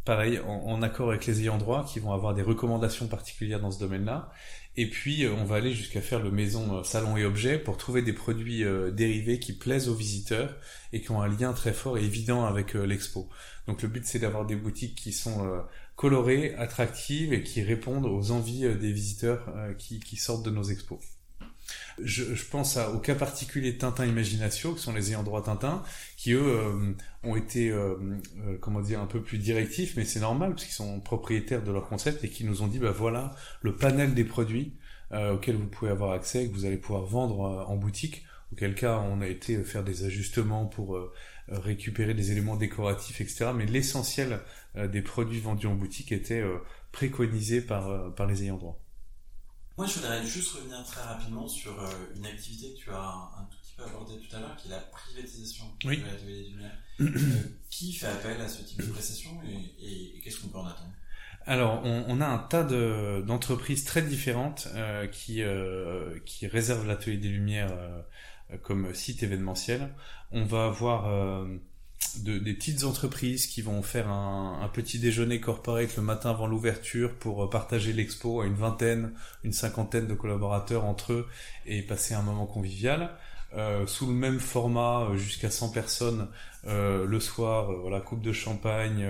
Pareil, 0.05 0.39
en, 0.39 0.49
en 0.49 0.81
accord 0.81 1.09
avec 1.09 1.25
les 1.25 1.41
ayants 1.41 1.57
droit, 1.57 1.85
qui 1.85 1.99
vont 1.99 2.13
avoir 2.13 2.33
des 2.33 2.41
recommandations 2.41 3.07
particulières 3.07 3.59
dans 3.59 3.71
ce 3.71 3.79
domaine-là. 3.79 4.31
Et 4.77 4.89
puis, 4.89 5.25
euh, 5.25 5.33
on 5.33 5.43
va 5.43 5.57
aller 5.57 5.73
jusqu'à 5.73 5.99
faire 5.99 6.21
le 6.21 6.31
maison 6.31 6.77
euh, 6.77 6.83
salon 6.83 7.17
et 7.17 7.25
objets 7.25 7.59
pour 7.59 7.75
trouver 7.75 8.01
des 8.01 8.13
produits 8.13 8.63
euh, 8.63 8.91
dérivés 8.91 9.37
qui 9.37 9.51
plaisent 9.51 9.89
aux 9.89 9.93
visiteurs 9.93 10.55
et 10.93 11.01
qui 11.01 11.11
ont 11.11 11.21
un 11.21 11.27
lien 11.27 11.51
très 11.51 11.73
fort 11.73 11.97
et 11.97 12.03
évident 12.05 12.45
avec 12.45 12.75
l'expo. 12.75 13.29
Donc, 13.67 13.81
le 13.81 13.89
but, 13.89 14.05
c'est 14.05 14.19
d'avoir 14.19 14.45
des 14.45 14.55
boutiques 14.55 14.95
qui 14.95 15.11
sont 15.11 15.45
colorées, 15.97 16.55
attractives 16.55 17.33
et 17.33 17.43
qui 17.43 17.61
répondent 17.61 18.05
aux 18.05 18.31
envies 18.31 18.61
des 18.61 18.91
visiteurs 18.91 19.53
qui 19.77 20.15
sortent 20.15 20.45
de 20.45 20.49
nos 20.49 20.63
expos. 20.63 20.99
Je, 22.03 22.23
pense 22.49 22.77
à, 22.77 22.91
au 22.91 22.99
cas 22.99 23.15
particulier 23.15 23.73
de 23.73 23.77
Tintin 23.77 24.05
Imaginatio, 24.05 24.73
qui 24.73 24.81
sont 24.81 24.93
les 24.93 25.11
ayants 25.11 25.23
droit 25.23 25.43
Tintin, 25.43 25.83
qui 26.17 26.33
eux 26.33 26.41
euh, 26.41 26.93
ont 27.23 27.35
été, 27.35 27.69
euh, 27.69 27.95
euh, 28.45 28.57
comment 28.59 28.81
dire, 28.81 28.99
un 28.99 29.05
peu 29.05 29.21
plus 29.21 29.37
directifs, 29.37 29.95
mais 29.97 30.05
c'est 30.05 30.19
normal 30.19 30.51
parce 30.51 30.65
qu'ils 30.65 30.73
sont 30.73 30.99
propriétaires 30.99 31.63
de 31.63 31.71
leur 31.71 31.87
concept 31.87 32.23
et 32.23 32.29
qui 32.29 32.45
nous 32.45 32.61
ont 32.61 32.67
dit, 32.67 32.79
bah 32.79 32.91
voilà, 32.91 33.35
le 33.61 33.75
panel 33.75 34.13
des 34.13 34.23
produits 34.23 34.73
euh, 35.11 35.33
auxquels 35.33 35.55
vous 35.55 35.67
pouvez 35.67 35.91
avoir 35.91 36.11
accès, 36.11 36.47
que 36.47 36.53
vous 36.53 36.65
allez 36.65 36.77
pouvoir 36.77 37.05
vendre 37.05 37.43
euh, 37.45 37.63
en 37.65 37.75
boutique. 37.75 38.25
Auquel 38.51 38.75
cas, 38.75 38.97
on 38.97 39.21
a 39.21 39.27
été 39.27 39.63
faire 39.63 39.83
des 39.83 40.05
ajustements 40.05 40.65
pour 40.65 40.99
récupérer 41.49 42.15
des 42.15 42.31
éléments 42.31 42.55
décoratifs, 42.55 43.21
etc. 43.21 43.51
Mais 43.55 43.67
l'essentiel 43.67 44.39
des 44.75 45.03
produits 45.03 45.39
vendus 45.39 45.67
en 45.67 45.75
boutique 45.75 46.11
était 46.11 46.43
préconisé 46.91 47.61
par, 47.61 48.11
par 48.15 48.25
les 48.25 48.41
ayants 48.41 48.57
droit. 48.57 48.79
Moi, 49.79 49.87
je 49.87 49.93
voudrais 49.93 50.25
juste 50.25 50.51
revenir 50.51 50.83
très 50.83 51.01
rapidement 51.01 51.47
sur 51.47 51.71
euh, 51.81 51.87
une 52.17 52.25
activité 52.25 52.73
que 52.73 52.79
tu 52.79 52.89
as 52.89 52.99
un, 52.99 53.29
un 53.39 53.47
tout 53.49 53.57
petit 53.61 53.73
peu 53.77 53.83
abordée 53.83 54.15
tout 54.19 54.35
à 54.35 54.39
l'heure, 54.41 54.53
qui 54.57 54.67
est 54.67 54.71
la 54.71 54.79
privatisation 54.81 55.63
Oui. 55.85 56.01
de 56.01 56.05
l'atelier 56.05 56.43
des 56.43 56.49
lumières. 56.49 56.77
Euh, 56.99 57.43
qui 57.69 57.93
fait 57.93 58.07
appel 58.07 58.41
à 58.41 58.49
ce 58.49 58.61
type 58.61 58.81
de 58.85 58.87
prestation 58.91 59.29
et, 59.47 59.85
et- 59.85 60.17
et 60.17 60.19
qu'est-ce 60.19 60.41
qu'on 60.41 60.49
peut 60.49 60.57
en 60.57 60.65
attendre? 60.65 60.91
Alors, 61.45 61.79
on, 61.85 62.03
on 62.09 62.19
a 62.19 62.27
un 62.27 62.39
tas 62.39 62.65
de- 62.65 63.23
d'entreprises 63.25 63.85
très 63.85 64.01
différentes 64.01 64.67
euh, 64.75 65.07
qui, 65.07 65.43
euh, 65.43 66.19
qui 66.25 66.45
réservent 66.47 66.85
l'atelier 66.85 67.15
des 67.15 67.29
Lumières 67.29 67.71
comme 68.63 68.93
site 68.93 69.23
événementiel. 69.23 69.95
On 70.31 70.43
va 70.43 70.65
avoir 70.65 71.07
de- 72.17 72.39
des 72.39 72.53
petites 72.53 72.83
entreprises 72.83 73.45
qui 73.47 73.61
vont 73.61 73.81
faire 73.81 74.09
un, 74.09 74.69
petit 74.73 74.99
déjeuner 74.99 75.39
corporate 75.39 75.95
le 75.97 76.03
matin 76.03 76.29
avant 76.31 76.47
l'ouverture 76.47 77.13
pour 77.15 77.43
euh, 77.43 77.49
partager 77.49 77.93
l'expo 77.93 78.41
à 78.41 78.45
une 78.45 78.55
vingtaine, 78.55 79.13
une 79.43 79.53
cinquantaine 79.53 80.07
de 80.07 80.13
collaborateurs 80.13 80.85
entre 80.85 81.13
eux 81.13 81.27
et 81.65 81.81
passer 81.81 82.13
un 82.13 82.21
moment 82.21 82.45
convivial. 82.45 83.11
Euh, 83.55 83.87
sous 83.87 84.05
le 84.05 84.13
même 84.13 84.39
format, 84.39 85.05
euh, 85.09 85.17
jusqu'à 85.17 85.49
100 85.49 85.69
personnes 85.71 86.27
euh, 86.67 87.05
le 87.05 87.19
soir, 87.19 87.71
euh, 87.71 87.77
voilà, 87.81 87.99
coupe 87.99 88.21
de 88.21 88.31
champagne, 88.31 89.05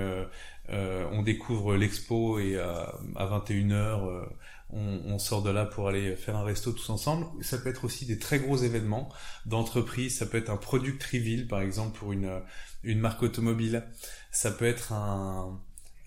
on 1.12 1.23
découvre 1.23 1.75
l'expo 1.75 2.38
et 2.39 2.57
à, 2.59 2.93
à 3.15 3.25
21h, 3.25 3.73
euh, 4.07 4.21
on, 4.69 5.01
on 5.05 5.19
sort 5.19 5.41
de 5.43 5.49
là 5.49 5.65
pour 5.65 5.88
aller 5.88 6.15
faire 6.15 6.36
un 6.36 6.43
resto 6.43 6.71
tous 6.71 6.89
ensemble. 6.89 7.25
Ça 7.43 7.58
peut 7.58 7.69
être 7.69 7.86
aussi 7.86 8.05
des 8.05 8.19
très 8.19 8.39
gros 8.39 8.58
événements 8.58 9.10
d'entreprise, 9.45 10.17
ça 10.17 10.25
peut 10.25 10.38
être 10.38 10.49
un 10.49 10.58
product 10.58 11.03
reveal 11.03 11.47
par 11.47 11.62
exemple 11.62 11.97
pour 11.97 12.12
une, 12.13 12.41
une 12.84 12.99
marque 12.99 13.23
automobile, 13.23 13.84
ça 14.32 14.51
peut 14.51 14.65
être 14.65 14.93
un, 14.93 15.60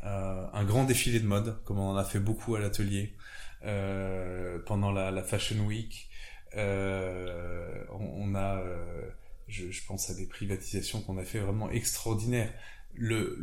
euh, 0.05 0.47
un 0.53 0.65
grand 0.65 0.85
défilé 0.85 1.21
de 1.21 1.27
mode, 1.27 1.63
comme 1.65 1.79
on 1.79 1.91
en 1.91 1.97
a 1.97 2.05
fait 2.05 2.21
beaucoup 2.21 2.55
à 2.55 2.61
l'atelier 2.61 3.17
euh, 3.65 4.59
pendant 4.67 4.93
la, 4.93 5.11
la 5.11 5.23
Fashion 5.23 5.65
Week. 5.67 6.09
Euh, 6.57 7.83
on, 7.91 8.33
on 8.33 8.35
a, 8.35 8.59
euh, 8.61 9.09
je, 9.49 9.71
je 9.71 9.87
pense 9.87 10.11
à 10.11 10.15
des 10.15 10.27
privatisations 10.27 11.01
qu'on 11.01 11.19
a 11.19 11.25
fait 11.25 11.39
vraiment 11.39 11.71
extraordinaires 11.71 12.53
le, 12.95 13.39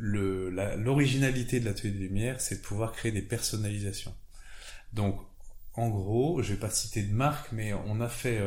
l'originalité 0.77 1.59
de 1.59 1.65
l'atelier 1.65 1.91
des 1.91 1.99
lumières, 1.99 2.39
c'est 2.39 2.57
de 2.57 2.61
pouvoir 2.61 2.91
créer 2.91 3.11
des 3.11 3.21
personnalisations. 3.21 4.13
Donc, 4.93 5.19
en 5.73 5.89
gros, 5.89 6.41
je 6.41 6.53
vais 6.53 6.59
pas 6.59 6.69
citer 6.69 7.03
de 7.03 7.13
marque, 7.13 7.51
mais 7.51 7.73
on 7.73 8.01
a 8.01 8.09
fait 8.09 8.39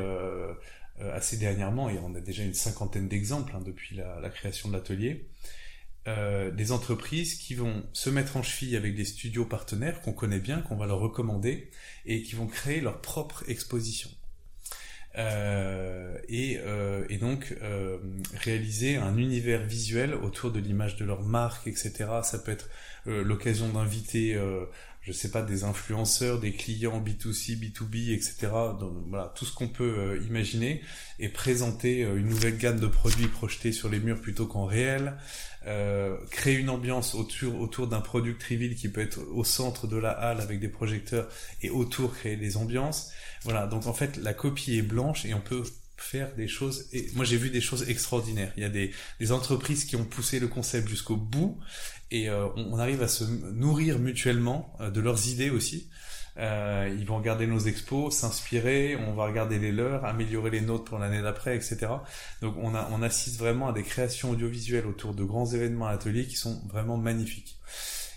euh, 1.01 1.17
assez 1.17 1.37
dernièrement, 1.37 1.89
et 1.89 1.99
on 1.99 2.15
a 2.15 2.21
déjà 2.21 2.43
une 2.43 2.55
cinquantaine 2.55 3.09
d'exemples 3.09 3.55
hein, 3.57 3.63
depuis 3.65 3.97
la, 3.97 4.29
création 4.29 4.69
de 4.69 4.75
l'atelier, 4.75 5.27
euh, 6.09 6.51
des 6.51 6.71
entreprises 6.71 7.37
qui 7.37 7.55
vont 7.55 7.85
se 7.93 8.11
mettre 8.11 8.37
en 8.37 8.43
cheville 8.43 8.77
avec 8.77 8.95
des 8.95 9.05
studios 9.05 9.47
partenaires 9.47 10.03
qu'on 10.03 10.13
connaît 10.13 10.41
bien, 10.41 10.61
qu'on 10.61 10.77
va 10.77 10.87
leur 10.87 10.99
recommander, 10.99 11.71
et 12.05 12.23
qui 12.23 12.35
vont 12.35 12.47
créer 12.47 12.81
leur 12.81 13.01
propre 13.01 13.45
exposition. 13.49 14.11
Euh, 15.17 16.19
et, 16.29 16.59
et 17.09 17.19
donc 17.19 17.55
réaliser 18.35 18.97
un 18.97 19.17
univers 19.17 19.63
visuel 19.63 20.15
autour 20.15 20.51
de 20.51 20.61
l'image 20.61 20.97
de 20.97 21.05
leur 21.05 21.23
marque, 21.23 21.67
etc. 21.67 21.93
Ça 22.23 22.39
peut 22.39 22.53
être 22.53 22.69
l'occasion 23.07 23.69
d'inviter 23.69 24.39
je 25.03 25.11
sais 25.11 25.31
pas, 25.31 25.43
des 25.43 25.65
influenceurs, 25.65 26.39
des 26.39 26.53
clients 26.53 27.03
B2C, 27.03 27.59
B2B, 27.59 28.15
etc. 28.15 28.53
Donc, 28.79 28.93
voilà, 29.09 29.33
tout 29.35 29.45
ce 29.45 29.53
qu'on 29.53 29.69
peut 29.69 29.99
euh, 29.99 30.23
imaginer 30.29 30.81
et 31.19 31.29
présenter 31.29 32.05
euh, 32.05 32.17
une 32.17 32.29
nouvelle 32.29 32.57
gamme 32.57 32.79
de 32.79 32.87
produits 32.87 33.27
projetés 33.27 33.73
sur 33.73 33.89
les 33.89 33.99
murs 33.99 34.21
plutôt 34.21 34.47
qu'en 34.47 34.65
réel. 34.65 35.17
Euh, 35.67 36.17
créer 36.31 36.57
une 36.57 36.71
ambiance 36.71 37.15
autour, 37.15 37.61
autour 37.61 37.89
d'un 37.89 38.01
product 38.01 38.43
reveal 38.45 38.75
qui 38.75 38.89
peut 38.89 39.01
être 39.01 39.21
au 39.33 39.45
centre 39.45 39.87
de 39.87 39.97
la 39.97 40.11
halle 40.11 40.41
avec 40.41 40.59
des 40.59 40.69
projecteurs 40.69 41.29
et 41.63 41.71
autour 41.71 42.15
créer 42.15 42.37
des 42.37 42.57
ambiances. 42.57 43.13
Voilà, 43.45 43.69
donc 43.69 43.87
en 43.87 43.93
fait 43.93 44.17
la 44.17 44.35
copie 44.35 44.77
est 44.77 44.83
blanche 44.83 45.25
et 45.25 45.35
on 45.35 45.41
peut 45.41 45.63
faire 45.97 46.35
des 46.35 46.49
choses. 46.49 46.89
Et 46.93 47.09
moi, 47.15 47.25
j'ai 47.25 47.37
vu 47.37 47.51
des 47.51 47.61
choses 47.61 47.89
extraordinaires. 47.89 48.53
Il 48.57 48.63
y 48.63 48.67
a 48.67 48.69
des, 48.69 48.93
des 49.21 49.33
entreprises 49.33 49.85
qui 49.85 49.97
ont 49.97 50.05
poussé 50.05 50.41
le 50.41 50.49
concept 50.49 50.89
jusqu'au 50.89 51.17
bout 51.17 51.59
et 52.13 52.29
euh, 52.29 52.47
on, 52.57 52.79
arrive 52.79 53.03
à 53.03 53.09
se 53.09 53.25
nourrir 53.25 53.99
mutuellement 53.99 54.77
euh, 54.81 54.91
de 54.91 55.01
leurs 55.01 55.29
idées 55.29 55.49
aussi. 55.49 55.89
Euh, 56.37 56.95
ils 56.99 57.07
vont 57.07 57.17
regarder 57.17 57.47
nos 57.47 57.59
expos, 57.59 58.15
s'inspirer, 58.15 58.97
on 58.97 59.15
va 59.15 59.25
regarder 59.25 59.59
les 59.59 59.73
leurs, 59.73 60.05
améliorer 60.05 60.51
les 60.51 60.61
nôtres 60.61 60.85
pour 60.85 60.99
l'année 60.99 61.23
d'après, 61.23 61.57
etc. 61.57 61.89
Donc 62.43 62.57
on, 62.59 63.03
assiste 63.03 63.39
vraiment 63.39 63.69
à 63.69 63.73
des 63.73 63.83
créations 63.83 64.31
audiovisuelles 64.31 64.87
autour 64.87 65.15
de 65.15 65.25
grands 65.25 65.47
événements 65.47 65.87
ateliers 65.87 66.27
qui 66.27 66.37
sont 66.37 66.63
vraiment 66.69 66.99
magnifiques. 66.99 67.59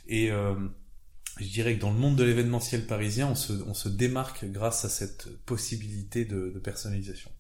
Et 0.08 0.30
je 0.30 1.48
dirais 1.50 1.76
que 1.76 1.82
dans 1.82 1.92
le 1.92 2.00
monde 2.00 2.16
de 2.16 2.24
l'événementiel 2.24 2.86
parisien, 2.88 3.28
on 3.28 3.74
se, 3.74 3.90
démarque 3.90 4.46
grâce 4.46 4.86
à 4.86 4.90
cette 4.90 5.30
possibilité 5.44 6.24
de 6.24 6.58
personnalisation. 6.64 7.32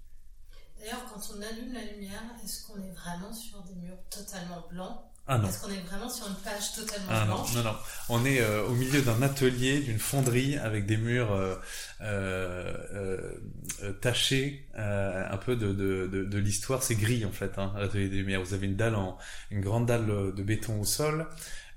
D'ailleurs, 0.78 1.06
quand 1.12 1.22
on 1.36 1.41
allume 1.41 1.74
la 1.74 1.86
lumière, 1.86 2.22
est-ce 2.43 2.68
qu'on 2.68 2.82
est 2.84 2.91
vraiment 2.91 3.34
sur 3.34 3.64
des 3.64 3.76
murs 3.76 4.03
totalement 4.10 4.68
blancs? 4.70 4.99
Ah 5.28 5.40
non. 5.40 5.50
Est-ce 5.50 5.62
qu'on 5.62 5.72
est 5.72 5.84
vraiment 5.88 6.10
sur 6.10 6.28
une 6.28 6.36
page 6.36 6.74
totalement 6.76 7.08
ah 7.10 7.26
blanche 7.26 7.56
non, 7.56 7.64
non, 7.64 7.72
non. 7.72 7.78
On 8.10 8.26
est 8.26 8.42
euh, 8.42 8.68
au 8.68 8.74
milieu 8.74 9.02
d'un 9.02 9.24
atelier, 9.24 9.80
d'une 9.80 9.98
fonderie 9.98 10.56
avec 10.58 10.86
des 10.86 10.98
murs 10.98 11.32
euh, 11.32 11.56
euh, 12.02 13.34
euh 13.82 13.94
tachés, 14.02 14.68
un 14.76 15.38
peu 15.38 15.56
de, 15.56 15.74
de, 15.74 16.08
de, 16.08 16.24
de 16.24 16.38
l'histoire. 16.38 16.84
C'est 16.84 16.96
gris 16.96 17.26
en 17.26 17.32
fait, 17.32 17.58
hein, 17.58 17.74
l'atelier 17.78 18.08
des 18.08 18.18
lumières. 18.18 18.44
Vous 18.44 18.54
avez 18.54 18.68
une 18.68 18.76
dalle 18.76 18.96
en, 18.96 19.18
une 19.50 19.62
grande 19.62 19.88
dalle 19.88 20.06
de 20.06 20.44
béton 20.44 20.80
au 20.80 20.86
sol. 20.86 21.28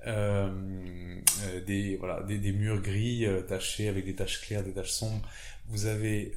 des 0.05 1.97
voilà 1.99 2.23
des, 2.25 2.39
des 2.39 2.53
murs 2.53 2.83
gris 2.83 3.27
tachés 3.49 3.89
avec 3.89 4.05
des 4.05 4.15
taches 4.15 4.41
claires 4.43 4.63
des 4.63 4.73
taches 4.73 4.93
sombres 4.93 5.27
vous 5.69 5.87
avez 5.87 6.35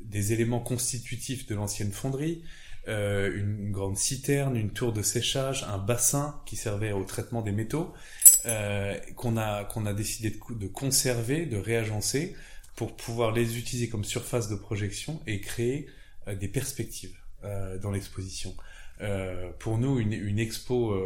des 0.00 0.32
éléments 0.32 0.60
constitutifs 0.60 1.46
de 1.46 1.54
l'ancienne 1.54 1.92
fonderie, 1.92 2.42
euh, 2.88 3.30
une, 3.36 3.70
grande 3.70 3.98
citerne, 3.98 4.56
une 4.56 4.70
tour 4.70 4.92
de 4.92 5.02
séchage, 5.02 5.64
un 5.64 5.78
bassin 5.78 6.40
qui 6.46 6.56
servait 6.56 6.92
au 6.92 7.04
traitement 7.04 7.42
des 7.42 7.52
métaux, 7.52 7.92
euh, 8.46 8.96
qu'on 9.14 9.36
a 9.36 9.64
qu'on 9.64 9.84
a 9.84 9.92
décidé 9.92 10.30
de, 10.30 10.66
conserver, 10.66 11.44
de 11.46 11.58
réagencer 11.58 12.34
pour 12.76 12.96
pouvoir 12.96 13.32
les 13.32 13.58
utiliser 13.58 13.88
comme 13.88 14.04
surface 14.04 14.48
de 14.48 14.54
projection 14.54 15.20
et 15.26 15.40
créer 15.40 15.88
euh, 16.28 16.34
des 16.34 16.48
perspectives 16.48 17.16
euh, 17.44 17.78
dans 17.78 17.90
l'exposition. 17.90 18.54
Euh, 19.00 19.50
pour 19.58 19.78
nous, 19.78 19.98
une, 19.98 20.12
une 20.12 20.38
expo 20.38 20.96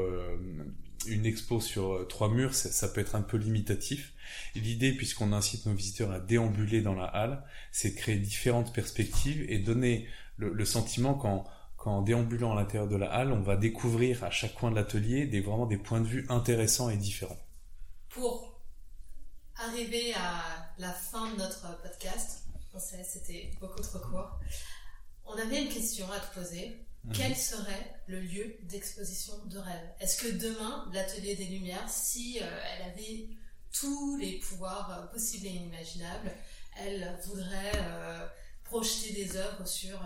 une 1.09 1.27
expo 1.27 1.61
sur 1.61 2.07
trois 2.09 2.31
murs, 2.31 2.55
ça, 2.55 2.71
ça, 2.71 2.87
peut 2.89 3.01
être 3.01 3.17
un 3.17 3.23
peu 3.23 3.37
limitatif. 3.37 4.13
L'idée, 4.55 4.93
puisqu'on 4.93 5.33
incite 5.33 5.67
nos 5.67 5.75
visiteurs 5.75 6.13
à 6.13 6.21
déambuler 6.21 6.81
dans 6.81 6.95
la 6.95 7.07
halle, 7.07 7.43
c'est 7.73 7.91
de 7.91 7.97
créer 7.97 8.19
différentes 8.19 8.73
perspectives 8.73 9.45
et 9.49 9.59
donner 9.59 10.07
le, 10.37 10.53
le 10.53 10.65
sentiment 10.65 11.15
qu'en 11.15 11.45
qu'en 11.83 12.01
déambulant 12.01 12.53
à 12.53 12.55
l'intérieur 12.55 12.87
de 12.87 12.95
la 12.95 13.13
halle, 13.13 13.33
on 13.33 13.43
va 13.43 13.57
découvrir 13.57 14.23
à 14.23 14.31
chaque 14.31 14.55
coin 14.55 14.71
de 14.71 14.77
l'atelier 14.77 15.27
des, 15.27 15.41
vraiment 15.41 15.67
des 15.67 15.79
points 15.79 16.01
de 16.01 16.07
vue 16.07 16.25
intéressants 16.29 16.91
et 16.91 16.97
différents. 16.97 17.41
Pour 18.09 18.63
arriver 19.57 20.15
à 20.15 20.73
la 20.79 20.93
fin 20.93 21.29
de 21.33 21.39
notre 21.39 21.83
podcast, 21.83 22.45
on 22.73 22.79
sait 22.79 23.03
c'était 23.03 23.51
beaucoup 23.61 23.83
trop 23.83 23.99
court, 23.99 24.39
on 25.27 25.33
avait 25.33 25.65
une 25.65 25.69
question 25.69 26.07
à 26.13 26.21
te 26.21 26.39
poser. 26.39 26.87
Mhm. 27.03 27.15
Quel 27.15 27.37
serait 27.37 28.01
le 28.07 28.21
lieu 28.21 28.57
d'exposition 28.63 29.35
de 29.47 29.59
rêve? 29.59 29.89
Est-ce 29.99 30.23
que 30.23 30.29
demain, 30.37 30.89
l'atelier 30.93 31.35
des 31.35 31.47
Lumières, 31.47 31.89
si 31.89 32.39
euh, 32.41 32.61
elle 32.77 32.93
avait 32.93 33.27
tous 33.73 34.17
les 34.19 34.39
pouvoirs 34.39 34.89
euh, 34.93 35.07
possibles 35.13 35.49
et 35.49 35.51
inimaginables, 35.51 36.31
elle 36.81 37.19
voudrait 37.25 37.73
euh, 37.75 38.25
projeter 38.63 39.15
des 39.15 39.37
œuvres 39.37 39.67
sur 39.67 40.01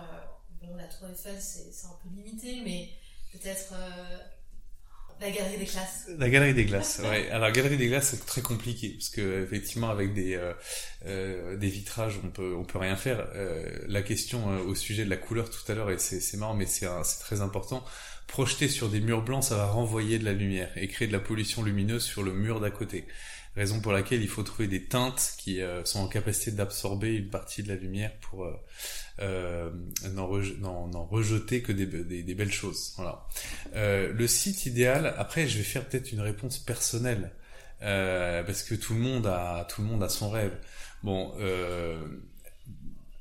bon, 0.60 0.74
la 0.76 0.84
Tour 0.84 1.08
Eiffel, 1.10 1.36
c'est 1.40 1.86
un 1.86 1.96
peu 2.02 2.08
limité, 2.14 2.60
mais 2.64 2.88
peut-être 3.32 3.72
euh, 3.72 4.18
la 5.20 5.30
Galerie 5.30 5.58
des 5.58 5.64
Glaces. 5.64 6.08
La 6.18 6.28
Galerie 6.28 6.54
des 6.54 6.64
Glaces, 6.64 7.00
ouais. 7.04 7.30
Alors, 7.30 7.50
Galerie 7.50 7.76
des 7.76 7.88
Glaces, 7.88 8.10
c'est 8.10 8.26
très 8.26 8.42
compliqué, 8.42 8.90
parce 8.98 9.10
que 9.10 9.42
effectivement, 9.42 9.90
avec 9.90 10.14
des, 10.14 10.34
euh, 10.34 10.52
euh, 11.06 11.56
des 11.56 11.68
vitrages, 11.68 12.20
on 12.22 12.28
peut, 12.28 12.54
on 12.54 12.64
peut 12.64 12.78
rien 12.78 12.96
faire. 12.96 13.26
la 13.88 14.02
question 14.02 14.48
au 14.60 14.74
sujet 14.74 15.04
de 15.04 15.10
la 15.10 15.16
couleur 15.16 15.50
tout 15.50 15.70
à 15.70 15.74
l'heure, 15.74 15.90
et 15.90 15.98
c'est 15.98 16.36
marrant, 16.36 16.54
mais 16.54 16.66
c'est 16.66 16.88
très 17.20 17.40
important. 17.40 17.84
Projeter 18.26 18.68
sur 18.68 18.88
des 18.88 19.00
murs 19.00 19.22
blancs, 19.22 19.44
ça 19.44 19.56
va 19.56 19.66
renvoyer 19.66 20.18
de 20.18 20.24
la 20.24 20.32
lumière 20.32 20.70
et 20.76 20.88
créer 20.88 21.06
de 21.06 21.12
la 21.12 21.20
pollution 21.20 21.62
lumineuse 21.62 22.02
sur 22.02 22.24
le 22.24 22.32
mur 22.32 22.58
d'à 22.60 22.70
côté 22.70 23.06
raison 23.56 23.80
pour 23.80 23.92
laquelle 23.92 24.22
il 24.22 24.28
faut 24.28 24.42
trouver 24.42 24.68
des 24.68 24.84
teintes 24.84 25.34
qui 25.38 25.60
sont 25.84 26.00
en 26.00 26.08
capacité 26.08 26.50
d'absorber 26.50 27.14
une 27.14 27.30
partie 27.30 27.62
de 27.62 27.68
la 27.68 27.74
lumière 27.74 28.12
pour 28.20 28.46
euh, 29.20 29.70
n'en 30.12 31.06
rejeter 31.06 31.62
que 31.62 31.72
des, 31.72 31.86
des, 31.86 32.34
belles 32.34 32.52
choses. 32.52 32.92
Voilà. 32.96 33.26
Euh, 33.74 34.12
le 34.12 34.26
site 34.26 34.66
idéal. 34.66 35.14
Après, 35.16 35.48
je 35.48 35.58
vais 35.58 35.64
faire 35.64 35.84
peut-être 35.86 36.12
une 36.12 36.20
réponse 36.20 36.58
personnelle 36.58 37.32
euh, 37.82 38.42
parce 38.42 38.62
que 38.62 38.74
tout 38.74 38.94
le 38.94 39.00
monde 39.00 39.26
a 39.26 39.66
tout 39.70 39.82
le 39.82 39.88
monde 39.88 40.02
a 40.02 40.08
son 40.08 40.30
rêve. 40.30 40.56
Bon. 41.02 41.34
Euh, 41.40 41.98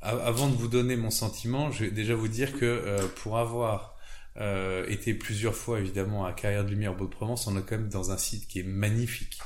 avant 0.02 0.50
de 0.50 0.56
vous 0.56 0.68
donner 0.68 0.96
mon 0.96 1.10
sentiment, 1.10 1.72
je 1.72 1.86
vais 1.86 1.92
déjà 1.92 2.14
vous 2.14 2.28
dire 2.28 2.54
que 2.54 2.66
euh, 2.66 3.08
pour 3.24 3.40
avoir 3.40 3.98
euh, 4.38 4.86
été 4.88 5.16
plusieurs 5.16 5.56
fois 5.56 5.80
évidemment 5.80 6.26
à 6.26 6.34
Carrière 6.34 6.64
de 6.64 6.70
Lumière 6.70 6.92
au 6.92 6.96
Beau-de-Provence, 6.96 7.48
on 7.48 7.58
est 7.58 7.62
quand 7.62 7.78
même 7.78 7.90
dans 7.90 8.12
un 8.12 8.18
site 8.18 8.48
qui 8.48 8.60
est 8.60 8.64
magnifique 8.64 9.40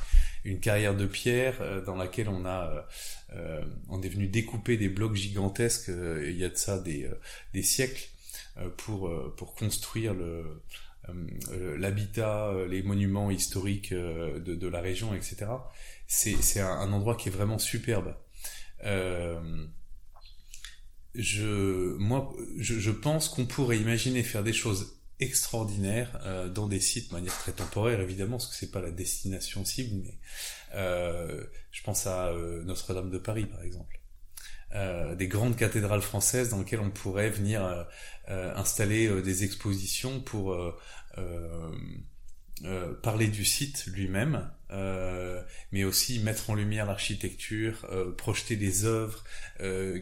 une 0.44 0.60
carrière 0.60 0.96
de 0.96 1.06
pierre 1.06 1.62
euh, 1.62 1.82
dans 1.84 1.96
laquelle 1.96 2.30
on 2.30 2.46
a 2.46 2.70
euh, 2.70 2.82
euh, 3.36 3.62
on 3.90 4.02
est 4.02 4.10
venu 4.10 4.28
découper 4.28 4.78
des 4.78 4.90
blocs 4.90 5.16
gigantesques 5.16 5.90
il 5.90 6.36
y 6.36 6.44
a 6.44 6.50
de 6.50 6.56
ça 6.56 6.80
des, 6.80 7.10
des 7.54 7.64
siècles 7.64 8.10
pour 8.78 9.12
pour 9.36 9.56
construire 9.56 10.14
le 10.14 10.62
l'habitat, 11.78 12.54
les 12.70 12.84
monuments 12.84 13.32
historiques 13.32 13.94
de, 13.94 14.40
de, 14.40 14.68
la 14.68 14.80
région, 14.80 15.16
etc. 15.16 15.48
C'est, 16.06 16.36
c'est 16.42 16.60
un, 16.60 16.92
endroit 16.92 17.16
qui 17.16 17.30
est 17.30 17.32
vraiment 17.32 17.58
superbe. 17.58 18.16
Euh, 18.86 19.66
je, 21.16 21.96
moi, 21.98 22.32
je, 22.58 22.78
je 22.80 22.92
pense 22.92 23.30
qu'on 23.30 23.46
pourrait 23.46 23.80
imaginer 23.80 24.22
faire 24.22 24.44
des 24.44 24.54
choses 24.54 24.99
extraordinaire 25.20 26.20
euh, 26.26 26.50
dans 26.50 26.68
des 26.68 26.80
sites 26.80 27.10
de 27.10 27.14
manière 27.14 27.38
très 27.38 27.52
temporaire 27.52 28.00
évidemment 28.00 28.38
parce 28.38 28.48
que 28.48 28.56
c'est 28.56 28.72
pas 28.72 28.82
la 28.82 28.92
destination 28.92 29.66
cible 29.66 30.02
mais 30.04 30.18
euh, 30.76 31.44
je 31.72 31.84
pense 31.84 32.08
à 32.08 32.28
euh, 32.28 32.64
Notre-Dame 32.64 33.12
de 33.12 33.18
Paris 33.18 33.46
par 33.46 33.62
exemple. 33.64 34.00
Des 35.18 35.28
grandes 35.28 35.56
cathédrales 35.56 36.04
françaises 36.04 36.50
dans 36.50 36.60
lesquelles 36.60 36.80
on 36.80 36.92
pourrait 36.92 37.32
venir 37.32 37.88
installer 38.28 39.24
des 39.24 39.44
expositions 39.44 40.22
pour 40.22 40.56
parler 43.02 43.30
du 43.30 43.46
site 43.46 43.88
lui-même 43.88 44.48
mais 44.72 45.84
aussi 45.84 46.20
mettre 46.20 46.50
en 46.50 46.56
lumière 46.56 46.86
l'architecture 46.86 47.88
projeter 48.18 48.56
des 48.56 48.86
œuvres 48.86 49.24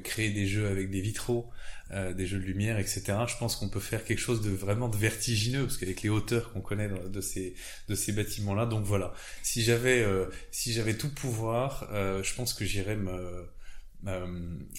créer 0.03 0.31
des 0.31 0.47
jeux 0.47 0.67
avec 0.67 0.89
des 0.89 1.01
vitraux 1.01 1.49
euh, 1.91 2.13
des 2.13 2.27
jeux 2.27 2.39
de 2.39 2.43
lumière, 2.43 2.79
etc. 2.79 3.01
Je 3.27 3.37
pense 3.37 3.55
qu'on 3.55 3.69
peut 3.69 3.79
faire 3.79 4.03
quelque 4.03 4.19
chose 4.19 4.41
de 4.41 4.49
vraiment 4.49 4.89
de 4.89 4.97
vertigineux, 4.97 5.63
parce 5.63 5.77
qu'avec 5.77 6.01
les 6.01 6.09
hauteurs 6.09 6.51
qu'on 6.51 6.59
connaît 6.59 6.89
de 6.89 7.21
ces 7.21 7.55
de 7.87 7.95
ces 7.95 8.11
bâtiments-là, 8.11 8.65
donc 8.65 8.83
voilà. 8.83 9.13
Si 9.41 9.61
j'avais 9.61 10.01
euh, 10.01 10.25
si 10.51 10.73
j'avais 10.73 10.97
tout 10.97 11.09
pouvoir, 11.09 11.87
euh, 11.93 12.21
je 12.23 12.33
pense 12.35 12.53
que 12.53 12.65
j'irais 12.65 12.97
me 12.97 13.47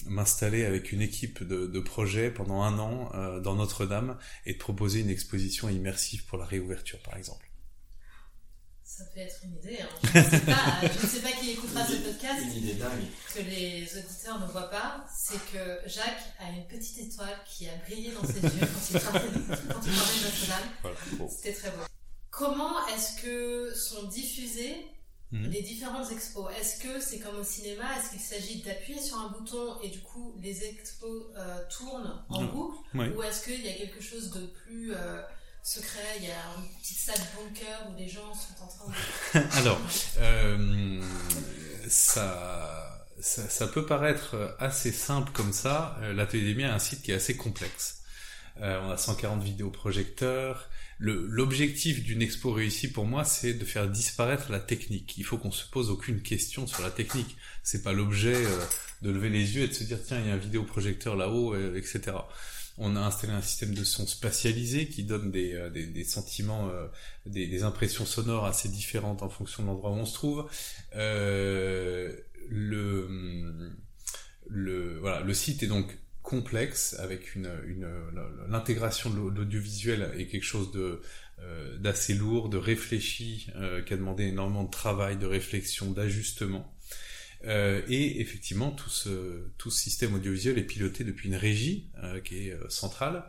m'installer 0.05 0.65
avec 0.65 0.91
une 0.91 1.01
équipe 1.01 1.43
de, 1.43 1.67
de 1.67 1.79
projets 1.79 2.31
pendant 2.31 2.61
un 2.63 2.79
an 2.79 3.39
dans 3.41 3.55
Notre-Dame 3.55 4.17
et 4.45 4.53
de 4.53 4.57
proposer 4.57 5.01
une 5.01 5.09
exposition 5.09 5.69
immersive 5.69 6.25
pour 6.25 6.37
la 6.37 6.45
réouverture, 6.45 6.99
par 6.99 7.17
exemple. 7.17 7.48
Ça 8.99 9.05
peut 9.13 9.21
être 9.21 9.39
une 9.45 9.55
idée. 9.55 9.81
Hein. 9.81 9.87
Je, 10.03 10.19
ne 10.19 10.23
sais 10.25 10.39
pas, 10.41 10.81
je 10.81 11.05
ne 11.05 11.09
sais 11.09 11.21
pas 11.21 11.31
qui 11.31 11.51
écoutera 11.51 11.85
ce 11.85 11.95
podcast. 11.95 12.43
Une 12.43 12.63
idée 12.63 12.73
dingue. 12.73 13.05
Que 13.33 13.39
les 13.39 13.87
auditeurs 13.97 14.41
ne 14.41 14.45
voient 14.47 14.69
pas, 14.69 15.05
c'est 15.09 15.39
que 15.53 15.79
Jacques 15.85 16.33
a 16.37 16.49
une 16.49 16.65
petite 16.65 16.97
étoile 16.97 17.37
qui 17.47 17.69
a 17.69 17.77
brillé 17.85 18.11
dans 18.11 18.25
ses 18.25 18.41
yeux 18.41 18.59
quand 18.59 18.91
il 18.91 18.99
parlait, 18.99 19.29
Notre-Dame. 19.37 21.29
C'était 21.29 21.53
très 21.53 21.69
beau. 21.69 21.83
Comment 22.29 22.85
est-ce 22.87 23.21
que 23.21 23.73
sont 23.73 24.03
diffusées 24.07 24.75
mhm. 25.31 25.49
les 25.49 25.61
différentes 25.61 26.11
expos? 26.11 26.51
Est-ce 26.59 26.83
que 26.83 26.99
c'est 26.99 27.19
comme 27.19 27.39
au 27.39 27.43
cinéma? 27.45 27.85
Est-ce 27.97 28.09
qu'il 28.09 28.19
s'agit 28.19 28.61
d'appuyer 28.63 29.01
sur 29.01 29.17
un 29.17 29.29
bouton 29.29 29.77
et 29.81 29.87
du 29.87 30.01
coup 30.01 30.35
les 30.41 30.65
expos 30.65 31.27
euh, 31.37 31.59
tournent 31.69 32.21
en 32.27 32.43
boucle? 32.43 32.79
Ou 32.95 33.23
est-ce 33.23 33.45
qu'il 33.45 33.65
y 33.65 33.69
a 33.69 33.75
quelque 33.75 34.01
chose 34.01 34.31
de 34.31 34.45
plus... 34.45 34.93
Euh, 34.93 35.21
secret 35.63 36.17
Il 36.19 36.25
y 36.25 36.31
a 36.31 36.57
une 36.57 36.67
petite 36.79 36.97
salle 36.97 37.21
bunker 37.35 37.89
où 37.89 37.97
les 37.97 38.07
gens 38.07 38.33
sont 38.33 38.63
en 38.63 38.67
train 38.67 39.39
de... 39.39 39.47
Alors, 39.57 39.79
euh, 40.17 41.01
ça, 41.87 43.05
ça, 43.19 43.67
peut 43.67 43.85
paraître 43.85 44.55
assez 44.59 44.91
simple 44.91 45.31
comme 45.31 45.53
ça. 45.53 45.97
Euh, 46.01 46.13
L'atelier 46.13 46.59
est 46.61 46.65
un 46.65 46.79
site 46.79 47.01
qui 47.01 47.11
est 47.11 47.15
assez 47.15 47.35
complexe. 47.35 48.01
Euh, 48.61 48.79
on 48.83 48.91
a 48.91 48.97
140 48.97 49.43
vidéoprojecteurs. 49.43 50.69
L'objectif 51.01 52.03
d'une 52.03 52.21
expo 52.21 52.51
réussie 52.51 52.91
pour 52.91 53.05
moi, 53.05 53.23
c'est 53.23 53.53
de 53.53 53.63
faire 53.63 53.87
disparaître 53.87 54.51
la 54.51 54.59
technique. 54.59 55.17
Il 55.17 55.23
faut 55.23 55.37
qu'on 55.37 55.51
se 55.51 55.65
pose 55.65 55.89
aucune 55.91 56.21
question 56.21 56.67
sur 56.67 56.83
la 56.83 56.91
technique. 56.91 57.37
C'est 57.63 57.83
pas 57.83 57.93
l'objet 57.93 58.35
de 59.01 59.09
lever 59.09 59.29
les 59.29 59.55
yeux 59.55 59.63
et 59.63 59.67
de 59.69 59.73
se 59.73 59.85
dire 59.85 59.99
tiens 60.05 60.19
il 60.19 60.27
y 60.27 60.29
a 60.29 60.33
un 60.33 60.37
vidéoprojecteur 60.37 61.15
là-haut, 61.15 61.55
etc. 61.73 62.17
On 62.79 62.95
a 62.95 63.01
installé 63.01 63.33
un 63.33 63.41
système 63.41 63.75
de 63.75 63.83
son 63.83 64.07
spatialisé 64.07 64.87
qui 64.87 65.03
donne 65.03 65.31
des, 65.31 65.53
euh, 65.53 66.03
sentiments, 66.05 66.71
des, 67.25 67.47
des, 67.47 67.63
impressions 67.63 68.05
sonores 68.05 68.45
assez 68.45 68.69
différentes 68.69 69.21
en 69.21 69.29
fonction 69.29 69.63
de 69.63 69.67
l'endroit 69.67 69.91
où 69.91 69.95
on 69.95 70.05
se 70.05 70.13
trouve. 70.13 70.49
le, 70.93 72.25
le, 74.49 75.33
site 75.33 75.63
est 75.63 75.67
donc 75.67 75.97
complexe 76.23 76.95
avec 76.99 77.35
une, 77.35 77.51
une 77.67 77.87
l'intégration 78.47 79.09
de 79.09 79.17
l'audiovisuel 79.17 80.11
est 80.17 80.27
quelque 80.27 80.43
chose 80.43 80.71
euh, 81.41 81.77
d'assez 81.77 82.13
lourd, 82.13 82.49
de 82.49 82.57
réfléchi, 82.57 83.47
euh, 83.55 83.81
qui 83.81 83.93
a 83.93 83.97
demandé 83.97 84.25
énormément 84.25 84.63
de 84.63 84.69
travail, 84.69 85.17
de 85.17 85.25
réflexion, 85.25 85.91
d'ajustement. 85.91 86.73
Euh, 87.45 87.81
et 87.87 88.19
effectivement, 88.19 88.71
tout 88.71 88.89
ce, 88.89 89.47
tout 89.57 89.71
ce 89.71 89.79
système 89.79 90.13
audiovisuel 90.13 90.57
est 90.57 90.63
piloté 90.63 91.03
depuis 91.03 91.29
une 91.29 91.35
régie 91.35 91.87
euh, 92.03 92.19
qui 92.19 92.49
est 92.49 92.51
euh, 92.51 92.69
centrale. 92.69 93.23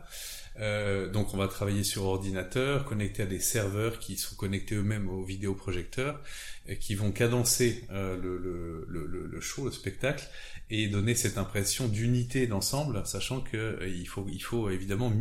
donc 1.13 1.33
on 1.33 1.37
va 1.37 1.47
travailler 1.47 1.83
sur 1.83 2.03
ordinateur, 2.03 2.83
connecté 2.83 3.23
à 3.23 3.25
des 3.25 3.39
serveurs 3.39 3.99
qui 3.99 4.17
sont 4.17 4.35
connectés 4.35 4.75
eux-mêmes 4.75 5.09
aux 5.09 5.23
vidéoprojecteurs, 5.23 6.21
et 6.67 6.77
qui 6.77 6.93
vont 6.93 7.11
cadencer 7.11 7.85
le, 7.89 8.37
le, 8.37 8.85
le, 8.87 9.27
le, 9.27 9.41
show, 9.41 9.65
le 9.65 9.71
spectacle, 9.71 10.27
et 10.69 10.87
donner 10.87 11.15
cette 11.15 11.37
impression 11.37 11.87
d'unité 11.87 12.47
d'ensemble, 12.47 13.01
sachant 13.05 13.39
que 13.39 13.79
il 13.87 14.07
faut 14.07 14.27
il 14.29 14.43
faut 14.43 14.69
évidemment 14.69 15.11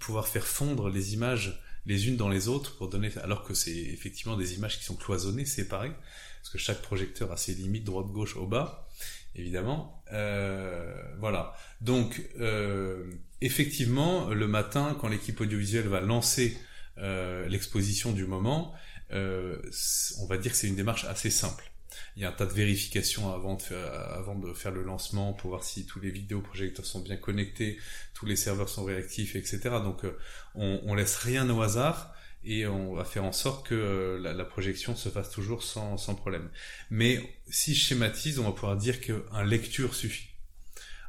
pouvoir 0.00 0.26
faire 0.26 0.46
fondre 0.46 0.88
les 0.88 1.12
images 1.12 1.60
les 1.86 2.08
unes 2.08 2.16
dans 2.16 2.28
les 2.28 2.48
autres 2.48 2.76
pour 2.76 2.88
donner 2.88 3.10
alors 3.22 3.44
que 3.44 3.54
c'est 3.54 3.76
effectivement 3.76 4.36
des 4.36 4.54
images 4.54 4.78
qui 4.78 4.84
sont 4.84 4.96
cloisonnées, 4.96 5.46
séparées, 5.46 5.92
parce 6.40 6.50
que 6.50 6.58
chaque 6.58 6.82
projecteur 6.82 7.32
a 7.32 7.36
ses 7.36 7.54
limites 7.54 7.84
droite 7.84 8.06
gauche 8.06 8.36
au 8.36 8.46
bas, 8.46 8.88
évidemment. 9.34 10.02
Euh, 10.12 10.94
voilà. 11.18 11.54
Donc 11.80 12.22
euh, 12.38 13.10
effectivement 13.40 14.28
le 14.28 14.46
matin 14.46 14.96
quand 15.00 15.08
l'équipe 15.08 15.40
audiovisuelle 15.40 15.88
va 15.88 16.00
lancer 16.00 16.56
euh, 16.98 17.48
l'exposition 17.48 18.12
du 18.12 18.26
moment, 18.26 18.74
on 19.12 20.26
va 20.28 20.38
dire 20.38 20.52
que 20.52 20.56
c'est 20.56 20.68
une 20.68 20.76
démarche 20.76 21.04
assez 21.04 21.30
simple 21.30 21.70
il 22.16 22.22
y 22.22 22.24
a 22.24 22.28
un 22.28 22.32
tas 22.32 22.46
de 22.46 22.52
vérifications 22.52 23.32
avant 23.32 23.54
de 23.54 24.52
faire, 24.54 24.70
le 24.72 24.82
lancement 24.82 25.32
pour 25.32 25.50
voir 25.50 25.64
si 25.64 25.86
tous 25.86 26.00
les 26.00 26.10
vidéoprojecteurs 26.10 26.86
sont 26.86 27.00
bien 27.00 27.16
connectés, 27.16 27.78
tous 28.14 28.26
les 28.26 28.36
serveurs 28.36 28.68
sont 28.68 28.84
réactifs, 28.84 29.36
etc. 29.36 29.60
Donc 29.82 30.04
euh, 30.04 30.16
on, 30.54 30.94
laisse 30.94 31.16
rien 31.16 31.48
au 31.50 31.62
hasard 31.62 32.14
et 32.44 32.66
on 32.66 32.94
va 32.94 33.04
faire 33.04 33.24
en 33.24 33.32
sorte 33.32 33.66
que 33.66 33.74
euh, 33.74 34.18
la, 34.18 34.44
projection 34.44 34.96
se 34.96 35.08
fasse 35.08 35.30
toujours 35.30 35.62
sans, 35.62 35.96
problème. 36.14 36.50
Mais 36.90 37.38
si 37.48 37.74
je 37.74 37.84
schématise, 37.84 38.38
on 38.38 38.44
va 38.44 38.52
pouvoir 38.52 38.76
dire 38.76 39.00
qu'un 39.00 39.44
lecture 39.44 39.94
suffit. 39.94 40.28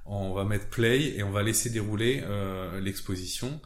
On 0.05 0.33
va 0.33 0.45
mettre 0.45 0.69
play 0.69 1.15
et 1.15 1.23
on 1.23 1.31
va 1.31 1.43
laisser 1.43 1.69
dérouler 1.69 2.21
euh, 2.23 2.79
l'exposition 2.81 3.61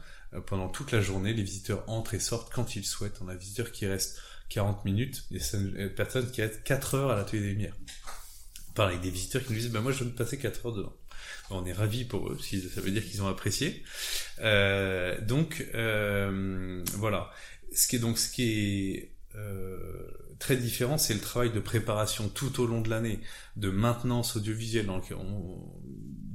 pendant 0.46 0.68
toute 0.68 0.92
la 0.92 1.00
journée. 1.00 1.32
Les 1.32 1.42
visiteurs 1.42 1.88
entrent 1.88 2.14
et 2.14 2.20
sortent 2.20 2.52
quand 2.52 2.76
ils 2.76 2.84
souhaitent. 2.84 3.20
On 3.22 3.28
a 3.28 3.34
visiteurs 3.34 3.72
qui 3.72 3.86
restent 3.86 4.20
40 4.48 4.84
minutes, 4.84 5.24
il 5.30 5.38
y 5.38 5.82
a 5.82 5.88
personnes 5.88 6.30
qui 6.30 6.42
restent 6.42 6.62
4 6.62 6.94
heures 6.94 7.10
à 7.10 7.16
l'atelier 7.16 7.42
des 7.42 7.48
lumières. 7.48 7.76
Pareil, 8.74 8.98
des 8.98 9.10
visiteurs 9.10 9.42
qui 9.42 9.52
nous 9.52 9.58
disent, 9.58 9.70
bah, 9.70 9.80
moi 9.80 9.92
je 9.92 10.04
veux 10.04 10.10
passer 10.10 10.38
4 10.38 10.66
heures 10.66 10.72
dedans. 10.72 10.96
On 11.50 11.64
est 11.64 11.72
ravis 11.72 12.04
pour 12.04 12.28
eux, 12.28 12.38
ça 12.40 12.80
veut 12.80 12.90
dire 12.90 13.04
qu'ils 13.04 13.22
ont 13.22 13.28
apprécié. 13.28 13.82
Euh, 14.40 15.20
donc 15.20 15.66
euh, 15.74 16.82
voilà. 16.94 17.30
Ce 17.72 17.86
qui 17.86 17.96
est 17.96 17.98
donc 17.98 18.18
ce 18.18 18.30
qui 18.30 18.42
est 18.42 19.12
euh, 19.36 20.10
très 20.38 20.56
différent, 20.56 20.98
c'est 20.98 21.14
le 21.14 21.20
travail 21.20 21.52
de 21.52 21.60
préparation 21.60 22.28
tout 22.28 22.60
au 22.60 22.66
long 22.66 22.80
de 22.80 22.90
l'année, 22.90 23.20
de 23.56 23.70
maintenance 23.70 24.36
audiovisuelle. 24.36 24.86
Donc 24.86 25.12
on, 25.16 25.72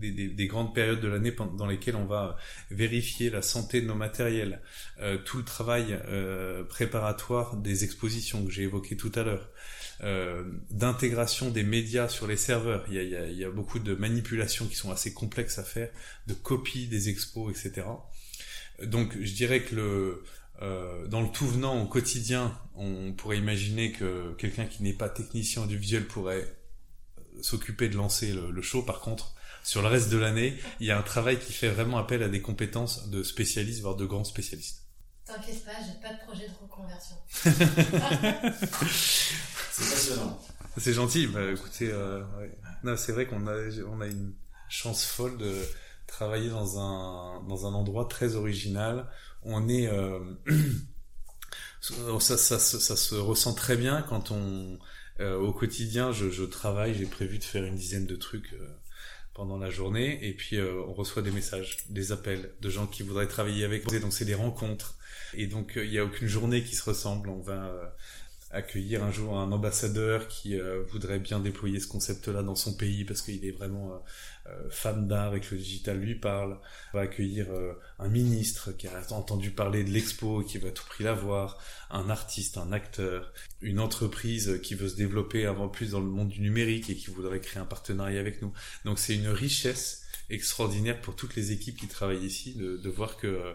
des, 0.01 0.11
des, 0.11 0.27
des, 0.27 0.47
grandes 0.47 0.75
périodes 0.75 0.99
de 0.99 1.07
l'année 1.07 1.33
dans 1.57 1.67
lesquelles 1.67 1.95
on 1.95 2.05
va 2.05 2.35
vérifier 2.69 3.29
la 3.29 3.41
santé 3.41 3.81
de 3.81 3.87
nos 3.87 3.95
matériels, 3.95 4.61
euh, 4.99 5.17
tout 5.17 5.37
le 5.37 5.45
travail 5.45 5.97
euh, 6.07 6.63
préparatoire 6.63 7.55
des 7.55 7.83
expositions 7.83 8.43
que 8.45 8.51
j'ai 8.51 8.63
évoqué 8.63 8.97
tout 8.97 9.11
à 9.15 9.23
l'heure, 9.23 9.49
euh, 10.03 10.43
d'intégration 10.71 11.51
des 11.51 11.63
médias 11.63 12.09
sur 12.09 12.27
les 12.27 12.37
serveurs. 12.37 12.83
Il 12.89 12.95
y, 12.95 12.99
a, 12.99 13.03
il, 13.03 13.09
y 13.09 13.15
a, 13.15 13.27
il 13.27 13.37
y, 13.37 13.45
a, 13.45 13.49
beaucoup 13.49 13.79
de 13.79 13.93
manipulations 13.93 14.65
qui 14.67 14.75
sont 14.75 14.91
assez 14.91 15.13
complexes 15.13 15.59
à 15.59 15.63
faire, 15.63 15.89
de 16.27 16.33
copies 16.33 16.87
des 16.87 17.09
expos, 17.09 17.51
etc. 17.51 17.87
Donc 18.83 19.15
je 19.21 19.33
dirais 19.33 19.61
que 19.61 19.75
le, 19.75 20.23
euh, 20.61 21.07
dans 21.07 21.21
le 21.21 21.29
tout 21.29 21.47
venant 21.47 21.81
au 21.81 21.87
quotidien, 21.87 22.57
on 22.75 23.13
pourrait 23.13 23.37
imaginer 23.37 23.91
que 23.91 24.33
quelqu'un 24.37 24.65
qui 24.65 24.83
n'est 24.83 24.93
pas 24.93 25.09
technicien 25.09 25.63
audiovisuel 25.63 26.05
pourrait 26.05 26.55
s'occuper 27.41 27.89
de 27.89 27.97
lancer 27.97 28.31
le, 28.31 28.51
le, 28.51 28.61
show. 28.61 28.83
Par 28.83 28.99
contre, 28.99 29.33
sur 29.63 29.81
le 29.81 29.87
reste 29.87 30.09
de 30.09 30.17
l'année, 30.17 30.57
il 30.79 30.87
y 30.87 30.91
a 30.91 30.97
un 30.97 31.03
travail 31.03 31.39
qui 31.39 31.53
fait 31.53 31.69
vraiment 31.69 31.97
appel 31.97 32.23
à 32.23 32.29
des 32.29 32.41
compétences 32.41 33.09
de 33.09 33.23
spécialistes, 33.23 33.81
voire 33.81 33.95
de 33.95 34.05
grands 34.05 34.23
spécialistes. 34.23 34.87
T'inquiète 35.25 35.63
pas, 35.63 35.71
j'ai 35.85 36.01
pas 36.01 36.13
de 36.13 36.19
projet 36.25 36.47
de 36.47 36.53
reconversion. 36.61 37.15
c'est 39.71 39.89
passionnant. 39.89 40.39
C'est 40.77 40.93
gentil. 40.93 41.27
Bah, 41.27 41.51
écoutez, 41.51 41.89
euh, 41.91 42.23
ouais. 42.37 42.57
non, 42.83 42.97
c'est 42.97 43.11
vrai 43.11 43.27
qu'on 43.27 43.47
a, 43.47 43.55
on 43.87 44.01
a 44.01 44.07
une 44.07 44.33
chance 44.69 45.05
folle 45.05 45.37
de 45.37 45.53
travailler 46.07 46.49
dans 46.49 46.79
un, 46.79 47.43
dans 47.43 47.67
un 47.67 47.73
endroit 47.73 48.05
très 48.05 48.35
original. 48.35 49.07
On 49.43 49.69
est, 49.69 49.87
euh, 49.87 50.19
ça, 51.81 52.37
ça, 52.37 52.59
ça, 52.59 52.79
ça, 52.79 52.95
se 52.95 53.15
ressent 53.15 53.53
très 53.53 53.77
bien 53.77 54.01
quand 54.01 54.31
on, 54.31 54.79
euh, 55.19 55.37
au 55.37 55.53
quotidien, 55.53 56.11
je, 56.11 56.29
je 56.29 56.43
travaille. 56.43 56.95
J'ai 56.95 57.05
prévu 57.05 57.37
de 57.37 57.43
faire 57.43 57.63
une 57.63 57.75
dizaine 57.75 58.05
de 58.05 58.15
trucs 58.15 58.53
euh, 58.53 58.67
pendant 59.33 59.57
la 59.57 59.69
journée 59.69 60.19
et 60.27 60.33
puis 60.33 60.57
euh, 60.57 60.81
on 60.87 60.93
reçoit 60.93 61.21
des 61.21 61.31
messages, 61.31 61.77
des 61.89 62.11
appels 62.11 62.53
de 62.59 62.69
gens 62.69 62.87
qui 62.87 63.03
voudraient 63.03 63.27
travailler 63.27 63.63
avec 63.63 63.89
nous. 63.89 63.99
Donc 63.99 64.13
c'est 64.13 64.25
des 64.25 64.35
rencontres 64.35 64.95
et 65.33 65.47
donc 65.47 65.77
euh, 65.77 65.85
il 65.85 65.91
n'y 65.91 65.97
a 65.97 66.05
aucune 66.05 66.27
journée 66.27 66.63
qui 66.63 66.75
se 66.75 66.83
ressemble. 66.83 67.29
On 67.29 67.39
va 67.39 67.67
euh, 67.67 67.85
accueillir 68.53 69.03
un 69.03 69.11
jour 69.11 69.37
un 69.37 69.51
ambassadeur 69.51 70.27
qui 70.27 70.57
voudrait 70.89 71.19
bien 71.19 71.39
déployer 71.39 71.79
ce 71.79 71.87
concept-là 71.87 72.43
dans 72.43 72.55
son 72.55 72.73
pays 72.73 73.05
parce 73.05 73.21
qu'il 73.21 73.45
est 73.45 73.51
vraiment 73.51 74.03
fan 74.69 75.07
d'art 75.07 75.35
et 75.35 75.39
que 75.39 75.55
le 75.55 75.61
digital 75.61 75.99
lui 75.99 76.15
parle. 76.15 76.59
Va 76.93 77.01
accueillir 77.01 77.47
un 77.99 78.07
ministre 78.09 78.71
qui 78.71 78.87
a 78.87 79.13
entendu 79.13 79.51
parler 79.51 79.83
de 79.83 79.89
l'expo 79.89 80.41
et 80.41 80.45
qui 80.45 80.57
veut 80.57 80.69
à 80.69 80.71
tout 80.71 80.85
prix 80.85 81.03
la 81.03 81.13
voir, 81.13 81.57
un 81.89 82.09
artiste, 82.09 82.57
un 82.57 82.71
acteur, 82.71 83.31
une 83.61 83.79
entreprise 83.79 84.59
qui 84.61 84.75
veut 84.75 84.89
se 84.89 84.95
développer 84.95 85.45
avant 85.45 85.69
plus 85.69 85.91
dans 85.91 85.99
le 85.99 86.07
monde 86.07 86.29
du 86.29 86.41
numérique 86.41 86.89
et 86.89 86.95
qui 86.95 87.09
voudrait 87.09 87.39
créer 87.39 87.61
un 87.61 87.65
partenariat 87.65 88.19
avec 88.19 88.41
nous. 88.41 88.51
Donc 88.85 88.99
c'est 88.99 89.15
une 89.15 89.29
richesse 89.29 90.01
extraordinaire 90.29 90.99
pour 91.01 91.15
toutes 91.15 91.35
les 91.35 91.51
équipes 91.51 91.77
qui 91.77 91.87
travaillent 91.87 92.25
ici 92.25 92.53
de, 92.55 92.77
de 92.77 92.89
voir 92.89 93.17
que 93.17 93.27
euh, 93.27 93.53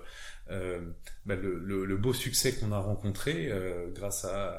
bah 0.48 1.34
le, 1.34 1.58
le, 1.58 1.84
le, 1.84 1.96
beau 1.96 2.12
succès 2.12 2.54
qu'on 2.54 2.70
a 2.72 2.78
rencontré 2.78 3.48
euh, 3.50 3.88
grâce 3.92 4.24
à, 4.24 4.52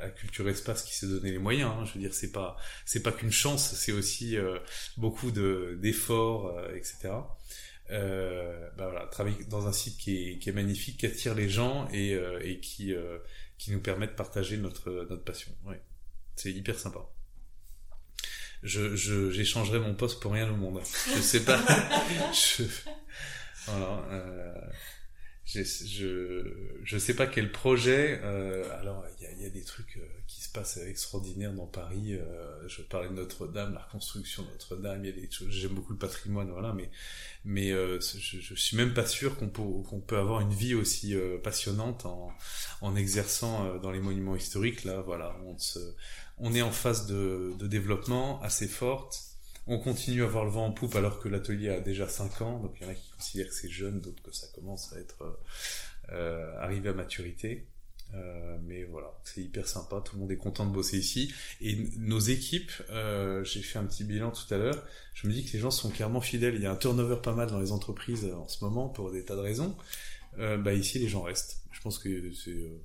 à, 0.00 0.10
Culture 0.10 0.48
Espace 0.48 0.82
qui 0.82 0.94
s'est 0.94 1.06
donné 1.06 1.30
les 1.30 1.38
moyens. 1.38 1.72
Hein, 1.74 1.84
je 1.86 1.94
veux 1.94 2.00
dire, 2.00 2.12
c'est 2.12 2.32
pas 2.32 2.56
c'est 2.84 3.02
pas 3.02 3.12
qu'une 3.12 3.32
chance, 3.32 3.74
c'est 3.74 3.92
aussi 3.92 4.36
euh, 4.36 4.58
beaucoup 4.96 5.30
de 5.30 5.78
d'efforts, 5.80 6.58
euh, 6.58 6.74
etc. 6.74 7.10
Euh, 7.92 8.70
bah 8.76 8.88
voilà, 8.88 9.06
travailler 9.06 9.42
dans 9.48 9.66
un 9.66 9.72
site 9.72 9.96
qui 9.98 10.30
est, 10.30 10.38
qui 10.38 10.48
est 10.48 10.52
magnifique, 10.52 10.98
qui 10.98 11.06
attire 11.06 11.34
les 11.34 11.48
gens 11.48 11.88
et, 11.92 12.14
euh, 12.14 12.38
et 12.44 12.60
qui, 12.60 12.94
euh, 12.94 13.18
qui 13.58 13.72
nous 13.72 13.80
permet 13.80 14.06
de 14.06 14.12
partager 14.12 14.56
notre, 14.56 14.90
notre 15.10 15.24
passion. 15.24 15.50
Ouais. 15.66 15.80
C'est 16.36 16.52
hyper 16.52 16.78
sympa. 16.78 17.00
Je, 18.62 18.94
je, 18.94 19.30
j'échangerai 19.30 19.80
mon 19.80 19.94
poste 19.94 20.20
pour 20.20 20.32
rien 20.32 20.48
au 20.50 20.56
monde. 20.56 20.80
Je 20.84 21.20
sais 21.20 21.44
pas. 21.44 21.60
je, 22.32 22.62
voilà. 23.66 24.54
Je, 25.52 26.44
je, 26.84 26.98
sais 26.98 27.14
pas 27.14 27.26
quel 27.26 27.50
projet. 27.50 28.20
Euh, 28.22 28.64
alors, 28.78 29.04
il 29.18 29.24
y 29.24 29.26
a, 29.26 29.32
y 29.32 29.46
a, 29.46 29.50
des 29.50 29.64
trucs 29.64 29.96
euh, 29.96 30.06
qui 30.28 30.42
se 30.42 30.52
passent 30.52 30.76
extraordinaires 30.76 31.52
dans 31.52 31.66
Paris. 31.66 32.14
Euh, 32.14 32.68
je 32.68 32.82
parlais 32.82 33.08
de 33.08 33.14
Notre-Dame, 33.14 33.74
la 33.74 33.80
reconstruction 33.80 34.44
de 34.44 34.48
Notre-Dame. 34.50 35.04
Il 35.04 35.10
y 35.10 35.12
a 35.12 35.20
des 35.20 35.28
choses. 35.30 35.50
J'aime 35.50 35.72
beaucoup 35.72 35.92
le 35.92 35.98
patrimoine, 35.98 36.50
voilà. 36.50 36.72
Mais, 36.72 36.88
mais 37.44 37.72
euh, 37.72 37.98
je, 38.00 38.38
je 38.38 38.54
suis 38.54 38.76
même 38.76 38.94
pas 38.94 39.06
sûr 39.06 39.36
qu'on 39.36 39.48
peut, 39.48 39.62
qu'on 39.88 40.00
peut 40.00 40.18
avoir 40.18 40.40
une 40.40 40.54
vie 40.54 40.74
aussi 40.74 41.16
euh, 41.16 41.38
passionnante 41.38 42.06
en, 42.06 42.32
en 42.80 42.94
exerçant 42.94 43.76
dans 43.78 43.90
les 43.90 44.00
monuments 44.00 44.36
historiques. 44.36 44.84
Là, 44.84 45.00
voilà, 45.00 45.36
on 45.44 45.58
se, 45.58 45.80
on 46.38 46.54
est 46.54 46.62
en 46.62 46.72
phase 46.72 47.06
de, 47.06 47.54
de 47.58 47.66
développement 47.66 48.40
assez 48.42 48.68
forte 48.68 49.29
on 49.70 49.78
continue 49.78 50.22
à 50.22 50.26
avoir 50.26 50.44
le 50.44 50.50
vent 50.50 50.66
en 50.66 50.72
poupe 50.72 50.94
alors 50.96 51.20
que 51.20 51.28
l'atelier 51.28 51.70
a 51.70 51.80
déjà 51.80 52.08
5 52.08 52.42
ans. 52.42 52.60
Donc 52.60 52.76
il 52.80 52.84
y 52.84 52.86
en 52.86 52.90
a 52.90 52.94
qui 52.94 53.10
considèrent 53.16 53.48
que 53.48 53.54
c'est 53.54 53.70
jeune, 53.70 54.00
d'autres 54.00 54.22
que 54.22 54.32
ça 54.32 54.46
commence 54.54 54.92
à 54.92 55.00
être 55.00 55.40
euh, 56.12 56.52
arrivé 56.60 56.88
à 56.88 56.94
maturité. 56.94 57.66
Euh, 58.14 58.58
mais 58.64 58.82
voilà, 58.82 59.16
c'est 59.22 59.40
hyper 59.40 59.68
sympa, 59.68 60.02
tout 60.04 60.16
le 60.16 60.22
monde 60.22 60.32
est 60.32 60.36
content 60.36 60.66
de 60.66 60.72
bosser 60.72 60.98
ici. 60.98 61.32
Et 61.60 61.76
nos 61.98 62.18
équipes, 62.18 62.72
euh, 62.90 63.44
j'ai 63.44 63.62
fait 63.62 63.78
un 63.78 63.84
petit 63.84 64.02
bilan 64.02 64.32
tout 64.32 64.52
à 64.52 64.58
l'heure, 64.58 64.84
je 65.14 65.28
me 65.28 65.32
dis 65.32 65.44
que 65.44 65.52
les 65.52 65.58
gens 65.58 65.70
sont 65.70 65.90
clairement 65.90 66.20
fidèles. 66.20 66.54
Il 66.54 66.62
y 66.62 66.66
a 66.66 66.72
un 66.72 66.76
turnover 66.76 67.16
pas 67.22 67.34
mal 67.34 67.48
dans 67.48 67.60
les 67.60 67.72
entreprises 67.72 68.24
en 68.24 68.48
ce 68.48 68.64
moment 68.64 68.88
pour 68.88 69.12
des 69.12 69.24
tas 69.24 69.36
de 69.36 69.40
raisons. 69.40 69.76
Euh, 70.38 70.56
bah 70.56 70.72
ici, 70.72 70.98
les 70.98 71.08
gens 71.08 71.22
restent. 71.22 71.62
Je 71.72 71.80
pense 71.80 71.98
que 71.98 72.32
c'est 72.32 72.50
euh, 72.50 72.80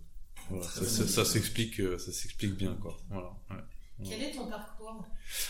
voilà, 0.49 0.63
ça, 0.65 0.85
ça, 0.85 1.07
ça 1.07 1.25
s'explique, 1.25 1.79
euh, 1.79 1.97
ça 1.97 2.11
s'explique 2.11 2.55
bien 2.55 2.75
quoi. 2.75 2.97
Voilà. 3.09 3.31
Ouais. 3.49 3.63
Quel 4.03 4.21
est 4.21 4.31
ton 4.31 4.47
parcours? 4.47 5.05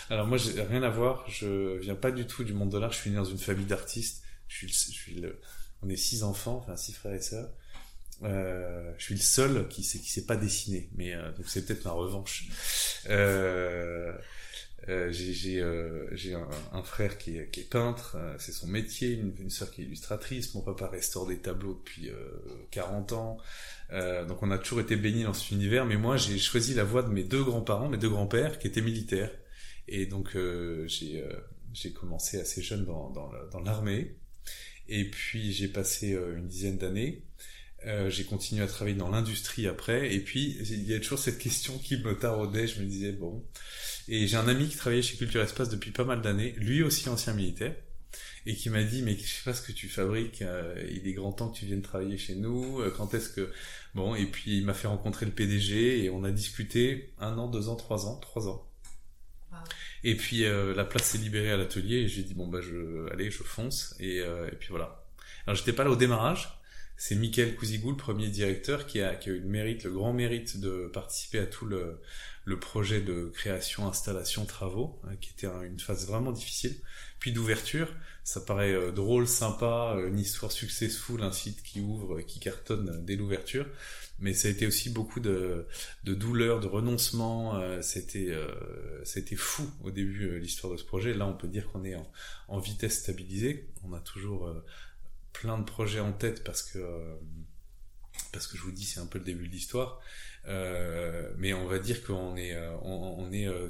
Alors 0.10 0.28
moi, 0.28 0.38
j'ai 0.38 0.62
rien 0.62 0.84
à 0.84 0.90
voir. 0.90 1.26
Je 1.30 1.78
viens 1.80 1.96
pas 1.96 2.12
du 2.12 2.28
tout 2.28 2.44
du 2.44 2.54
monde 2.54 2.70
de 2.70 2.78
l'art. 2.78 2.92
Je 2.92 2.98
suis 2.98 3.10
né 3.10 3.16
dans 3.16 3.26
une 3.26 3.40
famille 3.40 3.66
d'artistes. 3.66 4.24
Je 4.48 4.56
suis, 4.56 4.68
le, 4.68 4.74
je 4.74 4.92
suis 4.92 5.16
le, 5.16 5.42
on 5.82 5.90
est 5.90 5.96
six 5.96 6.24
enfants, 6.24 6.58
enfin 6.58 6.78
six 6.78 6.94
frères 6.94 7.14
et 7.14 7.22
sœurs. 7.22 7.50
Euh, 8.24 8.94
je 8.98 9.04
suis 9.04 9.16
le 9.16 9.22
seul 9.22 9.68
qui 9.68 9.84
sait 9.84 10.00
qui 10.00 10.10
sait 10.10 10.26
pas 10.26 10.38
dessiner, 10.38 10.90
mais 10.96 11.14
euh, 11.14 11.32
donc 11.34 11.48
c'est 11.48 11.66
peut-être 11.66 11.84
ma 11.84 11.92
revanche. 11.92 12.48
Euh, 13.10 14.14
euh, 14.88 15.10
j'ai 15.12 15.62
euh, 15.62 16.08
un, 16.72 16.78
un, 16.78 16.84
frère 16.84 17.18
qui 17.18 17.38
est, 17.38 17.70
peintre, 17.70 18.18
euh, 18.20 18.36
c'est 18.38 18.52
son 18.52 18.68
métier, 18.68 19.14
une, 19.14 19.50
sœur 19.50 19.72
qui 19.72 19.82
est 19.82 19.86
illustratrice, 19.86 20.54
mon 20.54 20.62
papa 20.62 20.88
restaure 20.88 21.26
des 21.26 21.40
tableaux 21.40 21.74
depuis 21.74 22.12
40 22.72 23.14
ans. 23.14 23.38
donc 23.92 24.44
on 24.44 24.52
a 24.52 24.58
toujours 24.58 24.82
été 24.82 24.96
bénis 24.96 25.24
dans 25.24 25.34
cet 25.34 25.52
univers, 25.52 25.86
mais 25.86 25.98
moi 25.98 26.18
j'ai 26.18 26.38
choisi 26.38 26.74
la 26.74 26.84
voie 26.84 27.02
de 27.02 27.10
mes 27.10 27.24
deux 27.24 27.44
grands-parents, 27.44 27.90
mes 27.90 27.98
deux 27.98 28.10
grands-pères 28.10 28.60
qui 28.60 28.68
étaient 28.68 28.82
militaires, 28.82 29.32
et 29.88 30.06
donc 30.06 30.38
j'ai 30.86 31.24
j'ai 31.74 31.92
commencé 31.92 32.40
assez 32.40 32.62
jeune 32.62 32.86
dans, 32.86 33.10
dans 33.10 33.62
l'armée, 33.62 34.18
et 34.88 35.10
puis 35.10 35.52
j'ai 35.52 35.68
passé 35.68 36.12
une 36.12 36.48
dizaine 36.48 36.78
d'années. 36.78 37.24
Euh, 37.86 38.10
j'ai 38.10 38.24
continué 38.24 38.64
à 38.64 38.68
travailler 38.68 38.96
dans 38.96 39.10
l'industrie 39.10 39.68
après, 39.68 40.14
et 40.14 40.20
puis 40.20 40.58
il 40.62 40.84
y 40.84 40.94
a 40.94 41.00
toujours 41.00 41.20
cette 41.20 41.38
question 41.38 41.78
qui 41.78 41.98
me 41.98 42.18
taraudait. 42.18 42.68
Je 42.68 42.82
me 42.82 42.86
disais 42.86 43.12
bon, 43.12 43.44
et 44.08 44.28
j'ai 44.28 44.38
un 44.38 44.48
ami 44.48 44.68
qui 44.68 44.76
travaillait 44.76 45.02
chez 45.02 45.18
Culture 45.18 45.42
Espace 45.42 45.70
depuis 45.70 45.92
pas 45.92 46.04
mal 46.04 46.22
d'années, 46.22 46.54
lui 46.58 46.84
aussi 46.84 47.10
ancien 47.10 47.34
militaire, 47.34 47.76
et 48.46 48.56
qui 48.56 48.70
m'a 48.70 48.84
dit 48.84 49.02
mais 49.02 49.18
je 49.18 49.24
sais 49.24 49.44
pas 49.44 49.54
ce 49.54 49.62
que 49.62 49.72
tu 49.72 49.90
fabriques, 49.90 50.42
euh, 50.42 50.76
il 50.92 51.08
est 51.08 51.14
grand 51.14 51.32
temps 51.32 51.50
que 51.50 51.58
tu 51.58 51.66
viennes 51.66 51.82
travailler 51.82 52.18
chez 52.18 52.36
nous. 52.36 52.80
Euh, 52.82 52.94
quand 52.96 53.14
est-ce 53.14 53.30
que 53.30 53.52
bon 53.96 54.16
Et 54.16 54.26
puis 54.26 54.58
il 54.58 54.66
m'a 54.66 54.74
fait 54.74 54.88
rencontrer 54.88 55.26
le 55.26 55.32
PDG 55.32 56.04
et 56.04 56.10
on 56.10 56.24
a 56.24 56.32
discuté 56.32 57.14
un 57.20 57.38
an, 57.38 57.48
deux 57.48 57.70
ans, 57.70 57.76
trois 57.76 58.06
ans, 58.08 58.18
trois 58.18 58.48
ans. 58.48 58.68
Wow. 59.52 59.58
Et 60.04 60.16
puis 60.16 60.46
euh, 60.46 60.76
la 60.76 60.86
place 60.86 61.04
s'est 61.04 61.18
libérée 61.18 61.52
à 61.52 61.58
l'atelier 61.58 61.98
et 61.98 62.08
j'ai 62.08 62.22
dit 62.24 62.36
bon 62.36 62.48
bah 62.48 62.62
je 62.62 63.12
allez 63.12 63.32
je 63.32 63.42
fonce 63.42 63.96
et, 64.00 64.20
euh, 64.22 64.48
et 64.52 64.56
puis 64.56 64.70
voilà. 64.70 65.04
Alors 65.48 65.56
j'étais 65.56 65.74
pas 65.74 65.84
là 65.84 65.90
au 65.90 65.96
démarrage 65.96 66.60
c'est 66.98 67.16
Michael 67.16 67.56
Cousigou, 67.56 67.92
le 67.92 67.98
premier 67.98 68.30
directeur, 68.30 68.88
qui 68.88 69.02
a, 69.02 69.16
qui 69.16 69.30
a 69.30 69.34
eu 69.34 69.40
le 69.40 69.48
mérite, 69.48 69.84
le 69.84 69.92
grand 69.92 70.14
mérite 70.14 70.60
de 70.60 70.90
participer 70.94 71.40
à 71.40 71.46
tout 71.46 71.66
le, 71.66 72.00
le 72.46 72.60
projet 72.60 73.02
de 73.02 73.32
création, 73.34 73.88
installation, 73.88 74.46
travaux, 74.46 75.00
hein, 75.04 75.16
qui 75.20 75.32
était 75.32 75.48
une 75.66 75.80
phase 75.80 76.08
vraiment 76.08 76.32
difficile. 76.32 76.76
Puis 77.20 77.32
d'ouverture, 77.32 77.94
ça 78.24 78.40
paraît 78.40 78.74
euh, 78.74 78.92
drôle, 78.92 79.28
sympa, 79.28 79.98
une 80.08 80.20
histoire 80.20 80.52
successful, 80.52 81.22
un 81.22 81.32
site 81.32 81.64
qui 81.64 81.82
ouvre, 81.82 82.22
qui 82.22 82.40
cartonne 82.40 83.04
dès 83.04 83.16
l'ouverture. 83.16 83.66
Mais 84.20 84.34
ça 84.34 84.48
a 84.48 84.52
été 84.52 84.66
aussi 84.66 84.90
beaucoup 84.90 85.20
de, 85.20 85.68
de 86.06 86.14
douleur, 86.14 86.62
de 86.62 86.68
renoncement. 86.68 87.58
Euh, 87.58 87.82
c'était, 87.82 88.30
euh, 88.30 88.48
c'était 89.04 89.36
fou 89.36 89.70
au 89.84 89.92
début 89.92 90.30
euh, 90.30 90.38
l'histoire 90.38 90.72
de 90.72 90.78
ce 90.78 90.86
projet. 90.86 91.14
Là, 91.14 91.28
on 91.28 91.34
peut 91.34 91.50
dire 91.50 91.70
qu'on 91.72 91.84
est 91.84 91.96
en, 91.96 92.10
en, 92.48 92.60
vitesse 92.60 93.00
stabilisée. 93.00 93.68
On 93.84 93.94
a 93.94 94.00
toujours 94.00 94.48
euh, 94.48 94.64
plein 95.40 95.58
de 95.58 95.64
projets 95.64 96.00
en 96.00 96.14
tête 96.14 96.44
parce 96.44 96.62
que 96.64 96.80
euh, 96.80 97.16
parce 98.32 98.48
que 98.48 98.58
je 98.58 98.64
vous 98.64 98.72
dis 98.72 98.86
c'est 98.86 99.00
un 99.00 99.06
peu 99.06 99.20
le 99.20 99.26
début 99.26 99.48
de 99.48 99.54
l'histoire. 99.54 100.00
Euh, 100.48 101.32
mais 101.38 101.54
on 101.54 101.68
va 101.68 101.80
dire 101.80 102.04
qu'on 102.04 102.36
est 102.36 102.54
euh, 102.54 102.72
on, 102.84 103.16
on 103.18 103.32
est 103.32 103.48
euh, 103.48 103.68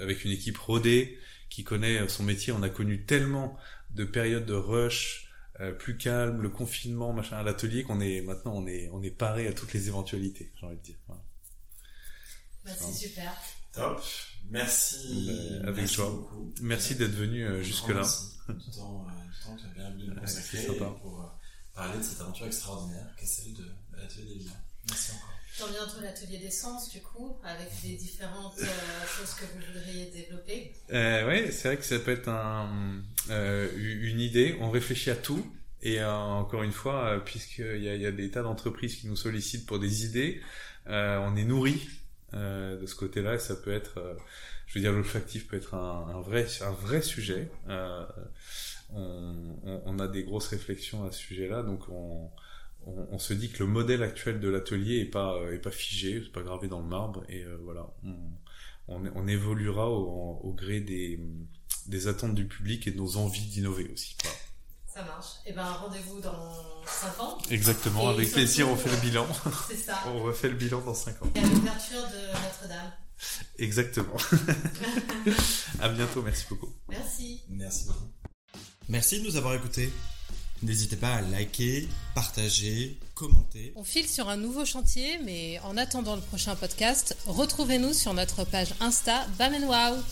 avec 0.00 0.24
une 0.24 0.30
équipe 0.30 0.56
rodée 0.58 1.18
qui 1.50 1.64
connaît 1.64 2.08
son 2.08 2.22
métier. 2.22 2.52
On 2.52 2.62
a 2.62 2.68
connu 2.68 3.04
tellement 3.04 3.56
de 3.90 4.04
périodes 4.04 4.46
de 4.46 4.54
rush 4.54 5.28
euh, 5.60 5.72
plus 5.72 5.96
calme 5.96 6.42
le 6.42 6.50
confinement 6.50 7.12
machin 7.12 7.38
à 7.38 7.42
l'atelier 7.42 7.82
qu'on 7.82 8.00
est 8.00 8.20
maintenant 8.20 8.54
on 8.54 8.66
est 8.66 8.90
on 8.92 9.02
est 9.02 9.10
paré 9.10 9.48
à 9.48 9.52
toutes 9.54 9.72
les 9.72 9.88
éventualités 9.88 10.52
j'ai 10.60 10.66
envie 10.66 10.76
de 10.76 10.82
dire. 10.82 10.96
Voilà. 11.06 11.22
bah, 12.64 12.70
c'est 12.78 13.08
super. 13.08 13.32
Top 13.72 14.02
merci 14.50 15.26
bah, 15.26 15.68
avec 15.68 15.76
merci 15.76 15.94
joie 15.94 16.10
beaucoup. 16.10 16.52
merci 16.62 16.94
d'être 16.94 17.14
venu 17.14 17.62
jusque 17.62 17.88
là 17.88 18.02
du 18.54 18.70
temps, 18.70 19.06
euh, 19.08 19.30
du 19.30 19.38
temps 19.44 19.56
que 19.56 19.60
tu 19.60 19.66
as 19.66 19.74
bien 19.74 19.90
voulu 19.90 20.08
nous 20.08 20.20
consacrer 20.20 20.66
pour 21.02 21.20
euh, 21.20 21.26
parler 21.74 21.98
de 21.98 22.02
cette 22.02 22.20
aventure 22.20 22.46
extraordinaire 22.46 23.06
qu'est 23.18 23.26
celle 23.26 23.54
de, 23.54 23.64
l'atelier 23.96 24.24
des 24.24 24.34
villes. 24.34 24.50
Merci 24.88 25.12
encore. 25.12 25.32
Dans 25.58 25.68
bientôt 25.68 26.00
l'atelier 26.02 26.38
des 26.38 26.50
sens, 26.50 26.90
du 26.90 27.00
coup, 27.00 27.38
avec 27.42 27.68
des 27.82 27.96
différentes 27.96 28.58
euh, 28.58 29.06
choses 29.06 29.34
que 29.34 29.44
vous 29.46 29.72
voudriez 29.72 30.10
développer. 30.10 30.74
Euh, 30.92 31.26
oui, 31.28 31.50
c'est 31.50 31.68
vrai 31.68 31.76
que 31.78 31.84
ça 31.84 31.98
peut 31.98 32.10
être 32.10 32.28
un, 32.28 33.02
euh, 33.30 33.70
une 33.76 34.20
idée. 34.20 34.58
On 34.60 34.70
réfléchit 34.70 35.10
à 35.10 35.16
tout. 35.16 35.50
Et 35.80 36.00
euh, 36.00 36.12
encore 36.12 36.62
une 36.62 36.72
fois, 36.72 37.22
puisqu'il 37.24 37.82
y 37.82 37.84
y 37.84 38.06
a 38.06 38.12
des 38.12 38.30
tas 38.30 38.42
d'entreprises 38.42 38.96
qui 38.96 39.06
nous 39.06 39.16
sollicitent 39.16 39.66
pour 39.66 39.78
des 39.78 40.04
idées, 40.04 40.42
on 40.86 41.36
est 41.36 41.44
nourri 41.44 41.88
de 42.32 42.86
ce 42.86 42.94
côté-là. 42.94 43.34
Et 43.34 43.38
ça 43.38 43.56
peut 43.56 43.72
être 43.72 44.00
je 44.66 44.74
veux 44.74 44.80
dire, 44.80 44.92
l'olfactif 44.92 45.46
peut 45.46 45.56
être 45.56 45.74
un, 45.74 46.08
un, 46.14 46.20
vrai, 46.20 46.46
un 46.60 46.72
vrai 46.72 47.00
sujet. 47.00 47.50
Euh, 47.68 48.04
on, 48.92 49.56
on, 49.64 49.82
on, 49.86 49.98
a 49.98 50.08
des 50.08 50.24
grosses 50.24 50.48
réflexions 50.48 51.04
à 51.04 51.12
ce 51.12 51.18
sujet-là, 51.18 51.62
donc 51.62 51.88
on, 51.88 52.30
on, 52.84 53.18
se 53.18 53.32
dit 53.32 53.50
que 53.50 53.62
le 53.62 53.68
modèle 53.68 54.02
actuel 54.02 54.38
de 54.40 54.48
l'atelier 54.48 55.00
est 55.00 55.10
pas 55.10 55.40
est 55.52 55.58
pas 55.58 55.70
figé, 55.70 56.22
c'est 56.22 56.32
pas 56.32 56.42
gravé 56.42 56.68
dans 56.68 56.80
le 56.80 56.86
marbre, 56.86 57.24
et 57.28 57.42
euh, 57.42 57.58
voilà, 57.62 57.88
on, 58.86 59.26
évoluera 59.26 59.90
au, 59.90 60.38
au, 60.42 60.52
gré 60.52 60.80
des, 60.80 61.18
des 61.86 62.06
attentes 62.06 62.34
du 62.34 62.46
public 62.46 62.86
et 62.86 62.92
de 62.92 62.96
nos 62.96 63.16
envies 63.16 63.46
d'innover 63.46 63.90
aussi. 63.92 64.16
Voilà. 64.22 64.38
Ça 64.96 65.02
marche. 65.02 65.26
Et 65.44 65.50
eh 65.50 65.52
ben 65.52 65.62
rendez-vous 65.62 66.20
dans 66.20 66.54
5 66.86 67.20
ans. 67.20 67.38
Exactement, 67.50 68.10
et 68.10 68.14
avec 68.14 68.32
plaisir, 68.32 68.66
on 68.70 68.76
fait 68.76 68.88
le 68.88 68.96
bilan. 68.96 69.26
C'est 69.68 69.76
ça. 69.76 70.02
on 70.06 70.22
refait 70.22 70.48
le 70.48 70.54
bilan 70.54 70.80
dans 70.80 70.94
5 70.94 71.22
ans. 71.22 71.30
Et 71.34 71.38
à 71.38 71.42
l'ouverture 71.42 72.00
de 72.00 72.28
Notre-Dame. 72.28 72.92
Exactement. 73.58 74.16
à 75.80 75.90
bientôt, 75.90 76.22
merci 76.22 76.46
beaucoup. 76.48 76.72
Merci. 76.88 77.42
Merci 77.50 77.84
beaucoup. 77.88 78.10
Merci 78.88 79.20
de 79.20 79.26
nous 79.26 79.36
avoir 79.36 79.52
écoutés. 79.52 79.92
N'hésitez 80.62 80.96
pas 80.96 81.16
à 81.16 81.20
liker, 81.20 81.86
partager, 82.14 82.98
commenter. 83.14 83.74
On 83.76 83.84
file 83.84 84.08
sur 84.08 84.30
un 84.30 84.38
nouveau 84.38 84.64
chantier, 84.64 85.18
mais 85.22 85.60
en 85.60 85.76
attendant 85.76 86.16
le 86.16 86.22
prochain 86.22 86.56
podcast, 86.56 87.18
retrouvez-nous 87.26 87.92
sur 87.92 88.14
notre 88.14 88.44
page 88.44 88.72
Insta 88.80 89.26
Bam 89.38 89.52
Wow. 89.62 90.02